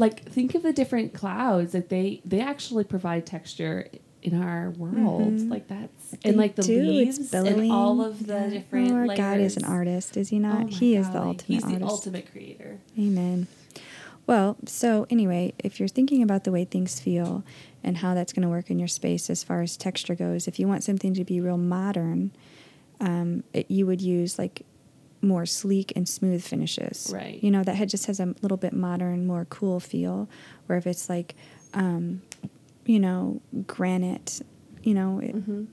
Like, 0.00 0.28
think 0.28 0.54
of 0.54 0.62
the 0.62 0.72
different 0.72 1.12
clouds 1.14 1.72
that 1.72 1.88
they 1.90 2.20
they 2.24 2.40
actually 2.40 2.84
provide 2.84 3.26
texture 3.26 3.88
in 4.22 4.42
our 4.42 4.70
world. 4.70 5.32
Mhm. 5.34 5.50
Like 5.50 5.66
that's 5.68 6.10
They 6.22 6.30
and 6.30 6.36
like 6.38 6.54
the 6.56 6.62
do, 6.62 6.82
leaves 6.82 7.32
and 7.32 7.70
all 7.72 8.02
of 8.02 8.26
the 8.26 8.34
Yeah. 8.34 8.48
different. 8.50 8.90
Oh, 8.90 8.94
our 8.96 9.06
layers. 9.06 9.18
God 9.18 9.40
is 9.40 9.56
an 9.56 9.64
artist, 9.64 10.16
is 10.16 10.28
he 10.30 10.36
Oh 10.36 10.40
not? 10.40 10.64
my 10.64 10.70
he 10.70 10.96
is 10.96 11.08
the 11.10 11.22
ultimate 11.22 11.42
He's 11.46 11.64
artist. 11.64 11.80
the 11.80 11.86
ultimate 11.86 12.30
creator. 12.32 12.78
Amen. 12.98 13.46
Well, 14.26 14.56
so 14.66 15.06
anyway, 15.10 15.54
if 15.58 15.80
you're 15.80 15.88
thinking 15.88 16.22
about 16.22 16.44
the 16.44 16.52
way 16.52 16.64
things 16.64 17.00
feel 17.00 17.42
and 17.82 17.96
how 17.96 18.14
that's 18.14 18.32
going 18.32 18.42
to 18.42 18.48
work 18.48 18.70
in 18.70 18.78
your 18.78 18.88
space 18.88 19.28
as 19.30 19.42
far 19.42 19.62
as 19.62 19.76
texture 19.76 20.14
goes, 20.14 20.46
if 20.46 20.58
you 20.60 20.68
want 20.68 20.84
something 20.84 21.14
to 21.14 21.24
be 21.24 21.40
real 21.40 21.56
modern, 21.56 22.30
um, 23.00 23.42
it, 23.54 23.70
you 23.70 23.86
would 23.86 24.00
use 24.02 24.38
like 24.38 24.62
more 25.22 25.44
sleek 25.46 25.92
and 25.96 26.08
smooth 26.08 26.42
finishes. 26.42 27.10
Right. 27.12 27.42
You 27.42 27.50
know, 27.50 27.62
that 27.62 27.74
had 27.76 27.88
just 27.88 28.06
has 28.06 28.20
a 28.20 28.34
little 28.42 28.56
bit 28.56 28.72
modern, 28.72 29.26
more 29.26 29.44
cool 29.46 29.80
feel. 29.80 30.28
Where 30.66 30.78
if 30.78 30.86
it's 30.86 31.08
like, 31.08 31.34
um, 31.74 32.22
you 32.86 32.98
know, 32.98 33.40
granite, 33.66 34.40
you 34.82 34.94
know, 34.94 35.18
it, 35.18 35.34
Mhm. 35.34 35.66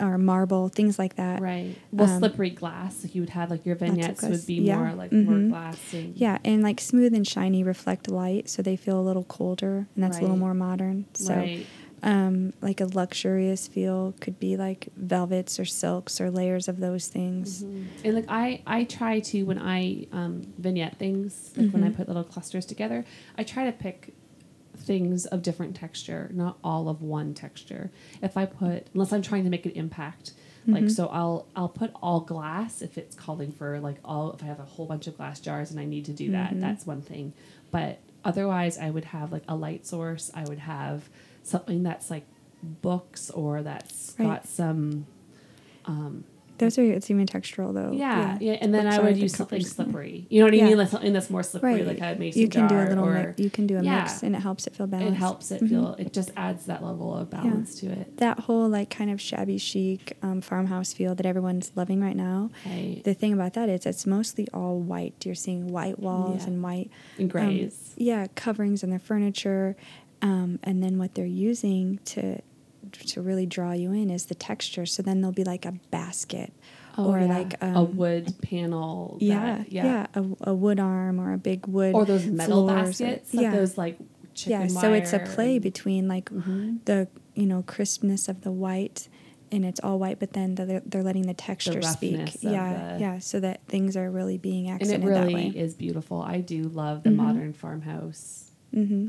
or 0.00 0.16
marble, 0.16 0.68
things 0.68 0.98
like 0.98 1.16
that. 1.16 1.42
Right. 1.42 1.76
Well, 1.92 2.08
Um, 2.08 2.18
slippery 2.20 2.48
glass. 2.50 3.04
Like 3.04 3.14
you 3.14 3.20
would 3.22 3.30
have 3.30 3.50
like 3.50 3.66
your 3.66 3.76
vignettes 3.76 4.22
would 4.22 4.46
be 4.46 4.54
Yeah. 4.54 4.78
more 4.78 4.94
like 4.94 5.12
more 5.12 5.34
Mhm. 5.34 5.48
glass. 5.50 5.92
And, 5.92 6.16
Yeah, 6.16 6.38
and 6.44 6.62
like 6.62 6.80
smooth 6.80 7.12
and 7.14 7.26
shiny 7.26 7.62
reflect 7.62 8.08
light, 8.10 8.48
so 8.48 8.62
they 8.62 8.76
feel 8.76 8.98
a 8.98 9.02
little 9.02 9.24
colder, 9.24 9.86
and 9.94 10.02
that's 10.04 10.18
a 10.18 10.22
little 10.22 10.36
more 10.38 10.54
modern. 10.54 11.04
So, 11.14 11.34
right. 11.34 11.66
Um, 12.02 12.52
like 12.60 12.80
a 12.80 12.86
luxurious 12.86 13.68
feel 13.68 14.14
could 14.20 14.38
be 14.40 14.56
like 14.56 14.88
velvets 14.96 15.58
or 15.60 15.64
silks 15.64 16.20
or 16.20 16.30
layers 16.30 16.66
of 16.68 16.80
those 16.80 17.08
things. 17.08 17.62
Mhm. 17.62 17.86
And 18.04 18.14
like 18.14 18.24
I, 18.28 18.62
I 18.66 18.84
try 18.84 19.20
to 19.20 19.42
when 19.44 19.58
I 19.58 20.06
um, 20.12 20.42
vignette 20.58 20.98
things, 20.98 21.52
like 21.56 21.70
when 21.72 21.84
I 21.84 21.88
Mhm. 21.90 21.96
put 21.96 22.08
little 22.08 22.24
clusters 22.24 22.64
together, 22.66 23.04
I 23.36 23.42
try 23.44 23.64
to 23.66 23.72
pick 23.72 24.14
things 24.76 25.26
of 25.26 25.42
different 25.42 25.76
texture, 25.76 26.30
not 26.32 26.56
all 26.64 26.88
of 26.88 27.02
one 27.02 27.34
texture. 27.34 27.90
If 28.22 28.36
I 28.36 28.46
put, 28.46 28.86
unless 28.94 29.12
I'm 29.12 29.22
trying 29.22 29.44
to 29.44 29.50
make 29.50 29.66
an 29.66 29.72
impact, 29.72 30.32
like 30.66 30.84
Mhm. 30.84 30.90
so, 30.90 31.06
I'll 31.08 31.46
I'll 31.56 31.68
put 31.70 31.90
all 32.02 32.20
glass 32.20 32.80
if 32.82 32.96
it's 32.98 33.14
calling 33.16 33.50
for 33.50 33.80
like 33.80 33.96
all. 34.04 34.32
If 34.32 34.42
I 34.42 34.46
have 34.46 34.60
a 34.60 34.64
whole 34.64 34.86
bunch 34.86 35.06
of 35.06 35.16
glass 35.16 35.40
jars 35.40 35.70
and 35.70 35.80
I 35.80 35.84
need 35.86 36.04
to 36.06 36.12
do 36.12 36.30
that, 36.32 36.52
Mhm. 36.54 36.60
that's 36.60 36.86
one 36.86 37.00
thing. 37.02 37.32
But 37.70 37.98
otherwise, 38.24 38.76
I 38.78 38.90
would 38.90 39.06
have 39.06 39.32
like 39.32 39.42
a 39.48 39.56
light 39.56 39.86
source. 39.86 40.30
I 40.34 40.44
would 40.44 40.58
have 40.60 41.08
something 41.42 41.82
that's 41.82 42.10
like 42.10 42.24
books 42.62 43.30
or 43.30 43.62
that's 43.62 44.14
Right. 44.18 44.26
got 44.26 44.46
some. 44.46 45.06
Um, 45.86 46.24
Those 46.58 46.78
are 46.78 46.82
it's 46.82 47.10
even 47.10 47.24
textural 47.26 47.72
though. 47.72 47.90
Yeah, 47.90 48.36
yeah, 48.38 48.52
and 48.60 48.74
then 48.74 48.84
Looks 48.84 48.98
I 48.98 49.00
would 49.00 49.16
use 49.16 49.34
something 49.34 49.64
slippery. 49.64 50.26
You 50.28 50.40
know 50.40 50.44
what 50.44 50.52
I 50.52 50.62
mean? 50.68 50.76
Like 50.76 50.88
something 50.88 51.14
that's 51.14 51.30
more 51.30 51.42
slippery, 51.42 51.76
Right. 51.76 51.86
like 51.86 52.00
a 52.02 52.18
mason 52.20 52.42
you 52.42 52.48
can 52.48 52.66
do 52.66 52.74
a 52.76 52.84
little 52.84 53.06
or 53.06 53.14
mix. 53.14 53.40
You 53.40 53.48
can 53.48 53.66
do 53.66 53.78
a 53.78 53.82
yeah. 53.82 54.02
mix, 54.02 54.22
and 54.22 54.36
it 54.36 54.40
helps 54.40 54.66
it 54.66 54.76
feel 54.76 54.86
balanced. 54.86 55.12
it 55.12 55.16
helps 55.16 55.50
it 55.52 55.62
Mhm. 55.62 55.68
feel. 55.70 55.94
It 55.98 56.12
just 56.12 56.32
adds 56.36 56.66
that 56.66 56.84
level 56.84 57.16
of 57.16 57.30
balance 57.30 57.76
to 57.76 57.86
it. 57.86 58.18
that 58.18 58.40
whole 58.40 58.68
like 58.68 58.90
kind 58.90 59.10
of 59.10 59.22
shabby 59.22 59.56
chic 59.56 60.18
um, 60.22 60.42
farmhouse 60.42 60.92
feel 60.92 61.14
that 61.14 61.24
everyone's 61.24 61.72
loving 61.76 62.02
right 62.02 62.14
now. 62.16 62.50
Right. 62.66 63.00
The 63.04 63.14
thing 63.14 63.32
about 63.32 63.54
that 63.54 63.70
is 63.70 63.86
it's 63.86 64.06
mostly 64.06 64.46
all 64.52 64.78
white. 64.80 65.24
You're 65.24 65.34
seeing 65.34 65.68
white 65.68 65.98
walls 65.98 66.42
Yeah. 66.42 66.48
and 66.48 66.62
white 66.62 66.90
and 67.16 67.34
um, 67.34 67.40
grays. 67.46 67.94
yeah, 67.96 68.26
coverings 68.34 68.82
in 68.82 68.90
their 68.90 68.98
furniture, 68.98 69.76
um, 70.22 70.58
and 70.62 70.82
then 70.82 70.98
what 70.98 71.14
they're 71.14 71.24
using 71.26 71.98
to 72.06 72.40
to 72.92 73.22
really 73.22 73.46
draw 73.46 73.72
you 73.72 73.92
in 73.92 74.10
is 74.10 74.26
the 74.26 74.34
texture. 74.34 74.84
So 74.86 75.02
then 75.02 75.20
there'll 75.20 75.32
be 75.32 75.44
like 75.44 75.64
a 75.64 75.72
basket, 75.90 76.52
or 76.98 77.18
Oh, 77.18 77.20
yeah. 77.20 77.26
like 77.38 77.54
a 77.62 77.66
um, 77.76 77.96
wood 77.96 78.34
panel. 78.42 79.16
yeah, 79.20 79.58
that- 79.58 79.72
yeah, 79.72 80.06
a, 80.14 80.24
a 80.50 80.54
wood 80.54 80.80
arm 80.80 81.20
or 81.20 81.32
a 81.32 81.38
big 81.38 81.66
wood 81.68 81.94
Or 81.94 82.04
those 82.04 82.26
metal 82.26 82.68
or- 82.68 82.74
baskets, 82.74 83.32
like 83.32 83.42
yeah, 83.44 83.54
those 83.54 83.78
like 83.78 83.98
chicken 84.34 84.60
yeah. 84.62 84.66
So 84.80 84.92
it's 84.92 85.12
a 85.12 85.20
play 85.20 85.54
and- 85.54 85.62
between 85.62 86.08
like 86.08 86.30
Mhm. 86.30 86.84
the 86.84 87.06
you 87.34 87.46
know 87.46 87.62
crispness 87.62 88.28
of 88.28 88.40
the 88.40 88.50
white 88.52 89.08
and 89.52 89.64
it's 89.64 89.80
all 89.80 89.98
white 89.98 90.18
but 90.20 90.32
then 90.32 90.54
they're, 90.56 90.82
they're 90.84 91.02
letting 91.02 91.26
the 91.26 91.34
texture 91.34 91.82
speak 91.82 92.34
of 92.34 92.42
yeah 92.42 92.94
the- 92.94 93.00
yeah 93.00 93.18
so 93.18 93.38
that 93.40 93.60
things 93.66 93.96
are 93.96 94.10
really 94.10 94.36
being 94.38 94.68
and 94.68 94.82
it 94.82 95.00
really 95.02 95.32
that 95.32 95.32
way 95.32 95.46
is 95.54 95.74
beautiful. 95.74 96.20
I 96.22 96.40
do 96.40 96.62
love 96.64 97.02
the 97.04 97.10
Mhm. 97.10 97.16
modern 97.16 97.52
farmhouse. 97.52 98.49
Hmm 98.72 99.08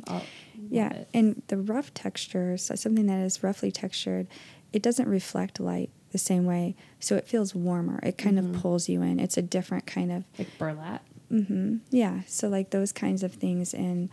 yeah 0.70 0.92
it. 0.94 1.08
and 1.14 1.42
the 1.48 1.58
rough 1.58 1.94
texture 1.94 2.58
so 2.58 2.76
something 2.76 3.06
that 3.08 3.20
is 3.20 3.44
roughly 3.44 3.72
textured 3.72 4.28
it 4.74 4.82
doesn't 4.82 5.08
reflect 5.08 5.60
light 5.60 5.90
the 6.12 6.18
same 6.18 6.46
way 6.46 6.76
so 7.00 7.16
it 7.16 7.28
feels 7.28 7.54
warmer 7.56 8.00
it 8.04 8.18
kind 8.18 8.38
Mhm. 8.40 8.56
of 8.56 8.62
pulls 8.62 8.90
you 8.90 9.02
in 9.02 9.20
it's 9.20 9.38
a 9.38 9.42
different 9.42 9.86
kind 9.86 10.12
of 10.12 10.24
like 10.38 10.48
burlap. 10.58 11.04
hmm 11.30 11.78
yeah 11.90 12.22
so 12.28 12.48
like 12.50 12.70
those 12.72 12.92
kinds 12.92 13.24
of 13.24 13.34
things 13.34 13.74
and 13.74 14.10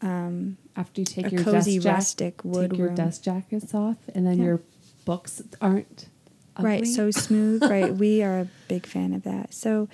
um, 0.00 0.56
After 0.76 1.00
you 1.00 1.04
take 1.04 1.32
your 1.32 1.42
cozy 1.42 1.78
dust 1.80 2.18
jack- 2.20 2.44
wood 2.44 2.70
take 2.70 2.78
your 2.78 2.86
room. 2.88 2.94
dust 2.96 3.24
jackets 3.24 3.74
off, 3.74 3.96
and 4.14 4.24
then 4.26 4.38
Yeah. 4.38 4.44
your 4.44 4.60
books 5.04 5.42
aren't 5.60 6.08
ugly. 6.56 6.70
right 6.70 6.86
so 6.86 7.10
smooth 7.10 7.62
right 7.62 7.94
we 8.04 8.22
are 8.22 8.38
a 8.40 8.48
big 8.68 8.86
fan 8.86 9.12
of 9.12 9.22
that 9.24 9.52
so 9.54 9.88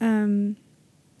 um 0.00 0.56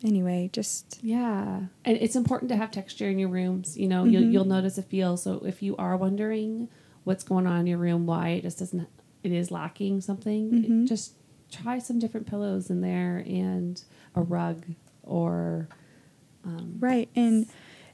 anyway 0.04 0.48
just 0.52 0.98
Yeah, 1.02 1.62
and 1.84 1.96
it's 1.98 2.16
important 2.16 2.48
to 2.50 2.56
have 2.56 2.70
texture 2.70 3.08
in 3.08 3.18
your 3.18 3.28
rooms. 3.28 3.76
You 3.76 3.88
know, 3.88 4.04
you'll 4.04 4.22
Mhm. 4.22 4.32
you'll 4.32 4.44
notice 4.44 4.78
a 4.78 4.82
feel. 4.82 5.16
So 5.16 5.38
if 5.44 5.62
you 5.62 5.76
are 5.76 5.96
wondering 5.96 6.68
what's 7.04 7.24
going 7.24 7.46
on 7.46 7.60
in 7.60 7.66
your 7.66 7.78
room, 7.78 8.06
why 8.06 8.30
it 8.30 8.42
just 8.42 8.58
doesn't, 8.58 8.88
it 9.22 9.32
is 9.32 9.50
lacking 9.50 10.00
something. 10.00 10.50
Mhm. 10.50 10.88
Just 10.88 11.14
try 11.50 11.78
some 11.78 11.98
different 11.98 12.26
pillows 12.26 12.70
in 12.70 12.80
there 12.80 13.18
and 13.26 13.82
a 14.14 14.20
rug 14.22 14.64
or. 15.02 15.68
Um, 16.44 16.76
right 16.78 17.08
and 17.16 17.46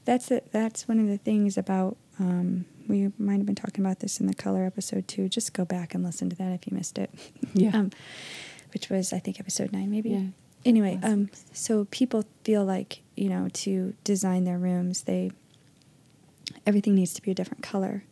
that's 0.05 0.29
it 0.29 0.51
that's 0.51 0.87
one 0.87 0.99
of 0.99 1.07
the 1.07 1.17
things 1.17 1.57
about 1.57 1.97
um 2.19 2.65
we 2.87 3.11
might 3.17 3.37
have 3.37 3.47
been 3.47 3.55
talking 3.55 3.83
about 3.83 3.99
this 3.99 4.19
in 4.19 4.27
the 4.27 4.33
color 4.35 4.63
episode 4.63 5.07
too 5.07 5.27
just 5.27 5.53
go 5.53 5.65
back 5.65 5.95
and 5.95 6.03
listen 6.03 6.29
to 6.29 6.35
that 6.35 6.51
if 6.51 6.67
you 6.67 6.77
missed 6.77 6.99
it 6.99 7.09
Yeah. 7.55 7.71
um 7.73 7.89
which 8.71 8.91
was 8.91 9.11
i 9.11 9.17
think 9.17 9.39
episode 9.39 9.71
nine 9.73 9.89
maybe 9.89 10.11
Yeah. 10.11 10.25
Anyway 10.65 10.99
um 11.03 11.29
so 11.51 11.85
people 11.91 12.23
feel 12.43 12.63
like 12.63 13.01
you 13.15 13.29
know 13.29 13.47
to 13.53 13.93
design 14.03 14.43
their 14.43 14.57
rooms 14.57 15.03
they 15.03 15.31
everything 16.65 16.95
needs 16.95 17.13
to 17.13 17.21
be 17.21 17.31
a 17.31 17.33
different 17.35 17.63
color. 17.63 18.03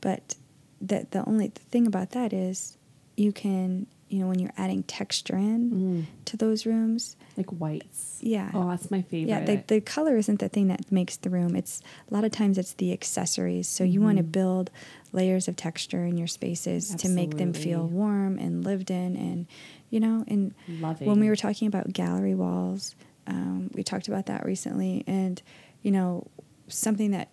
But 0.00 0.36
the 0.80 1.06
the 1.10 1.24
only 1.28 1.48
the 1.48 1.60
thing 1.60 1.86
about 1.86 2.10
that 2.10 2.32
is 2.32 2.76
you 3.16 3.32
can 3.32 3.86
you 4.08 4.18
know 4.20 4.26
when 4.26 4.38
you're 4.38 4.52
adding 4.56 4.82
texture 4.84 5.36
in 5.36 5.70
Mm, 5.70 6.04
to 6.26 6.36
those 6.36 6.64
rooms 6.66 7.16
like 7.36 7.50
whites. 7.50 8.18
yeah. 8.22 8.50
Oh, 8.54 8.68
that's 8.70 8.90
my 8.90 9.02
favorite. 9.02 9.28
yeah 9.28 9.44
the, 9.44 9.62
the 9.66 9.80
color 9.80 10.16
isn't 10.16 10.40
the 10.40 10.48
thing 10.48 10.68
that 10.68 10.90
makes 10.90 11.16
the 11.16 11.30
room. 11.30 11.54
It's 11.54 11.82
a 12.10 12.14
lot 12.14 12.24
of 12.24 12.32
times 12.32 12.58
it's 12.58 12.72
the 12.74 12.92
accessories. 12.92 13.68
So 13.68 13.84
you 13.84 14.00
want 14.00 14.16
to 14.18 14.24
build 14.24 14.70
layers 15.12 15.48
of 15.48 15.56
texture 15.56 16.04
in 16.04 16.16
your 16.16 16.26
spaces 16.26 16.94
to 16.94 17.08
make 17.08 17.36
them 17.36 17.52
feel 17.52 17.86
warm 17.86 18.38
and 18.38 18.64
lived 18.64 18.90
in 18.90 19.16
and 19.16 19.46
you 19.90 19.98
know 20.00 20.24
and 20.28 20.54
Loving. 20.68 21.08
when 21.08 21.20
we 21.20 21.28
were 21.28 21.36
talking 21.36 21.66
about 21.68 21.92
gallery 21.92 22.34
walls 22.34 22.94
um, 23.26 23.70
we 23.74 23.82
talked 23.82 24.08
about 24.08 24.26
that 24.26 24.44
recently 24.44 25.04
and 25.06 25.42
you 25.82 25.90
know 25.90 26.26
something 26.68 27.10
that 27.10 27.30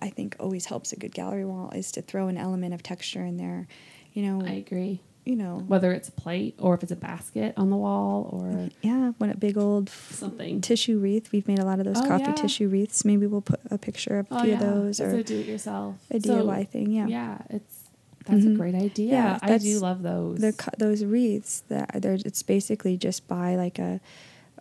i 0.00 0.10
think 0.10 0.36
always 0.38 0.66
helps 0.66 0.92
a 0.92 0.96
good 0.96 1.14
gallery 1.14 1.44
wall 1.44 1.70
is 1.70 1.92
to 1.92 2.02
throw 2.02 2.28
an 2.28 2.36
element 2.36 2.74
of 2.74 2.82
texture 2.82 3.24
in 3.24 3.36
there 3.36 3.66
you 4.12 4.22
know 4.22 4.44
I 4.46 4.52
agree. 4.52 5.00
You 5.24 5.36
know 5.36 5.62
Whether 5.66 5.92
it's 5.92 6.08
a 6.08 6.12
plate 6.12 6.56
or 6.58 6.74
if 6.74 6.82
it's 6.82 6.92
a 6.92 6.96
basket 6.96 7.54
on 7.56 7.70
the 7.70 7.76
wall 7.76 8.28
or 8.32 8.68
yeah 8.82 9.12
when 9.18 9.30
a 9.30 9.36
big 9.36 9.56
old 9.56 9.88
something. 9.88 10.60
tissue 10.60 10.98
wreath 10.98 11.30
we've 11.32 11.46
made 11.46 11.58
a 11.60 11.64
lot 11.64 11.78
of 11.78 11.84
those 11.84 12.00
Oh, 12.00 12.08
coffee 12.08 12.24
yeah. 12.26 12.32
tissue 12.32 12.68
wreaths 12.68 13.04
maybe 13.04 13.26
we'll 13.26 13.40
put 13.40 13.60
a 13.70 13.78
picture 13.78 14.18
of 14.18 14.26
a 14.30 14.34
Oh, 14.34 14.40
few 14.42 14.50
yeah. 14.50 14.54
of 14.56 14.60
those 14.60 15.00
It's 15.00 15.14
or 15.14 15.18
a 15.18 15.22
do-it-yourself. 15.24 15.96
a 16.10 16.20
So, 16.20 16.44
DIY 16.44 16.68
thing. 16.68 16.90
Yeah, 16.90 17.06
Yeah, 17.06 17.38
it's 17.50 17.78
that's 18.24 18.44
a 18.44 18.48
Mhm. 18.48 18.56
great 18.56 18.74
idea. 18.76 19.12
Yeah, 19.14 19.38
I 19.42 19.58
do 19.58 19.78
love 19.80 20.02
those. 20.02 20.38
the 20.40 20.54
those 20.78 21.04
wreaths 21.04 21.62
that 21.68 21.90
there's 22.02 22.22
it's 22.22 22.42
basically 22.42 22.96
just 22.96 23.26
buy 23.28 23.56
like 23.56 23.78
a, 23.80 24.00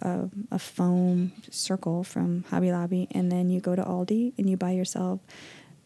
a 0.01 0.29
a 0.51 0.57
foam 0.59 1.31
circle 1.51 2.03
from 2.03 2.43
Hobby 2.49 2.71
Lobby, 2.71 3.07
and 3.11 3.31
then 3.31 3.49
you 3.49 3.59
go 3.61 3.75
to 3.75 3.83
Aldi 3.83 4.33
and 4.37 4.49
you 4.49 4.57
buy 4.57 4.71
yourself 4.71 5.19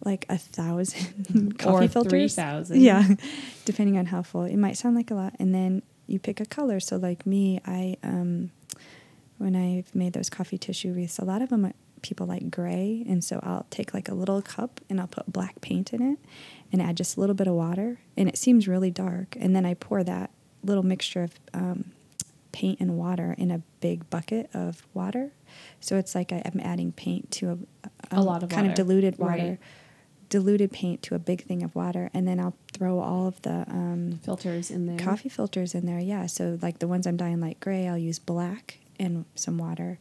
like 0.03 0.25
a 0.29 0.37
thousand 0.37 1.57
coffee 1.59 1.85
or 1.85 1.87
filters. 1.87 2.11
three 2.11 2.27
thousand. 2.27 2.81
Yeah, 2.81 3.07
depending 3.65 3.97
on 3.97 4.07
how 4.07 4.21
full. 4.21 4.43
It 4.43 4.57
might 4.57 4.77
sound 4.77 4.95
like 4.95 5.11
a 5.11 5.15
lot, 5.15 5.33
and 5.39 5.53
then 5.53 5.81
you 6.07 6.19
pick 6.19 6.39
a 6.39 6.45
color. 6.45 6.79
So 6.79 6.97
like 6.97 7.25
me, 7.25 7.59
I 7.65 7.97
um, 8.03 8.51
when 9.37 9.55
I've 9.55 9.93
made 9.95 10.13
those 10.13 10.29
coffee 10.29 10.57
tissue 10.57 10.93
wreaths, 10.93 11.19
a 11.19 11.25
lot 11.25 11.41
of 11.41 11.49
them 11.49 11.73
people 12.01 12.27
like 12.27 12.51
gray, 12.51 13.03
and 13.07 13.23
so 13.23 13.39
I'll 13.41 13.65
take 13.71 13.93
like 13.93 14.07
a 14.09 14.13
little 14.13 14.41
cup 14.41 14.79
and 14.89 14.99
I'll 15.01 15.07
put 15.07 15.31
black 15.31 15.59
paint 15.61 15.91
in 15.93 16.01
it, 16.01 16.19
and 16.71 16.81
add 16.81 16.97
just 16.97 17.17
a 17.17 17.19
little 17.19 17.35
bit 17.35 17.47
of 17.47 17.55
water, 17.55 17.99
and 18.15 18.29
it 18.29 18.37
seems 18.37 18.67
really 18.67 18.91
dark, 18.91 19.35
and 19.39 19.55
then 19.55 19.65
I 19.65 19.73
pour 19.73 20.03
that 20.03 20.29
little 20.63 20.83
mixture 20.83 21.23
of 21.23 21.31
um, 21.53 21.91
paint 22.51 22.79
and 22.79 22.97
water 22.97 23.35
in 23.37 23.49
a 23.51 23.61
big 23.81 24.09
bucket 24.09 24.49
of 24.53 24.83
water. 24.93 25.31
So 25.79 25.97
it's 25.97 26.15
like 26.15 26.31
I, 26.31 26.41
I'm 26.45 26.59
adding 26.59 26.91
paint 26.91 27.31
to 27.31 27.59
a, 27.83 28.17
A 28.17 28.21
lot 28.21 28.43
of 28.43 28.49
kind 28.49 28.67
water. 28.67 28.71
of 28.71 28.75
diluted 28.87 29.17
water 29.17 29.31
Right. 29.31 29.59
Diluted 30.29 30.71
paint 30.71 31.01
to 31.03 31.15
a 31.15 31.19
big 31.19 31.43
thing 31.43 31.63
of 31.63 31.75
water, 31.75 32.09
and 32.13 32.27
then 32.27 32.39
I'll 32.39 32.55
throw 32.73 32.99
all 32.99 33.27
of 33.27 33.41
the 33.43 33.65
um, 33.69 34.19
filters 34.23 34.71
in 34.71 34.85
there. 34.87 34.97
coffee 34.97 35.29
filters 35.29 35.73
in 35.75 35.85
there. 35.85 35.99
Yeah, 35.99 36.25
so 36.25 36.57
like 36.61 36.79
the 36.79 36.87
ones 36.87 37.05
I'm 37.07 37.17
dyeing 37.17 37.39
light 37.41 37.59
gray, 37.59 37.87
I'll 37.87 37.97
use 37.97 38.19
black 38.19 38.79
and 38.99 39.25
some 39.35 39.57
water, 39.57 39.99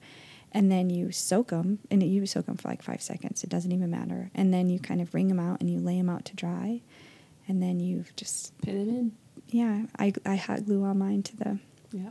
and 0.53 0.71
then 0.71 0.91
you 0.91 1.11
soak 1.13 1.49
them, 1.49 1.79
and 1.91 2.03
you 2.03 2.27
soak 2.27 2.47
them 2.47 2.57
for 2.57 2.69
like 2.69 2.83
five 2.83 3.03
seconds. 3.03 3.43
It 3.45 3.51
doesn't 3.51 3.73
even 3.73 3.91
matter, 3.91 4.31
and 4.35 4.53
then 4.55 4.69
you 4.71 4.79
kind 4.79 5.01
of 5.01 5.13
wring 5.15 5.29
them 5.29 5.41
out 5.41 5.61
and 5.61 5.69
you 5.71 5.79
lay 5.81 5.97
them 5.99 6.09
out 6.09 6.25
to 6.27 6.37
dry, 6.37 6.81
and 7.49 7.63
then 7.63 7.81
you 7.81 8.05
just 8.17 8.57
Pin 8.63 8.79
them 8.87 8.89
in. 8.97 9.13
yeah, 9.49 9.83
I 9.99 10.13
I 10.25 10.37
hot 10.37 10.65
glue 10.67 10.85
all 10.85 10.95
mine 10.95 11.23
to 11.25 11.37
the 11.37 11.59
Yeah. 11.93 12.11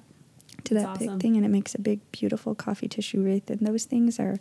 to 0.66 0.74
That's 0.74 0.86
that 0.86 0.90
awesome. 0.92 1.08
big 1.18 1.22
thing, 1.22 1.36
and 1.38 1.46
it 1.46 1.50
makes 1.50 1.74
a 1.76 1.82
big 1.82 2.00
beautiful 2.12 2.54
coffee 2.56 2.88
tissue 2.88 3.22
wreath. 3.24 3.50
And 3.50 3.62
those 3.66 3.86
things 3.86 4.20
are 4.20 4.40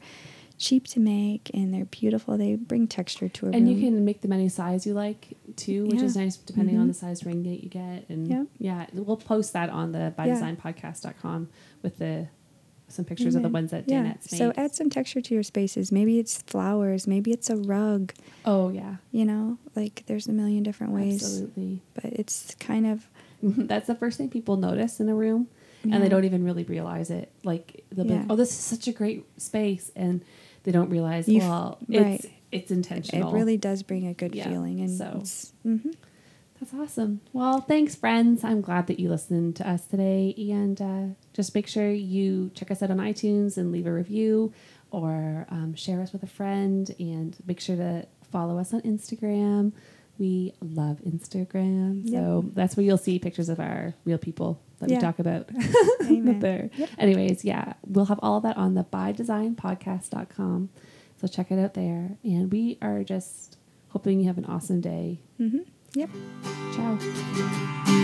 cheap 0.63 0.87
to 0.87 1.01
make, 1.01 1.51
and 1.53 1.75
they're 1.75 1.85
beautiful. 1.87 2.39
They 2.39 2.55
bring 2.55 2.87
texture 2.87 3.29
to 3.29 3.47
a 3.47 3.49
room. 3.49 3.55
And 3.57 3.69
you 3.69 3.81
can 3.81 4.05
make 4.05 4.21
them 4.21 4.33
any 4.33 4.49
size 4.49 4.87
you 4.87 4.95
like 4.95 5.37
too, 5.57 5.85
which 5.87 5.97
Yeah. 5.99 6.05
is 6.05 6.17
nice 6.17 6.37
depending 6.37 6.77
on 6.79 6.85
Mhm. 6.85 6.89
the 6.91 6.95
size 6.95 7.27
ring 7.27 7.43
that 7.43 7.63
you 7.65 7.69
get. 7.69 8.09
And 8.09 8.29
Yep. 8.29 8.47
yeah, 8.59 8.87
we'll 8.95 9.17
post 9.17 9.53
that 9.55 9.71
on 9.71 9.91
the 9.93 9.99
Yeah. 9.99 10.11
bydesignpodcast.com 10.17 11.49
with 11.83 11.99
the 11.99 12.29
some 12.89 13.07
pictures 13.07 13.35
of 13.35 13.43
the 13.43 13.49
ones 13.49 13.71
that 13.71 13.85
yeah. 13.89 14.03
Danette's 14.05 14.31
made. 14.33 14.39
So 14.39 14.53
add 14.55 14.75
some 14.75 14.91
texture 14.91 15.23
to 15.23 15.33
your 15.35 15.43
spaces. 15.43 15.91
Maybe 15.91 16.19
it's 16.19 16.43
flowers. 16.43 17.07
Maybe 17.07 17.33
it's 17.33 17.49
a 17.49 17.57
rug. 17.57 18.13
oh 18.45 18.69
yeah, 18.69 18.97
You 19.13 19.25
know, 19.25 19.57
like 19.75 20.03
there's 20.07 20.27
a 20.29 20.33
million 20.33 20.63
different 20.63 20.93
ways. 20.93 21.23
absolutely. 21.23 21.81
But 21.95 22.05
it's 22.13 22.55
kind 22.57 22.87
of 22.87 23.09
That's 23.43 23.87
the 23.89 23.95
first 23.97 24.19
thing 24.19 24.29
people 24.29 24.57
notice 24.59 25.01
in 25.01 25.09
a 25.09 25.15
room, 25.17 25.49
and 25.83 26.01
they 26.03 26.09
don't 26.09 26.25
even 26.25 26.45
really 26.45 26.63
realize 26.65 27.11
it. 27.11 27.33
Like 27.43 27.83
they'll 27.91 28.05
be 28.05 28.15
like, 28.15 28.27
"Oh, 28.31 28.37
this 28.37 28.51
is 28.51 28.57
such 28.57 28.87
a 28.87 28.93
great 28.93 29.25
space," 29.41 29.91
and 29.97 30.21
they 30.65 30.73
don't 30.73 30.91
realize. 30.91 31.29
You 31.29 31.41
well, 31.41 31.79
right. 31.89 32.15
it's 32.25 32.27
it's 32.51 32.71
intentional. 32.71 33.31
it 33.31 33.35
really 33.35 33.57
does 33.57 33.83
bring 33.83 34.07
a 34.07 34.15
good 34.15 34.35
Yeah, 34.35 34.49
feeling, 34.49 34.81
and 34.81 34.91
so- 34.91 35.23
mhm. 35.67 35.95
That's 36.61 36.75
awesome. 36.75 37.21
Well, 37.33 37.61
thanks, 37.61 37.97
friends. 37.97 38.45
I'm 38.45 38.61
glad 38.61 38.87
that 38.87 39.01
you 39.01 39.09
listened 39.09 39.57
to 39.57 39.69
us 39.69 39.85
today. 39.85 40.33
And 40.39 40.81
uh, 40.81 41.15
just 41.33 41.57
make 41.57 41.67
sure 41.67 41.91
you 41.91 42.53
check 42.55 42.71
us 42.71 42.81
out 42.85 42.91
on 42.93 42.99
iTunes 42.99 43.57
and 43.57 43.73
leave 43.73 43.85
a 43.89 43.93
review 43.93 44.53
or 44.93 45.45
um, 45.49 45.75
share 45.75 46.01
us 46.01 46.13
with 46.13 46.23
a 46.23 46.29
friend. 46.29 46.95
And 47.01 47.37
make 47.49 47.59
sure 47.59 47.75
to 47.75 48.07
follow 48.31 48.59
us 48.61 48.73
on 48.73 48.81
Instagram. 48.83 49.73
We 50.19 50.53
love 50.61 51.01
Instagram. 51.05 52.09
So 52.09 52.45
that's 52.55 52.77
where 52.77 52.87
you'll 52.87 52.97
see 52.97 53.19
pictures 53.19 53.49
of 53.49 53.59
our 53.59 53.95
real 54.05 54.19
people 54.19 54.61
that 54.83 54.89
we 54.91 54.95
Yeah. 54.97 55.01
talk 55.01 55.19
about 55.19 55.49
there. 56.41 56.71
Yep. 56.77 56.91
Anyways, 56.99 57.45
yeah, 57.45 57.73
we'll 57.87 58.05
have 58.07 58.21
all 58.23 58.37
of 58.37 58.43
that 58.43 58.57
on 58.59 58.75
the 58.75 58.85
bydesignpodcast.com. 58.85 60.69
So 61.21 61.27
check 61.27 61.51
it 61.51 61.59
out 61.59 61.75
there. 61.75 62.19
And 62.25 62.53
we 62.53 62.79
are 62.83 63.03
just 63.05 63.57
hoping 63.89 64.21
you 64.21 64.27
have 64.27 64.39
an 64.39 64.45
awesome 64.45 64.81
day. 64.81 65.21
Mhm. 65.41 65.67
Yep. 65.95 66.11
Ciao. 66.75 68.02